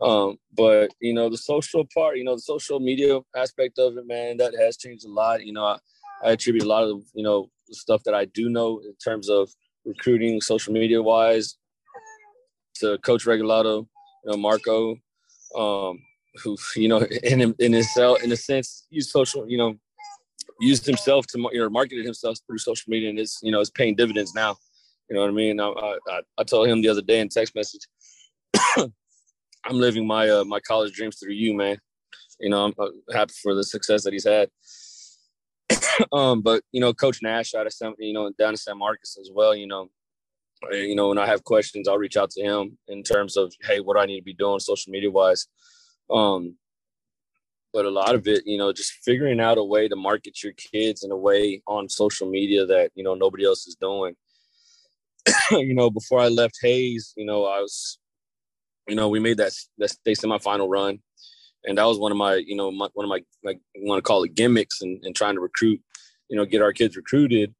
Um, 0.00 0.38
but 0.54 0.92
you 1.00 1.14
know 1.14 1.28
the 1.28 1.38
social 1.38 1.86
part, 1.92 2.18
you 2.18 2.24
know 2.24 2.34
the 2.34 2.42
social 2.42 2.80
media 2.80 3.20
aspect 3.34 3.78
of 3.78 3.96
it, 3.96 4.06
man, 4.06 4.36
that 4.38 4.54
has 4.58 4.76
changed 4.76 5.06
a 5.06 5.10
lot. 5.10 5.44
You 5.44 5.52
know 5.52 5.64
I, 5.64 5.78
I 6.24 6.30
attribute 6.32 6.64
a 6.64 6.68
lot 6.68 6.84
of 6.84 7.02
you 7.14 7.22
know 7.22 7.50
stuff 7.70 8.02
that 8.04 8.14
I 8.14 8.26
do 8.26 8.48
know 8.48 8.80
in 8.80 8.94
terms 9.02 9.28
of 9.28 9.50
recruiting, 9.84 10.40
social 10.40 10.72
media 10.72 11.02
wise, 11.02 11.56
to 12.80 12.98
Coach 12.98 13.24
Regalado, 13.24 13.86
you 14.24 14.30
know, 14.30 14.36
Marco, 14.36 14.96
um, 15.56 15.98
who 16.42 16.56
you 16.74 16.88
know, 16.88 16.98
in 17.22 17.54
in 17.58 17.72
himself, 17.72 18.22
in 18.22 18.32
a 18.32 18.36
sense, 18.36 18.86
used 18.90 19.10
social, 19.10 19.48
you 19.48 19.58
know, 19.58 19.74
used 20.60 20.86
himself 20.86 21.26
to 21.28 21.38
you 21.52 21.60
know 21.60 21.70
marketed 21.70 22.04
himself 22.04 22.38
through 22.46 22.58
social 22.58 22.90
media, 22.90 23.10
and 23.10 23.18
it's 23.18 23.40
you 23.42 23.50
know 23.50 23.60
it's 23.60 23.70
paying 23.70 23.94
dividends 23.94 24.34
now. 24.34 24.56
You 25.08 25.16
know 25.16 25.22
what 25.22 25.30
I 25.30 25.34
mean? 25.34 25.60
I 25.60 25.72
I, 26.08 26.20
I 26.38 26.44
told 26.44 26.68
him 26.68 26.82
the 26.82 26.88
other 26.88 27.02
day 27.02 27.20
in 27.20 27.28
text 27.28 27.54
message, 27.54 27.82
I'm 28.76 28.92
living 29.70 30.06
my 30.06 30.28
uh, 30.28 30.44
my 30.44 30.60
college 30.60 30.92
dreams 30.92 31.18
through 31.18 31.34
you, 31.34 31.54
man. 31.54 31.78
You 32.40 32.50
know, 32.50 32.64
I'm 32.64 32.74
happy 33.12 33.34
for 33.42 33.54
the 33.54 33.64
success 33.64 34.04
that 34.04 34.12
he's 34.12 34.26
had. 34.26 34.50
um, 36.12 36.42
but 36.42 36.62
you 36.72 36.80
know, 36.80 36.92
Coach 36.92 37.18
Nash 37.22 37.54
out 37.54 37.66
of 37.66 37.72
San, 37.72 37.94
you 37.98 38.12
know, 38.12 38.30
down 38.38 38.50
in 38.50 38.56
San 38.56 38.78
Marcos 38.78 39.16
as 39.20 39.30
well. 39.32 39.54
You 39.54 39.66
know, 39.66 39.90
you 40.70 40.94
know, 40.94 41.08
when 41.08 41.18
I 41.18 41.26
have 41.26 41.44
questions, 41.44 41.88
I'll 41.88 41.98
reach 41.98 42.16
out 42.16 42.30
to 42.30 42.42
him 42.42 42.78
in 42.88 43.02
terms 43.02 43.36
of, 43.36 43.52
hey, 43.62 43.80
what 43.80 43.94
do 43.94 44.00
I 44.00 44.06
need 44.06 44.18
to 44.18 44.24
be 44.24 44.34
doing 44.34 44.60
social 44.60 44.90
media 44.90 45.10
wise. 45.10 45.46
Um, 46.10 46.56
but 47.72 47.84
a 47.84 47.90
lot 47.90 48.14
of 48.14 48.26
it, 48.26 48.46
you 48.46 48.56
know, 48.56 48.72
just 48.72 48.92
figuring 49.04 49.40
out 49.40 49.58
a 49.58 49.64
way 49.64 49.88
to 49.88 49.96
market 49.96 50.42
your 50.42 50.54
kids 50.54 51.02
in 51.02 51.10
a 51.10 51.16
way 51.16 51.62
on 51.66 51.88
social 51.88 52.28
media 52.28 52.64
that 52.66 52.90
you 52.94 53.04
know 53.04 53.14
nobody 53.14 53.44
else 53.44 53.66
is 53.66 53.76
doing. 53.80 54.14
you 55.50 55.74
know, 55.74 55.90
before 55.90 56.20
I 56.20 56.28
left 56.28 56.58
Hays, 56.62 57.12
you 57.16 57.26
know, 57.26 57.44
I 57.44 57.60
was, 57.60 57.98
you 58.88 58.94
know, 58.94 59.08
we 59.08 59.20
made 59.20 59.36
that 59.38 59.52
that 59.78 59.90
state 59.90 60.18
semifinal 60.18 60.68
run 60.68 61.00
and 61.66 61.76
that 61.76 61.84
was 61.84 61.98
one 61.98 62.12
of 62.12 62.18
my 62.18 62.36
you 62.36 62.56
know 62.56 62.70
my, 62.70 62.88
one 62.94 63.04
of 63.04 63.10
my 63.10 63.20
like 63.44 63.60
you 63.74 63.84
want 63.84 63.98
to 63.98 64.02
call 64.02 64.22
it 64.22 64.34
gimmicks 64.34 64.80
and, 64.80 65.04
and 65.04 65.14
trying 65.14 65.34
to 65.34 65.40
recruit 65.40 65.80
you 66.28 66.36
know 66.36 66.44
get 66.44 66.62
our 66.62 66.72
kids 66.72 66.96
recruited 66.96 67.54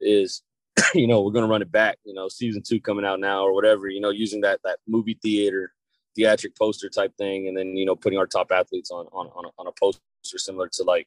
is 0.00 0.42
you 0.94 1.06
know 1.06 1.20
we're 1.20 1.32
going 1.32 1.44
to 1.44 1.50
run 1.50 1.62
it 1.62 1.70
back 1.70 1.98
you 2.04 2.14
know 2.14 2.28
season 2.28 2.62
two 2.66 2.80
coming 2.80 3.04
out 3.04 3.20
now 3.20 3.42
or 3.42 3.52
whatever 3.52 3.88
you 3.88 4.00
know 4.00 4.10
using 4.10 4.40
that 4.40 4.60
that 4.64 4.78
movie 4.86 5.18
theater 5.22 5.72
theatric 6.18 6.56
poster 6.56 6.88
type 6.88 7.16
thing 7.16 7.48
and 7.48 7.56
then 7.56 7.76
you 7.76 7.86
know 7.86 7.96
putting 7.96 8.18
our 8.18 8.26
top 8.26 8.50
athletes 8.50 8.90
on 8.90 9.06
on 9.12 9.26
on 9.28 9.44
a, 9.44 9.48
on 9.58 9.66
a 9.66 9.72
poster 9.80 10.00
similar 10.36 10.68
to 10.68 10.82
like 10.82 11.06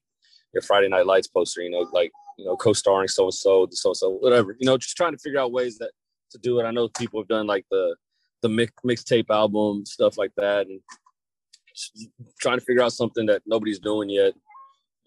your 0.54 0.62
friday 0.62 0.88
night 0.88 1.06
lights 1.06 1.28
poster 1.28 1.62
you 1.62 1.70
know 1.70 1.86
like 1.94 2.12
you 2.38 2.46
know 2.46 2.56
co-starring 2.56 3.08
so 3.08 3.26
and 3.26 3.34
so 3.34 3.68
so 3.72 3.90
and 3.90 3.98
so 3.98 4.10
whatever 4.10 4.56
you 4.60 4.66
know 4.66 4.78
just 4.78 4.96
trying 4.96 5.12
to 5.12 5.18
figure 5.18 5.40
out 5.40 5.52
ways 5.52 5.78
that 5.78 5.92
to 6.32 6.38
do 6.38 6.60
it. 6.60 6.64
I 6.64 6.72
know 6.72 6.90
people 6.90 7.22
have 7.22 7.28
done 7.28 7.48
like 7.48 7.66
the 7.70 7.96
the 8.42 8.50
mix 8.50 8.74
mixtape 8.86 9.30
album 9.30 9.86
stuff 9.86 10.18
like 10.18 10.32
that 10.36 10.68
and 10.68 10.80
trying 12.40 12.58
to 12.58 12.66
figure 12.66 12.82
out 12.82 12.92
something 12.92 13.28
that 13.28 13.44
nobody's 13.46 13.80
doing 13.80 14.10
yet 14.10 14.34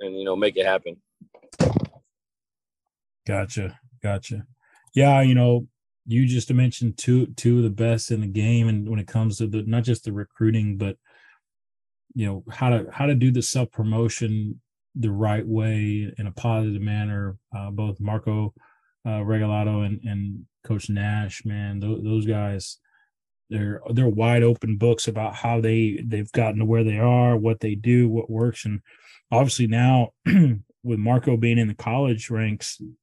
and 0.00 0.16
you 0.16 0.24
know 0.24 0.36
make 0.36 0.56
it 0.56 0.66
happen. 0.66 0.96
Gotcha 3.26 3.78
gotcha. 4.02 4.46
Yeah 4.94 5.20
you 5.22 5.34
know 5.34 5.66
you 6.06 6.26
just 6.26 6.52
mentioned 6.52 6.96
two 6.98 7.26
two 7.28 7.58
of 7.58 7.64
the 7.64 7.70
best 7.70 8.10
in 8.10 8.20
the 8.20 8.26
game 8.26 8.68
and 8.68 8.88
when 8.88 8.98
it 8.98 9.06
comes 9.06 9.38
to 9.38 9.46
the 9.46 9.62
not 9.62 9.82
just 9.82 10.04
the 10.04 10.12
recruiting 10.12 10.76
but 10.76 10.96
you 12.14 12.26
know 12.26 12.44
how 12.50 12.70
to 12.70 12.86
how 12.92 13.06
to 13.06 13.14
do 13.14 13.30
the 13.30 13.42
self 13.42 13.70
promotion 13.70 14.60
the 14.94 15.10
right 15.10 15.46
way 15.46 16.12
in 16.18 16.26
a 16.26 16.32
positive 16.32 16.82
manner 16.82 17.36
uh, 17.56 17.70
both 17.70 17.98
marco 18.00 18.52
uh, 19.06 19.20
regalado 19.20 19.84
and, 19.84 20.00
and 20.04 20.44
coach 20.64 20.88
nash 20.88 21.44
man 21.44 21.80
those, 21.80 22.02
those 22.02 22.26
guys 22.26 22.78
they're 23.50 23.80
they're 23.90 24.08
wide 24.08 24.42
open 24.42 24.76
books 24.76 25.08
about 25.08 25.34
how 25.34 25.60
they 25.60 26.02
they've 26.04 26.30
gotten 26.32 26.58
to 26.60 26.64
where 26.64 26.84
they 26.84 26.98
are, 26.98 27.36
what 27.36 27.60
they 27.60 27.74
do, 27.74 28.08
what 28.08 28.30
works, 28.30 28.64
and 28.64 28.80
obviously 29.30 29.66
now 29.66 30.10
with 30.26 30.98
Marco 30.98 31.36
being 31.36 31.58
in 31.58 31.68
the 31.68 31.74
college 31.74 32.30
ranks, 32.30 32.78
you 32.80 32.94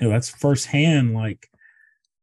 know 0.00 0.10
that's 0.10 0.28
firsthand. 0.28 1.14
Like 1.14 1.48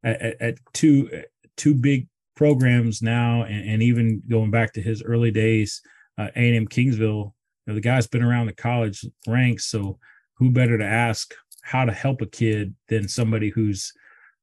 at, 0.03 0.41
at 0.41 0.55
two 0.73 1.23
two 1.55 1.73
big 1.73 2.07
programs 2.35 3.01
now, 3.01 3.43
and, 3.43 3.69
and, 3.69 3.83
even 3.83 4.21
going 4.29 4.51
back 4.51 4.71
to 4.73 4.81
his 4.81 5.01
early 5.01 5.31
days, 5.31 5.81
uh, 6.19 6.27
A&M 6.35 6.67
Kingsville, 6.67 6.99
you 6.99 7.33
know, 7.65 7.73
the 7.73 7.81
guy's 7.81 8.05
been 8.05 8.21
around 8.21 8.45
the 8.45 8.53
college 8.53 9.03
ranks, 9.27 9.65
so 9.65 9.97
who 10.35 10.51
better 10.51 10.77
to 10.77 10.85
ask 10.85 11.33
how 11.63 11.83
to 11.83 11.91
help 11.91 12.21
a 12.21 12.27
kid 12.27 12.75
than 12.89 13.07
somebody 13.07 13.49
who's 13.49 13.91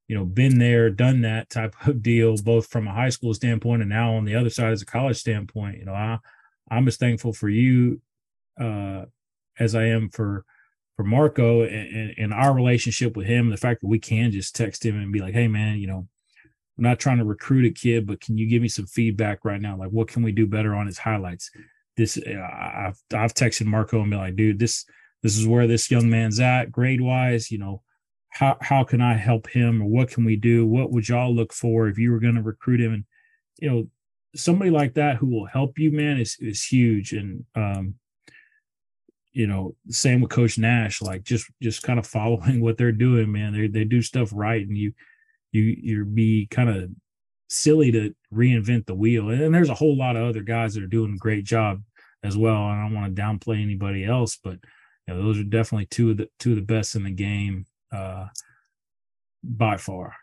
you 0.09 0.17
know, 0.17 0.25
been 0.25 0.59
there, 0.59 0.91
done 0.91 1.23
that 1.23 1.49
type 1.51 1.75
of 1.87 2.03
deal, 2.03 2.37
both 2.43 2.67
from 2.67 2.87
a 2.87 2.93
high 2.93 3.09
school 3.09 3.33
standpoint 3.33 3.83
and 3.83 3.89
now 3.89 4.15
on 4.15 4.25
the 4.25 4.35
other 4.35 4.51
side 4.51 4.73
as 4.73 4.83
a 4.83 4.87
college 4.87 5.17
standpoint. 5.17 5.79
You 5.79 5.87
know, 5.87 5.95
I 5.95 6.19
I'm 6.71 6.89
as 6.89 6.97
thankful 6.97 7.33
for 7.33 7.49
you 7.49 8.01
uh, 8.61 9.05
as 9.59 9.75
I 9.75 9.87
am 9.87 10.11
for 10.11 10.45
for 10.97 11.05
Marco 11.05 11.63
and, 11.63 12.15
and, 12.17 12.33
our 12.33 12.55
relationship 12.55 13.17
with 13.17 13.27
him. 13.27 13.51
The 13.51 13.57
fact 13.57 13.81
that 13.81 13.89
we 13.89 13.99
can 13.99 14.31
just 14.31 14.55
text 14.55 14.85
him 14.85 14.97
and 14.97 15.13
be 15.13 15.21
like, 15.21 15.35
"Hey, 15.35 15.49
man, 15.49 15.79
you 15.79 15.87
know, 15.87 16.09
I'm 16.79 16.85
not 16.85 17.01
trying 17.01 17.19
to 17.19 17.25
recruit 17.25 17.67
a 17.67 17.71
kid, 17.71 18.07
but 18.07 18.21
can 18.21 18.39
you 18.39 18.49
give 18.49 18.63
me 18.63 18.69
some 18.69 18.87
feedback 18.87 19.45
right 19.45 19.61
now? 19.61 19.77
Like, 19.77 19.91
what 19.91 20.09
can 20.09 20.23
we 20.23 20.33
do 20.33 20.47
better 20.47 20.75
on 20.75 20.87
his 20.87 20.99
highlights?" 20.99 21.51
This 21.97 22.19
uh, 22.19 22.33
I've 22.33 22.99
I've 23.15 23.35
texted 23.35 23.67
Marco 23.67 24.01
and 24.01 24.11
be 24.11 24.17
like, 24.17 24.37
"Dude, 24.37 24.59
this 24.59 24.85
this 25.25 25.39
is 25.39 25.47
where 25.47 25.67
this 25.67 25.91
young 25.91 26.11
man's 26.11 26.39
at 26.39 26.71
grade 26.71 27.01
wise. 27.01 27.51
You 27.51 27.59
know, 27.59 27.83
how 28.29 28.59
how 28.61 28.85
can 28.85 29.01
I 29.01 29.15
help 29.15 29.49
him 29.49 29.83
or 29.83 29.87
what 29.87 30.11
can 30.11 30.25
we 30.25 30.37
do? 30.37 30.67
What 30.67 30.93
would 30.93 31.09
y'all 31.09 31.35
look 31.35 31.53
for 31.53 31.89
if 31.89 31.99
you 31.99 32.13
were 32.13 32.21
going 32.21 32.35
to 32.35 32.43
recruit 32.43 32.81
him? 32.81 32.93
And 32.93 33.05
you 33.59 33.71
know, 33.71 33.89
somebody 34.37 34.71
like 34.71 34.95
that 34.95 35.17
who 35.17 35.27
will 35.27 35.47
help 35.47 35.79
you, 35.79 35.91
man, 35.91 36.19
is 36.21 36.37
is 36.41 36.65
huge. 36.65 37.13
And 37.13 37.45
um, 37.55 37.95
you 39.35 39.49
know, 39.49 39.75
same 39.89 40.21
with 40.21 40.31
Coach 40.31 40.59
Nash, 40.59 41.03
like 41.03 41.25
just 41.25 41.51
just 41.61 41.83
kind 41.83 41.99
of 41.99 42.07
following 42.07 42.61
what 42.63 42.79
they're 42.79 42.93
doing, 42.93 43.31
man. 43.31 43.53
They 43.53 43.67
they 43.67 43.85
do 43.85 44.01
stuff 44.01 44.31
right, 44.33 44.67
and 44.67 44.79
you 44.79 44.93
you 45.53 45.63
you'd 45.63 46.15
be 46.15 46.47
kind 46.51 46.71
of 46.71 46.91
silly 47.49 47.93
to 47.93 48.15
reinvent 48.33 48.87
the 48.87 48.95
wheel. 48.95 49.31
And 49.31 49.55
there's 49.55 49.69
a 49.69 49.75
whole 49.75 49.97
lot 49.97 50.17
of 50.17 50.27
other 50.27 50.43
guys 50.43 50.75
that 50.75 50.83
are 50.83 50.89
doing 50.89 51.15
a 51.15 51.19
great 51.19 51.45
job 51.45 51.83
as 52.23 52.37
well. 52.37 52.69
And 52.69 52.81
I 52.81 52.83
don't 52.83 52.95
want 52.95 53.15
to 53.15 53.23
downplay 53.23 53.63
anybody 53.63 54.05
else, 54.05 54.39
but 54.43 54.59
you 55.07 55.15
know, 55.15 55.23
those 55.23 55.39
are 55.39 55.45
definitely 55.45 55.87
two 55.87 56.13
of 56.13 56.17
the 56.17 56.29
two 56.39 56.51
of 56.51 56.57
the 56.57 56.63
best 56.63 56.95
in 56.95 57.05
the 57.05 57.11
game 57.11 57.67
uh, 57.93 58.27
by 59.43 59.77
far. 59.77 60.15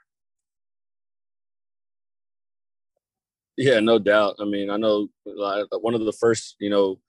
Yeah, 3.58 3.80
no 3.80 4.00
doubt. 4.00 4.38
I 4.40 4.46
mean, 4.46 4.70
I 4.70 4.78
know 4.78 5.10
one 5.26 5.94
of 5.94 6.06
the 6.06 6.14
first, 6.14 6.56
you 6.60 6.70
know, 6.70 7.00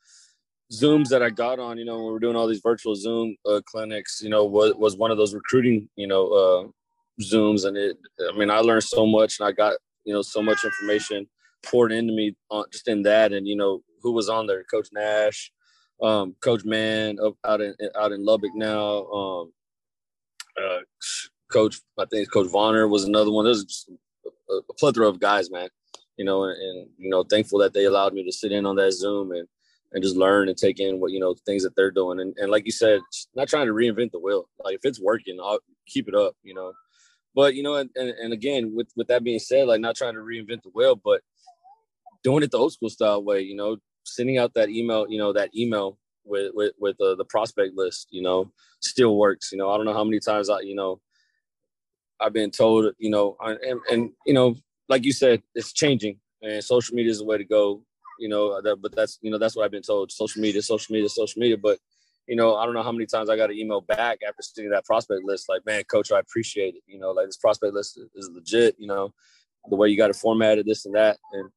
Zooms 0.72 1.08
that 1.08 1.22
I 1.22 1.28
got 1.28 1.58
on, 1.58 1.76
you 1.76 1.84
know, 1.84 1.98
when 2.02 2.12
we 2.12 2.16
are 2.16 2.20
doing 2.20 2.36
all 2.36 2.46
these 2.46 2.60
virtual 2.62 2.94
Zoom 2.94 3.36
uh, 3.46 3.60
clinics, 3.66 4.22
you 4.22 4.30
know, 4.30 4.44
was, 4.44 4.74
was 4.74 4.96
one 4.96 5.10
of 5.10 5.18
those 5.18 5.34
recruiting, 5.34 5.88
you 5.96 6.06
know, 6.06 6.28
uh, 6.28 7.22
Zooms. 7.22 7.66
And 7.66 7.76
it, 7.76 7.98
I 8.32 8.36
mean, 8.38 8.50
I 8.50 8.58
learned 8.58 8.84
so 8.84 9.04
much 9.04 9.38
and 9.38 9.48
I 9.48 9.52
got, 9.52 9.74
you 10.04 10.14
know, 10.14 10.22
so 10.22 10.42
much 10.42 10.64
information 10.64 11.28
poured 11.62 11.92
into 11.92 12.14
me 12.14 12.34
on, 12.50 12.64
just 12.72 12.88
in 12.88 13.02
that. 13.02 13.32
And, 13.32 13.46
you 13.46 13.54
know, 13.54 13.82
who 14.00 14.12
was 14.12 14.30
on 14.30 14.46
there? 14.46 14.64
Coach 14.64 14.88
Nash, 14.92 15.52
um, 16.02 16.34
Coach 16.40 16.64
Mann 16.64 17.18
up 17.22 17.34
out 17.44 17.60
in, 17.60 17.74
out 17.94 18.12
in 18.12 18.24
Lubbock 18.24 18.54
now, 18.54 19.04
um, 19.08 19.52
uh, 20.56 20.78
Coach, 21.50 21.80
I 21.98 22.06
think 22.06 22.32
Coach 22.32 22.50
Vonner 22.50 22.88
was 22.88 23.04
another 23.04 23.30
one. 23.30 23.44
There's 23.44 23.86
a, 24.50 24.54
a, 24.54 24.74
plethora 24.78 25.06
of 25.06 25.20
guys, 25.20 25.50
man. 25.50 25.68
You 26.16 26.24
know, 26.24 26.44
and, 26.44 26.56
and, 26.56 26.88
you 26.96 27.10
know, 27.10 27.24
thankful 27.24 27.58
that 27.58 27.74
they 27.74 27.84
allowed 27.84 28.14
me 28.14 28.24
to 28.24 28.32
sit 28.32 28.52
in 28.52 28.64
on 28.64 28.76
that 28.76 28.92
Zoom 28.92 29.32
and 29.32 29.46
and 29.92 30.02
just 30.02 30.16
learn 30.16 30.48
and 30.48 30.56
take 30.56 30.80
in 30.80 31.00
what 31.00 31.12
you 31.12 31.20
know 31.20 31.34
things 31.46 31.62
that 31.62 31.76
they're 31.76 31.90
doing. 31.90 32.20
And 32.20 32.34
and 32.38 32.50
like 32.50 32.64
you 32.66 32.72
said, 32.72 33.00
not 33.34 33.48
trying 33.48 33.66
to 33.66 33.72
reinvent 33.72 34.12
the 34.12 34.20
wheel. 34.20 34.48
Like 34.64 34.76
if 34.76 34.80
it's 34.84 35.00
working, 35.00 35.38
I'll 35.42 35.60
keep 35.86 36.08
it 36.08 36.14
up. 36.14 36.34
You 36.42 36.54
know, 36.54 36.72
but 37.34 37.54
you 37.54 37.62
know, 37.62 37.74
and, 37.74 37.90
and, 37.94 38.10
and 38.10 38.32
again, 38.32 38.72
with 38.74 38.88
with 38.96 39.08
that 39.08 39.24
being 39.24 39.38
said, 39.38 39.68
like 39.68 39.80
not 39.80 39.96
trying 39.96 40.14
to 40.14 40.20
reinvent 40.20 40.62
the 40.62 40.70
wheel, 40.74 40.96
but 40.96 41.20
doing 42.22 42.42
it 42.42 42.50
the 42.50 42.58
old 42.58 42.72
school 42.72 42.90
style 42.90 43.22
way. 43.22 43.40
You 43.40 43.56
know, 43.56 43.76
sending 44.04 44.38
out 44.38 44.54
that 44.54 44.68
email. 44.68 45.06
You 45.08 45.18
know, 45.18 45.32
that 45.32 45.50
email 45.56 45.98
with 46.24 46.52
with 46.54 46.72
with 46.78 47.00
uh, 47.00 47.14
the 47.14 47.26
prospect 47.26 47.74
list. 47.76 48.08
You 48.10 48.22
know, 48.22 48.52
still 48.80 49.16
works. 49.16 49.52
You 49.52 49.58
know, 49.58 49.70
I 49.70 49.76
don't 49.76 49.86
know 49.86 49.94
how 49.94 50.04
many 50.04 50.20
times 50.20 50.48
I 50.50 50.60
you 50.60 50.74
know 50.74 51.00
I've 52.22 52.32
been 52.32 52.50
told, 52.50 52.94
you 52.98 53.10
know, 53.10 53.36
and, 53.40 53.80
and 53.90 54.10
you 54.24 54.32
know, 54.32 54.54
like 54.88 55.04
you 55.04 55.12
said, 55.12 55.42
it's 55.54 55.72
changing, 55.72 56.18
and 56.40 56.62
social 56.62 56.94
media 56.94 57.10
is 57.10 57.18
the 57.18 57.24
way 57.24 57.38
to 57.38 57.44
go. 57.44 57.82
You 58.18 58.28
know, 58.28 58.50
uh, 58.50 58.60
that, 58.62 58.76
but 58.80 58.94
that's 58.94 59.18
you 59.22 59.30
know 59.30 59.38
that's 59.38 59.56
what 59.56 59.64
I've 59.64 59.70
been 59.70 59.82
told. 59.82 60.12
Social 60.12 60.40
media, 60.40 60.62
social 60.62 60.92
media, 60.92 61.08
social 61.08 61.40
media. 61.40 61.56
But 61.56 61.78
you 62.26 62.36
know, 62.36 62.56
I 62.56 62.64
don't 62.64 62.74
know 62.74 62.82
how 62.82 62.92
many 62.92 63.06
times 63.06 63.28
I 63.28 63.36
got 63.36 63.50
an 63.50 63.56
email 63.56 63.80
back 63.80 64.18
after 64.26 64.42
seeing 64.42 64.70
that 64.70 64.84
prospect 64.84 65.24
list, 65.24 65.48
like, 65.48 65.66
man, 65.66 65.82
coach, 65.84 66.12
I 66.12 66.20
appreciate 66.20 66.74
it. 66.74 66.82
You 66.86 66.98
know, 66.98 67.10
like 67.10 67.26
this 67.26 67.36
prospect 67.36 67.74
list 67.74 67.98
is 68.14 68.30
legit. 68.32 68.76
You 68.78 68.86
know, 68.86 69.12
the 69.68 69.76
way 69.76 69.88
you 69.88 69.96
got 69.96 70.10
it 70.10 70.16
formatted, 70.16 70.66
this 70.66 70.86
and 70.86 70.94
that, 70.94 71.18
and 71.32 71.50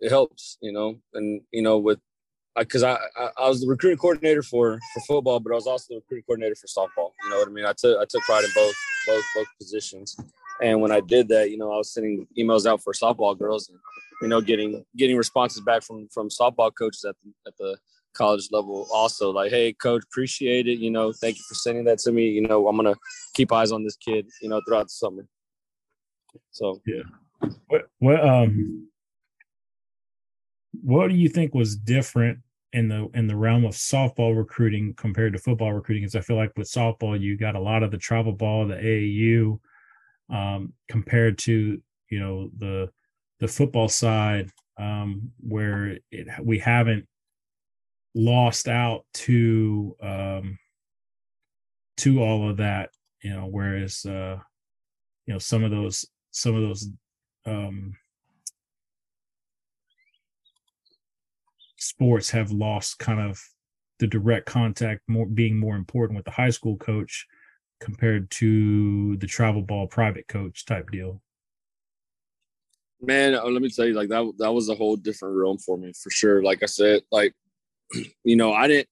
it 0.00 0.10
helps. 0.10 0.58
You 0.60 0.72
know, 0.72 0.98
and 1.14 1.40
you 1.52 1.62
know 1.62 1.78
with 1.78 2.00
because 2.56 2.82
I, 2.82 2.94
I, 3.16 3.30
I 3.38 3.48
was 3.48 3.60
the 3.60 3.68
recruiting 3.68 3.98
coordinator 3.98 4.42
for 4.42 4.78
for 4.94 5.00
football, 5.00 5.40
but 5.40 5.52
I 5.52 5.56
was 5.56 5.66
also 5.66 5.86
the 5.90 5.96
recruiting 5.96 6.24
coordinator 6.26 6.54
for 6.54 6.66
softball. 6.66 7.10
You 7.24 7.30
know 7.30 7.38
what 7.38 7.48
I 7.48 7.50
mean? 7.50 7.66
I 7.66 7.72
took 7.72 7.98
I 7.98 8.04
took 8.08 8.22
pride 8.22 8.44
in 8.44 8.50
both 8.54 8.74
both 9.06 9.24
both 9.34 9.46
positions, 9.58 10.16
and 10.62 10.80
when 10.80 10.92
I 10.92 11.00
did 11.00 11.28
that, 11.28 11.50
you 11.50 11.58
know, 11.58 11.72
I 11.72 11.76
was 11.76 11.92
sending 11.92 12.26
emails 12.38 12.66
out 12.66 12.82
for 12.82 12.92
softball 12.92 13.38
girls, 13.38 13.68
and 13.68 13.78
you 14.22 14.28
know, 14.28 14.40
getting 14.40 14.84
getting 14.96 15.16
responses 15.16 15.60
back 15.60 15.82
from 15.82 16.08
from 16.12 16.28
softball 16.28 16.70
coaches 16.76 17.04
at 17.04 17.16
the 17.22 17.32
at 17.46 17.56
the 17.58 17.76
college 18.14 18.48
level 18.50 18.88
also 18.94 19.30
like 19.30 19.50
hey 19.50 19.74
coach 19.74 20.02
appreciate 20.10 20.66
it 20.66 20.78
you 20.78 20.90
know 20.90 21.12
thank 21.12 21.36
you 21.36 21.42
for 21.46 21.54
sending 21.54 21.84
that 21.84 21.98
to 21.98 22.10
me 22.10 22.26
you 22.26 22.40
know 22.40 22.66
i'm 22.66 22.74
gonna 22.74 22.94
keep 23.34 23.52
eyes 23.52 23.70
on 23.72 23.84
this 23.84 23.94
kid 23.96 24.26
you 24.40 24.48
know 24.48 24.58
throughout 24.66 24.84
the 24.84 24.88
summer. 24.88 25.26
So. 26.50 26.80
Yeah. 26.86 27.02
What 27.68 27.88
what 27.98 28.26
um 28.26 28.88
what 30.82 31.08
do 31.08 31.14
you 31.14 31.28
think 31.28 31.54
was 31.54 31.76
different 31.76 32.38
in 32.72 32.88
the 32.88 33.08
in 33.14 33.26
the 33.26 33.36
realm 33.36 33.64
of 33.64 33.72
softball 33.72 34.36
recruiting 34.36 34.94
compared 34.96 35.34
to 35.34 35.38
football 35.38 35.72
recruiting? 35.72 36.02
Because 36.02 36.16
I 36.16 36.20
feel 36.20 36.36
like 36.36 36.52
with 36.56 36.70
softball 36.70 37.18
you 37.20 37.36
got 37.36 37.56
a 37.56 37.60
lot 37.60 37.82
of 37.82 37.90
the 37.90 37.98
travel 37.98 38.32
ball, 38.32 38.66
the 38.66 38.74
AAU, 38.74 39.60
um, 40.34 40.72
compared 40.88 41.38
to 41.38 41.80
you 42.10 42.20
know 42.20 42.50
the 42.56 42.90
the 43.40 43.48
football 43.48 43.88
side 43.88 44.50
um, 44.78 45.30
where 45.40 45.98
it 46.10 46.28
we 46.42 46.58
haven't 46.58 47.06
lost 48.14 48.68
out 48.68 49.04
to 49.12 49.96
um, 50.02 50.58
to 51.98 52.22
all 52.22 52.48
of 52.48 52.58
that, 52.58 52.90
you 53.22 53.30
know. 53.30 53.46
Whereas 53.46 54.04
uh, 54.04 54.38
you 55.26 55.34
know 55.34 55.38
some 55.38 55.64
of 55.64 55.70
those 55.70 56.06
some 56.30 56.54
of 56.54 56.62
those 56.62 56.88
um, 57.46 57.94
sports 61.76 62.30
have 62.30 62.50
lost 62.50 62.98
kind 62.98 63.20
of 63.20 63.40
the 63.98 64.06
direct 64.06 64.46
contact 64.46 65.00
more 65.08 65.26
being 65.26 65.58
more 65.58 65.76
important 65.76 66.16
with 66.16 66.24
the 66.24 66.30
high 66.30 66.50
school 66.50 66.76
coach 66.76 67.26
compared 67.80 68.30
to 68.30 69.16
the 69.18 69.26
travel 69.26 69.62
ball 69.62 69.86
private 69.86 70.26
coach 70.28 70.64
type 70.66 70.90
deal 70.90 71.20
man 73.00 73.34
uh, 73.34 73.44
let 73.44 73.62
me 73.62 73.68
tell 73.68 73.86
you 73.86 73.94
like 73.94 74.08
that 74.08 74.32
that 74.38 74.52
was 74.52 74.68
a 74.68 74.74
whole 74.74 74.96
different 74.96 75.36
realm 75.36 75.58
for 75.58 75.76
me 75.76 75.92
for 76.02 76.10
sure 76.10 76.42
like 76.42 76.62
i 76.62 76.66
said 76.66 77.00
like 77.12 77.32
you 78.24 78.36
know 78.36 78.52
i 78.52 78.66
didn't 78.66 78.88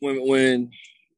when 0.00 0.26
when 0.26 0.70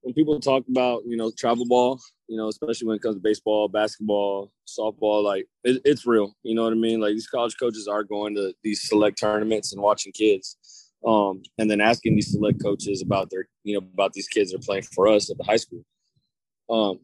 when 0.03 0.15
people 0.15 0.39
talk 0.41 0.65
about 0.69 1.03
you 1.07 1.17
know 1.17 1.31
travel 1.37 1.67
ball 1.67 2.01
you 2.29 2.37
know, 2.37 2.49
especially 2.49 2.87
when 2.87 2.97
it 2.97 3.03
comes 3.03 3.17
to 3.17 3.23
baseball, 3.23 3.69
basketball, 3.69 4.53
softball, 4.67 5.25
like 5.25 5.47
it, 5.65 5.81
it's 5.85 6.07
real. 6.07 6.37
You 6.43 6.55
know 6.55 6.65
what 6.65 6.75
I 6.75 6.77
mean? 6.77 7.01
Like 7.01 7.13
these 7.13 7.27
college 7.27 7.57
coaches 7.59 7.89
are 7.89 8.05
going 8.05 8.35
to 8.35 8.53
these 8.63 8.87
select 8.87 9.19
tournaments 9.19 9.73
and 9.73 9.81
watching 9.81 10.13
kids, 10.13 10.93
um, 11.07 11.43
and 11.57 11.71
then 11.71 11.81
asking 11.81 12.15
these 12.15 12.31
select 12.31 12.63
coaches 12.63 13.01
about 13.03 13.31
their, 13.31 13.49
you 13.65 13.75
know, 13.75 13.87
about 13.95 14.13
these 14.13 14.29
kids 14.29 14.53
that 14.53 14.59
are 14.59 14.67
playing 14.67 14.83
for 14.83 15.09
us 15.09 15.31
at 15.31 15.39
the 15.39 15.45
high 15.45 15.57
school. 15.57 15.83
Um, 16.69 17.01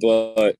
but 0.00 0.56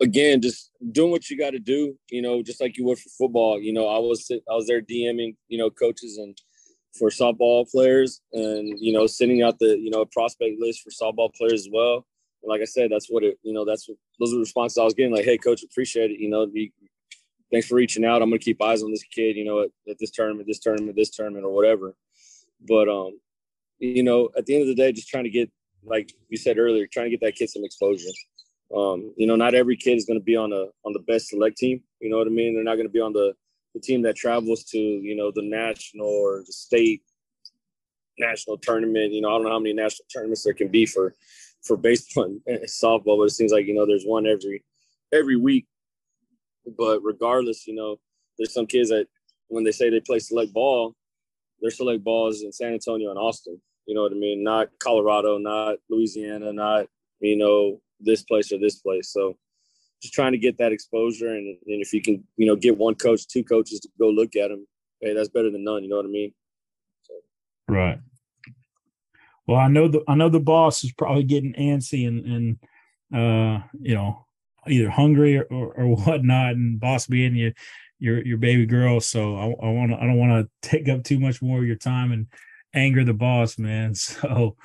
again, 0.00 0.40
just 0.40 0.70
doing 0.92 1.10
what 1.10 1.28
you 1.30 1.38
got 1.38 1.50
to 1.50 1.58
do, 1.58 1.96
you 2.10 2.22
know, 2.22 2.42
just 2.42 2.60
like 2.60 2.76
you 2.76 2.84
would 2.84 2.98
for 2.98 3.10
football. 3.10 3.60
You 3.60 3.72
know, 3.72 3.88
I 3.88 3.98
was 3.98 4.30
I 4.30 4.54
was 4.54 4.66
there 4.66 4.82
DMing, 4.82 5.36
you 5.48 5.58
know, 5.58 5.70
coaches 5.70 6.18
and 6.18 6.36
for 6.98 7.10
softball 7.10 7.68
players, 7.70 8.20
and 8.32 8.78
you 8.80 8.92
know, 8.92 9.06
sending 9.06 9.42
out 9.42 9.58
the 9.58 9.78
you 9.78 9.90
know 9.90 10.04
prospect 10.04 10.56
list 10.58 10.82
for 10.82 10.90
softball 10.90 11.34
players 11.34 11.66
as 11.66 11.68
well 11.72 12.06
and 12.44 12.50
like 12.50 12.60
I 12.60 12.66
said, 12.66 12.90
that's 12.90 13.08
what 13.08 13.24
it, 13.24 13.38
you 13.42 13.52
know, 13.52 13.64
that's 13.64 13.88
what 13.88 13.96
those 14.20 14.30
are 14.32 14.36
the 14.36 14.40
responses 14.40 14.78
I 14.78 14.84
was 14.84 14.94
getting. 14.94 15.14
Like, 15.14 15.24
hey, 15.24 15.38
coach, 15.38 15.62
appreciate 15.62 16.10
it. 16.10 16.20
You 16.20 16.28
know, 16.28 16.46
be, 16.46 16.72
thanks 17.50 17.66
for 17.66 17.74
reaching 17.74 18.04
out. 18.04 18.22
I'm 18.22 18.28
gonna 18.28 18.38
keep 18.38 18.62
eyes 18.62 18.82
on 18.82 18.90
this 18.90 19.02
kid. 19.02 19.36
You 19.36 19.44
know, 19.44 19.60
at, 19.62 19.70
at 19.88 19.96
this 19.98 20.10
tournament, 20.10 20.46
this 20.46 20.60
tournament, 20.60 20.96
this 20.96 21.10
tournament, 21.10 21.44
or 21.44 21.54
whatever. 21.54 21.94
But 22.60 22.88
um, 22.88 23.18
you 23.78 24.02
know, 24.02 24.28
at 24.36 24.46
the 24.46 24.54
end 24.54 24.62
of 24.62 24.68
the 24.68 24.74
day, 24.74 24.92
just 24.92 25.08
trying 25.08 25.24
to 25.24 25.30
get, 25.30 25.50
like 25.82 26.12
you 26.28 26.36
said 26.36 26.58
earlier, 26.58 26.86
trying 26.86 27.06
to 27.06 27.10
get 27.10 27.20
that 27.22 27.34
kid 27.34 27.48
some 27.48 27.64
exposure. 27.64 28.10
Um, 28.74 29.12
you 29.16 29.26
know, 29.26 29.36
not 29.36 29.54
every 29.54 29.76
kid 29.76 29.96
is 29.96 30.04
going 30.04 30.18
to 30.18 30.24
be 30.24 30.36
on 30.36 30.52
a 30.52 30.66
on 30.84 30.92
the 30.92 31.04
best 31.06 31.28
select 31.28 31.56
team. 31.56 31.82
You 32.00 32.10
know 32.10 32.18
what 32.18 32.26
I 32.26 32.30
mean? 32.30 32.54
They're 32.54 32.64
not 32.64 32.74
going 32.74 32.88
to 32.88 32.92
be 32.92 33.00
on 33.00 33.12
the 33.12 33.34
the 33.74 33.80
team 33.80 34.02
that 34.02 34.16
travels 34.16 34.64
to 34.64 34.78
you 34.78 35.14
know 35.14 35.30
the 35.34 35.42
national 35.42 36.06
or 36.06 36.42
the 36.46 36.52
state 36.52 37.02
national 38.18 38.58
tournament. 38.58 39.12
You 39.12 39.20
know, 39.20 39.28
I 39.28 39.32
don't 39.32 39.44
know 39.44 39.50
how 39.50 39.58
many 39.58 39.74
national 39.74 40.06
tournaments 40.12 40.42
there 40.42 40.54
can 40.54 40.68
be 40.68 40.86
for 40.86 41.14
for 41.62 41.76
baseball 41.76 42.24
and 42.46 42.60
softball, 42.64 43.18
but 43.18 43.24
it 43.24 43.30
seems 43.30 43.52
like 43.52 43.66
you 43.66 43.74
know 43.74 43.86
there's 43.86 44.04
one 44.04 44.26
every 44.26 44.64
every 45.12 45.36
week. 45.36 45.66
But 46.78 47.00
regardless, 47.02 47.66
you 47.66 47.74
know, 47.74 47.98
there's 48.38 48.54
some 48.54 48.66
kids 48.66 48.88
that 48.88 49.06
when 49.48 49.64
they 49.64 49.72
say 49.72 49.90
they 49.90 50.00
play 50.00 50.18
select 50.18 50.52
ball, 50.52 50.94
their 51.60 51.70
select 51.70 52.02
balls 52.02 52.42
in 52.42 52.52
San 52.52 52.72
Antonio 52.72 53.10
and 53.10 53.18
Austin. 53.18 53.60
You 53.86 53.94
know 53.94 54.02
what 54.02 54.12
I 54.12 54.16
mean? 54.16 54.42
Not 54.42 54.68
Colorado, 54.78 55.38
not 55.38 55.76
Louisiana, 55.90 56.52
not 56.52 56.86
you 57.20 57.36
know 57.36 57.80
this 58.04 58.22
place 58.22 58.52
or 58.52 58.58
this 58.58 58.76
place. 58.76 59.12
So 59.12 59.36
just 60.02 60.14
trying 60.14 60.32
to 60.32 60.38
get 60.38 60.58
that 60.58 60.72
exposure, 60.72 61.28
and, 61.28 61.46
and 61.66 61.82
if 61.82 61.92
you 61.92 62.02
can, 62.02 62.24
you 62.36 62.46
know, 62.46 62.56
get 62.56 62.76
one 62.76 62.94
coach, 62.94 63.26
two 63.26 63.44
coaches 63.44 63.80
to 63.80 63.88
go 63.98 64.08
look 64.08 64.36
at 64.36 64.48
them, 64.48 64.66
hey, 65.00 65.14
that's 65.14 65.28
better 65.28 65.50
than 65.50 65.64
none. 65.64 65.82
You 65.82 65.88
know 65.88 65.96
what 65.96 66.06
I 66.06 66.08
mean? 66.08 66.32
So. 67.02 67.14
Right. 67.68 67.98
Well, 69.46 69.58
I 69.58 69.68
know 69.68 69.88
the 69.88 70.02
I 70.08 70.14
know 70.14 70.28
the 70.28 70.40
boss 70.40 70.84
is 70.84 70.92
probably 70.92 71.24
getting 71.24 71.52
antsy 71.54 72.08
and 72.08 72.24
and 72.26 72.58
uh 73.14 73.62
you 73.80 73.94
know 73.94 74.26
either 74.66 74.88
hungry 74.88 75.36
or, 75.36 75.44
or, 75.44 75.74
or 75.74 75.96
whatnot, 76.04 76.52
and 76.52 76.80
boss 76.80 77.06
being 77.06 77.34
you 77.34 77.52
your 77.98 78.24
your 78.24 78.38
baby 78.38 78.66
girl. 78.66 79.00
So 79.00 79.36
I, 79.36 79.66
I 79.66 79.70
want 79.70 79.92
I 79.92 80.00
don't 80.00 80.18
want 80.18 80.46
to 80.46 80.50
take 80.68 80.88
up 80.88 81.04
too 81.04 81.18
much 81.18 81.42
more 81.42 81.58
of 81.58 81.66
your 81.66 81.76
time 81.76 82.12
and 82.12 82.26
anger 82.74 83.04
the 83.04 83.14
boss, 83.14 83.58
man. 83.58 83.94
So 84.04 84.56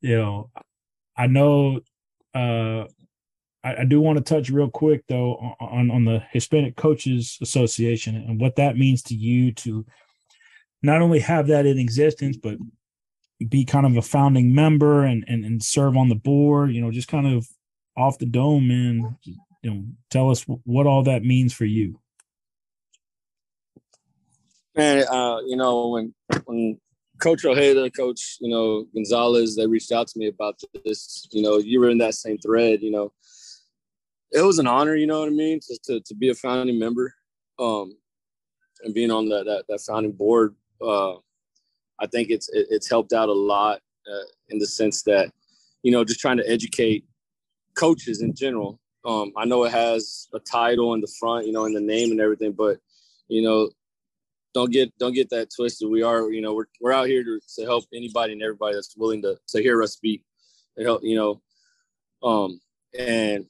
you 0.00 0.16
know 0.16 0.50
I 1.16 1.26
know 1.26 1.80
uh 2.34 2.84
I, 3.64 3.80
I 3.80 3.84
do 3.84 4.00
want 4.00 4.18
to 4.18 4.24
touch 4.24 4.50
real 4.50 4.70
quick 4.70 5.04
though 5.08 5.56
on 5.60 5.90
on 5.90 6.04
the 6.04 6.22
Hispanic 6.30 6.76
Coaches 6.76 7.38
Association 7.40 8.14
and 8.16 8.40
what 8.40 8.56
that 8.56 8.76
means 8.76 9.02
to 9.04 9.14
you 9.14 9.52
to 9.52 9.84
not 10.82 11.00
only 11.00 11.20
have 11.20 11.46
that 11.46 11.64
in 11.64 11.78
existence, 11.78 12.36
but 12.36 12.58
be 13.48 13.64
kind 13.64 13.86
of 13.86 13.96
a 13.96 14.02
founding 14.02 14.54
member 14.54 15.04
and, 15.04 15.24
and 15.26 15.44
and 15.44 15.62
serve 15.62 15.96
on 15.96 16.08
the 16.08 16.14
board 16.14 16.70
you 16.70 16.80
know 16.80 16.90
just 16.90 17.08
kind 17.08 17.26
of 17.26 17.46
off 17.96 18.18
the 18.18 18.26
dome 18.26 18.68
man 18.68 19.16
you 19.24 19.70
know 19.70 19.84
tell 20.10 20.30
us 20.30 20.44
what 20.64 20.86
all 20.86 21.02
that 21.02 21.24
means 21.24 21.52
for 21.52 21.64
you. 21.64 21.98
Man 24.76 25.04
uh 25.08 25.38
you 25.46 25.56
know 25.56 25.88
when 25.88 26.14
when 26.44 26.80
coach 27.20 27.44
ojeda 27.44 27.90
coach 27.90 28.36
you 28.40 28.50
know 28.50 28.86
gonzalez 28.94 29.56
they 29.56 29.66
reached 29.66 29.92
out 29.92 30.08
to 30.08 30.18
me 30.18 30.26
about 30.26 30.60
this 30.84 31.26
you 31.30 31.42
know 31.42 31.58
you 31.58 31.80
were 31.80 31.90
in 31.90 31.98
that 31.98 32.14
same 32.14 32.38
thread 32.38 32.82
you 32.82 32.90
know 32.90 33.12
it 34.32 34.42
was 34.42 34.58
an 34.58 34.66
honor 34.66 34.96
you 34.96 35.06
know 35.06 35.20
what 35.20 35.28
i 35.28 35.32
mean 35.32 35.60
to, 35.60 35.78
to, 35.84 36.00
to 36.00 36.14
be 36.14 36.30
a 36.30 36.34
founding 36.34 36.78
member 36.78 37.14
um 37.58 37.96
and 38.82 38.94
being 38.94 39.10
on 39.10 39.28
that 39.28 39.44
that, 39.44 39.64
that 39.68 39.80
founding 39.80 40.12
board 40.12 40.54
uh 40.82 41.14
I 42.00 42.06
think 42.06 42.30
it's 42.30 42.48
it's 42.52 42.88
helped 42.88 43.12
out 43.12 43.28
a 43.28 43.32
lot 43.32 43.80
uh, 44.10 44.26
in 44.48 44.58
the 44.58 44.66
sense 44.66 45.02
that 45.02 45.30
you 45.82 45.92
know 45.92 46.04
just 46.04 46.20
trying 46.20 46.36
to 46.38 46.50
educate 46.50 47.04
coaches 47.76 48.22
in 48.22 48.34
general. 48.34 48.80
Um, 49.04 49.32
I 49.36 49.44
know 49.44 49.64
it 49.64 49.72
has 49.72 50.28
a 50.32 50.38
title 50.38 50.94
in 50.94 51.00
the 51.00 51.12
front, 51.20 51.46
you 51.46 51.52
know, 51.52 51.66
in 51.66 51.74
the 51.74 51.80
name 51.80 52.10
and 52.10 52.20
everything, 52.20 52.52
but 52.52 52.78
you 53.28 53.42
know, 53.42 53.70
don't 54.54 54.72
get 54.72 54.96
don't 54.98 55.12
get 55.12 55.28
that 55.30 55.48
twisted. 55.54 55.90
We 55.90 56.02
are, 56.02 56.30
you 56.30 56.40
know, 56.40 56.54
we're 56.54 56.66
we're 56.80 56.92
out 56.92 57.08
here 57.08 57.24
to, 57.24 57.40
to 57.56 57.64
help 57.64 57.84
anybody 57.92 58.32
and 58.32 58.42
everybody 58.42 58.76
that's 58.76 58.96
willing 58.96 59.20
to 59.22 59.36
to 59.48 59.62
hear 59.62 59.82
us 59.82 59.92
speak. 59.92 60.22
It 60.76 60.84
helped, 60.84 61.04
you 61.04 61.16
know, 61.16 61.42
um, 62.22 62.60
and 62.98 63.44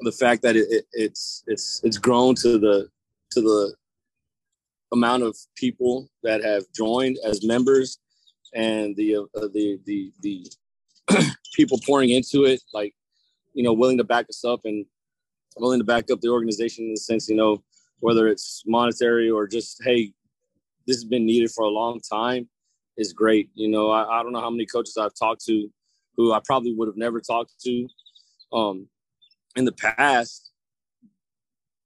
the 0.00 0.12
fact 0.12 0.42
that 0.42 0.56
it, 0.56 0.66
it, 0.70 0.84
it's 0.92 1.42
it's 1.46 1.80
it's 1.84 1.98
grown 1.98 2.34
to 2.36 2.58
the 2.58 2.88
to 3.32 3.40
the 3.40 3.74
amount 4.92 5.24
of 5.24 5.36
people 5.56 6.08
that 6.22 6.42
have 6.42 6.64
joined 6.74 7.18
as 7.24 7.44
members 7.44 7.98
and 8.54 8.94
the 8.96 9.16
uh, 9.16 9.48
the 9.52 9.78
the 9.84 10.12
the 10.22 10.46
people 11.54 11.78
pouring 11.84 12.10
into 12.10 12.44
it 12.44 12.62
like 12.72 12.94
you 13.54 13.62
know 13.62 13.72
willing 13.72 13.98
to 13.98 14.04
back 14.04 14.26
us 14.28 14.44
up 14.44 14.60
and 14.64 14.86
willing 15.56 15.80
to 15.80 15.84
back 15.84 16.10
up 16.10 16.20
the 16.20 16.28
organization 16.28 16.84
in 16.84 16.90
the 16.92 16.96
sense 16.96 17.28
you 17.28 17.36
know 17.36 17.62
whether 18.00 18.28
it's 18.28 18.62
monetary 18.66 19.30
or 19.30 19.46
just 19.46 19.82
hey 19.84 20.12
this 20.86 20.96
has 20.96 21.04
been 21.04 21.26
needed 21.26 21.50
for 21.50 21.64
a 21.64 21.68
long 21.68 22.00
time 22.00 22.48
is 22.96 23.12
great 23.12 23.50
you 23.54 23.68
know 23.68 23.90
I, 23.90 24.20
I 24.20 24.22
don't 24.22 24.32
know 24.32 24.40
how 24.40 24.50
many 24.50 24.66
coaches 24.66 24.96
i've 24.96 25.14
talked 25.14 25.44
to 25.46 25.68
who 26.16 26.32
i 26.32 26.40
probably 26.44 26.74
would 26.74 26.88
have 26.88 26.96
never 26.96 27.20
talked 27.20 27.52
to 27.64 27.88
um 28.52 28.88
in 29.56 29.64
the 29.64 29.72
past 29.72 30.50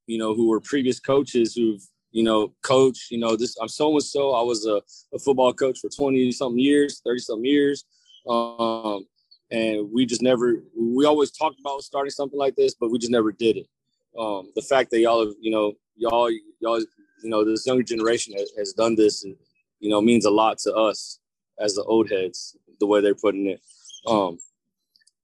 you 0.06 0.18
know 0.18 0.34
who 0.34 0.48
were 0.48 0.60
previous 0.60 1.00
coaches 1.00 1.54
who've 1.54 1.82
you 2.12 2.24
know, 2.24 2.52
coach, 2.62 3.08
you 3.10 3.18
know, 3.18 3.36
this 3.36 3.56
I'm 3.60 3.68
so 3.68 3.92
and 3.92 4.02
so. 4.02 4.32
I 4.32 4.42
was 4.42 4.66
a, 4.66 4.82
a, 5.14 5.18
football 5.18 5.52
coach 5.52 5.78
for 5.78 5.88
20 5.88 6.32
something 6.32 6.58
years, 6.58 7.00
30 7.04 7.20
something 7.20 7.44
years. 7.44 7.84
Um, 8.28 9.06
and 9.50 9.88
we 9.92 10.06
just 10.06 10.22
never 10.22 10.62
we 10.76 11.04
always 11.04 11.30
talked 11.30 11.60
about 11.60 11.82
starting 11.82 12.10
something 12.10 12.38
like 12.38 12.56
this, 12.56 12.74
but 12.74 12.90
we 12.90 12.98
just 12.98 13.12
never 13.12 13.32
did 13.32 13.56
it. 13.56 13.66
Um, 14.18 14.50
the 14.54 14.62
fact 14.62 14.90
that 14.90 15.00
y'all 15.00 15.24
have, 15.24 15.34
you 15.40 15.50
know, 15.50 15.74
y'all 15.96 16.30
y'all 16.60 16.80
you 17.22 17.30
know, 17.30 17.44
this 17.44 17.66
younger 17.66 17.82
generation 17.82 18.34
has, 18.36 18.52
has 18.56 18.72
done 18.72 18.94
this 18.94 19.24
and 19.24 19.36
you 19.78 19.90
know 19.90 20.00
means 20.00 20.24
a 20.24 20.30
lot 20.30 20.58
to 20.58 20.74
us 20.74 21.18
as 21.58 21.74
the 21.74 21.82
old 21.84 22.10
heads, 22.10 22.56
the 22.78 22.86
way 22.86 23.00
they're 23.00 23.14
putting 23.14 23.46
it. 23.46 23.60
Um, 24.06 24.38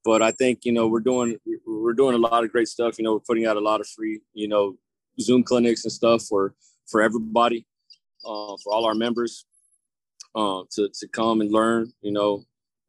but 0.04 0.22
I 0.22 0.30
think 0.30 0.60
you 0.64 0.72
know 0.72 0.86
we're 0.86 1.00
doing 1.00 1.38
we're 1.66 1.94
doing 1.94 2.14
a 2.14 2.18
lot 2.18 2.44
of 2.44 2.52
great 2.52 2.68
stuff. 2.68 2.98
You 2.98 3.04
know, 3.04 3.14
we're 3.14 3.20
putting 3.20 3.46
out 3.46 3.56
a 3.56 3.60
lot 3.60 3.80
of 3.80 3.88
free 3.88 4.20
you 4.34 4.48
know 4.48 4.76
Zoom 5.20 5.42
clinics 5.42 5.84
and 5.84 5.92
stuff 5.92 6.22
for 6.22 6.54
for 6.86 7.02
everybody, 7.02 7.66
uh, 8.24 8.56
for 8.62 8.72
all 8.72 8.84
our 8.84 8.94
members, 8.94 9.46
uh, 10.34 10.62
to 10.72 10.88
to 11.00 11.08
come 11.08 11.40
and 11.40 11.50
learn. 11.50 11.92
You 12.02 12.12
know, 12.12 12.44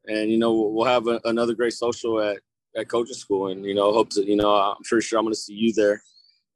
and 0.06 0.30
you 0.30 0.38
know 0.38 0.52
we'll 0.52 0.86
have 0.86 1.06
a, 1.06 1.20
another 1.24 1.54
great 1.54 1.72
social 1.72 2.20
at 2.20 2.38
at 2.76 2.88
coaching 2.88 3.14
school, 3.14 3.48
and 3.48 3.64
you 3.64 3.74
know 3.74 3.92
hope 3.92 4.10
to 4.10 4.24
you 4.24 4.36
know 4.36 4.54
I'm 4.54 4.82
pretty 4.84 5.04
sure 5.04 5.18
I'm 5.18 5.24
going 5.24 5.34
to 5.34 5.40
see 5.40 5.54
you 5.54 5.72
there, 5.72 6.02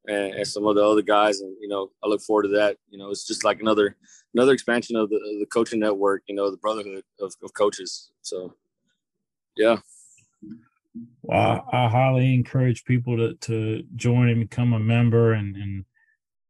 and, 0.07 0.35
and, 0.35 0.47
some 0.47 0.67
of 0.67 0.75
the 0.75 0.85
other 0.85 1.03
guys, 1.03 1.41
and 1.41 1.57
you 1.61 1.69
know 1.69 1.91
I 2.03 2.09
look 2.09 2.23
forward 2.23 2.45
to 2.45 2.49
that. 2.51 2.77
You 2.91 2.99
know, 2.99 3.11
it's 3.11 3.27
just 3.27 3.45
like 3.45 3.61
another 3.61 3.97
another 4.35 4.53
expansion 4.53 4.97
of 4.97 5.11
the, 5.11 5.17
of 5.17 5.41
the 5.41 5.47
coaching 5.47 5.81
network. 5.81 6.23
You 6.27 6.35
know, 6.35 6.51
the 6.51 6.57
brotherhood 6.57 7.05
of, 7.21 7.35
of 7.43 7.55
coaches. 7.55 8.11
So, 8.23 8.55
yeah. 9.57 9.79
Well, 11.23 11.65
I, 11.73 11.85
I, 11.85 11.89
highly 11.89 12.35
encourage 12.35 12.85
people 12.85 13.17
to 13.17 13.35
to 13.35 13.83
join 13.97 14.29
and 14.29 14.41
become 14.41 14.73
a 14.73 14.81
member, 14.81 15.33
and 15.33 15.57
and 15.57 15.85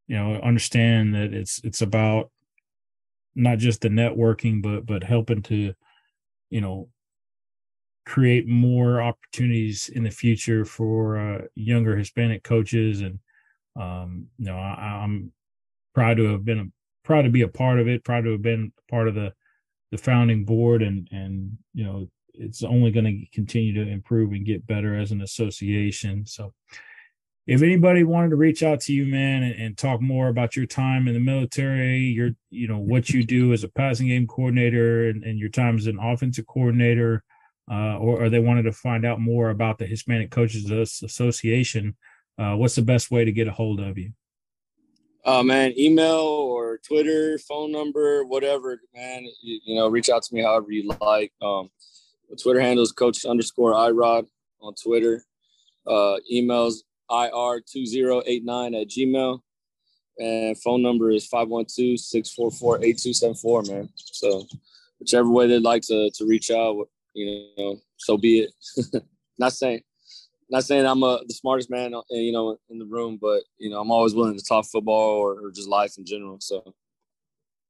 you 0.06 0.16
know 0.16 0.40
understand 0.42 1.14
that 1.14 1.32
it's 1.32 1.60
it's 1.64 1.82
about 1.82 2.30
not 3.34 3.58
just 3.58 3.80
the 3.80 3.88
networking 3.88 4.62
but 4.62 4.84
but 4.84 5.02
helping 5.02 5.42
to 5.42 5.72
you 6.50 6.60
know 6.60 6.88
create 8.04 8.46
more 8.46 9.00
opportunities 9.00 9.88
in 9.88 10.02
the 10.02 10.10
future 10.10 10.64
for 10.64 11.16
uh, 11.16 11.42
younger 11.54 11.96
hispanic 11.96 12.42
coaches 12.42 13.00
and 13.00 13.18
um 13.76 14.26
you 14.38 14.46
know 14.46 14.56
I, 14.56 15.02
i'm 15.02 15.32
proud 15.94 16.16
to 16.18 16.24
have 16.32 16.44
been 16.44 16.58
a 16.58 16.64
proud 17.04 17.22
to 17.22 17.30
be 17.30 17.42
a 17.42 17.48
part 17.48 17.80
of 17.80 17.88
it 17.88 18.04
proud 18.04 18.24
to 18.24 18.32
have 18.32 18.42
been 18.42 18.72
part 18.90 19.08
of 19.08 19.14
the 19.14 19.32
the 19.90 19.98
founding 19.98 20.44
board 20.44 20.82
and 20.82 21.08
and 21.10 21.58
you 21.74 21.84
know 21.84 22.08
it's 22.34 22.62
only 22.62 22.90
going 22.90 23.04
to 23.04 23.26
continue 23.34 23.72
to 23.74 23.90
improve 23.90 24.32
and 24.32 24.46
get 24.46 24.66
better 24.66 24.98
as 24.98 25.12
an 25.12 25.22
association. 25.22 26.26
So 26.26 26.52
if 27.46 27.62
anybody 27.62 28.04
wanted 28.04 28.30
to 28.30 28.36
reach 28.36 28.62
out 28.62 28.80
to 28.82 28.92
you, 28.92 29.04
man, 29.04 29.42
and, 29.42 29.54
and, 29.60 29.78
talk 29.78 30.00
more 30.00 30.28
about 30.28 30.54
your 30.54 30.66
time 30.66 31.08
in 31.08 31.14
the 31.14 31.20
military, 31.20 31.98
your 31.98 32.30
you 32.50 32.68
know 32.68 32.78
what 32.78 33.10
you 33.10 33.24
do 33.24 33.52
as 33.52 33.64
a 33.64 33.68
passing 33.68 34.08
game 34.08 34.26
coordinator 34.26 35.08
and, 35.08 35.24
and 35.24 35.38
your 35.38 35.48
time 35.48 35.76
as 35.76 35.88
an 35.88 35.98
offensive 36.00 36.46
coordinator, 36.46 37.24
uh, 37.70 37.98
or, 37.98 38.24
or, 38.24 38.30
they 38.30 38.38
wanted 38.38 38.62
to 38.62 38.72
find 38.72 39.04
out 39.04 39.20
more 39.20 39.50
about 39.50 39.78
the 39.78 39.86
Hispanic 39.86 40.30
Coaches 40.30 40.70
Association, 41.02 41.96
uh, 42.38 42.56
what's 42.56 42.74
the 42.74 42.82
best 42.82 43.10
way 43.10 43.24
to 43.24 43.32
get 43.32 43.48
a 43.48 43.52
hold 43.52 43.80
of 43.80 43.98
you? 43.98 44.12
Oh 45.24 45.42
man, 45.42 45.72
email 45.78 46.18
or 46.18 46.78
Twitter, 46.78 47.38
phone 47.38 47.70
number, 47.70 48.24
whatever, 48.24 48.80
man. 48.94 49.24
You, 49.40 49.60
you 49.64 49.76
know, 49.76 49.88
reach 49.88 50.10
out 50.10 50.24
to 50.24 50.34
me 50.34 50.42
however 50.42 50.72
you 50.72 50.90
like. 51.00 51.32
Um, 51.40 51.70
Twitter 52.42 52.60
handle 52.60 52.82
is 52.82 52.90
Coach 52.92 53.24
underscore 53.24 53.72
Irod 53.72 54.26
on 54.60 54.74
Twitter. 54.74 55.24
Uh, 55.86 56.16
emails 56.32 56.82
ir2089 57.10 58.80
at 58.80 58.88
gmail. 58.88 59.40
And 60.18 60.56
phone 60.60 60.82
number 60.82 61.10
is 61.10 61.28
512-644-8274, 61.28 63.68
man. 63.68 63.88
So 63.96 64.46
whichever 64.98 65.28
way 65.28 65.46
they'd 65.46 65.62
like 65.62 65.82
to, 65.84 66.10
to 66.14 66.26
reach 66.26 66.50
out, 66.50 66.88
you 67.14 67.48
know, 67.56 67.78
so 67.96 68.18
be 68.18 68.40
it. 68.40 68.52
not 69.38 69.52
saying 69.52 69.82
not 70.52 70.64
saying 70.64 70.86
I'm 70.86 71.02
a, 71.02 71.20
the 71.26 71.32
smartest 71.32 71.70
man, 71.70 71.94
uh, 71.94 72.02
you 72.10 72.30
know, 72.30 72.58
in 72.68 72.78
the 72.78 72.84
room, 72.84 73.18
but 73.20 73.42
you 73.58 73.70
know, 73.70 73.80
I'm 73.80 73.90
always 73.90 74.14
willing 74.14 74.36
to 74.36 74.44
talk 74.44 74.66
football 74.66 75.16
or, 75.16 75.46
or 75.46 75.50
just 75.50 75.68
life 75.68 75.94
in 75.96 76.04
general. 76.04 76.36
So, 76.40 76.74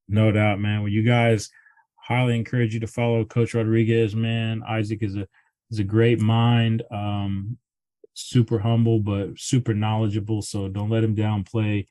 no 0.09 0.33
doubt, 0.33 0.61
man. 0.61 0.81
Well, 0.81 0.91
you 0.91 1.05
guys 1.05 1.49
highly 1.97 2.37
encourage 2.37 2.75
you 2.75 2.81
to 2.81 2.89
follow 2.89 3.25
Coach 3.25 3.55
Rodriguez. 3.55 4.17
Man, 4.17 4.63
Isaac 4.69 5.03
is 5.03 5.17
a 5.17 5.29
is 5.71 5.79
a 5.79 5.85
great 5.85 6.21
mind. 6.21 6.83
Um, 6.91 7.57
super 8.15 8.59
humble 8.59 8.99
but 8.99 9.39
super 9.39 9.75
knowledgeable. 9.75 10.43
So 10.43 10.69
don't 10.69 10.91
let 10.91 11.05
him 11.05 11.17
downplay 11.17 11.87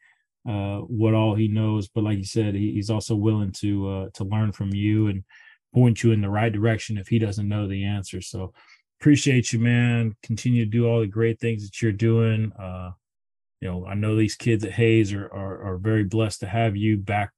uh, 0.47 0.79
what 0.79 1.13
all 1.13 1.35
he 1.35 1.47
knows. 1.47 1.87
But 1.87 2.03
like 2.03 2.17
you 2.17 2.25
said, 2.25 2.53
he, 2.53 2.73
he's 2.73 2.89
also 2.89 3.15
willing 3.15 3.53
to 3.53 3.89
uh, 3.89 4.09
to 4.15 4.25
learn 4.25 4.51
from 4.51 4.73
you 4.73 5.07
and 5.07 5.23
point 5.73 6.03
you 6.03 6.11
in 6.11 6.21
the 6.21 6.29
right 6.29 6.51
direction 6.51 6.97
if 6.97 7.07
he 7.07 7.17
doesn't 7.17 7.47
know 7.47 7.65
the 7.67 7.85
answer. 7.85 8.19
So 8.19 8.53
appreciate 9.01 9.51
you, 9.51 9.57
man. 9.57 10.15
Continue 10.21 10.63
to 10.63 10.69
do 10.69 10.87
all 10.87 10.99
the 10.99 11.07
great 11.07 11.39
things 11.39 11.63
that 11.63 11.81
you're 11.81 11.91
doing. 11.91 12.51
Uh, 12.53 12.91
you 13.59 13.67
know, 13.67 13.83
I 13.87 13.95
know 13.95 14.15
these 14.15 14.35
kids 14.35 14.63
at 14.63 14.73
Hays 14.73 15.11
are 15.11 15.25
are, 15.25 15.73
are 15.73 15.77
very 15.77 16.03
blessed 16.03 16.41
to 16.41 16.47
have 16.47 16.77
you 16.77 16.97
back 16.97 17.31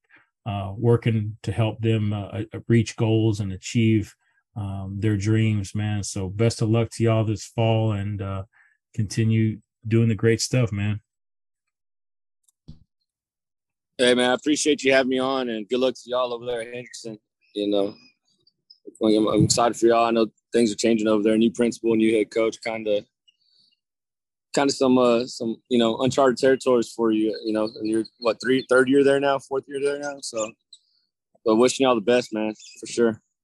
uh, 0.46 0.74
working 0.78 1.38
to 1.44 1.54
help 1.54 1.80
them 1.80 2.12
uh, 2.12 2.42
reach 2.68 2.98
goals 2.98 3.40
and 3.40 3.54
achieve 3.54 4.14
um, 4.58 4.98
their 5.00 5.16
dreams, 5.16 5.74
man. 5.74 6.04
So 6.04 6.28
best 6.28 6.62
of 6.62 6.70
luck 6.70 6.90
to 6.92 7.04
y'all 7.04 7.24
this 7.24 7.46
fall, 7.46 7.94
and 7.94 8.22
uh, 8.22 8.44
continue 8.94 9.60
doing 9.88 10.10
the 10.10 10.16
great 10.16 10.42
stuff, 10.42 10.74
man. 10.74 11.00
Hey 13.98 14.16
man, 14.16 14.32
I 14.32 14.34
appreciate 14.34 14.84
you 14.84 14.92
having 14.92 15.12
me 15.12 15.20
on, 15.20 15.48
and 15.48 15.68
good 15.70 15.80
luck 15.80 15.96
to 15.96 16.10
y'all 16.10 16.34
over 16.34 16.46
there 16.46 16.62
at 16.62 16.68
Hendrickson. 16.68 17.20
You 17.56 17.70
know, 17.70 17.96
I'm 19.02 19.46
excited 19.46 19.78
for 19.78 19.86
y'all. 19.86 20.08
I 20.08 20.12
know 20.12 20.28
things 20.54 20.72
are 20.72 20.76
changing 20.76 21.08
over 21.08 21.24
there. 21.24 21.38
New 21.38 21.52
principal, 21.52 21.96
new 21.96 22.16
head 22.16 22.32
coach, 22.32 22.58
kind 22.64 22.88
of, 22.88 23.06
kind 24.56 24.70
of 24.70 24.76
some, 24.76 24.98
uh, 24.98 25.26
some 25.26 25.58
you 25.70 25.80
know, 25.80 25.98
uncharted 25.98 26.38
territories 26.38 26.94
for 26.96 27.12
you. 27.12 27.38
You 27.44 27.54
know, 27.54 27.70
you're 27.82 28.06
what 28.20 28.38
three, 28.42 28.66
third 28.70 28.88
year 28.88 29.04
there 29.04 29.20
now, 29.20 29.40
fourth 29.40 29.66
year 29.68 29.82
there 29.82 30.00
now. 30.00 30.20
So, 30.22 30.52
but 31.44 31.56
wishing 31.56 31.86
y'all 31.86 31.96
the 31.96 32.02
best, 32.02 32.32
man, 32.34 32.54
for 32.80 32.86
sure. 32.86 33.23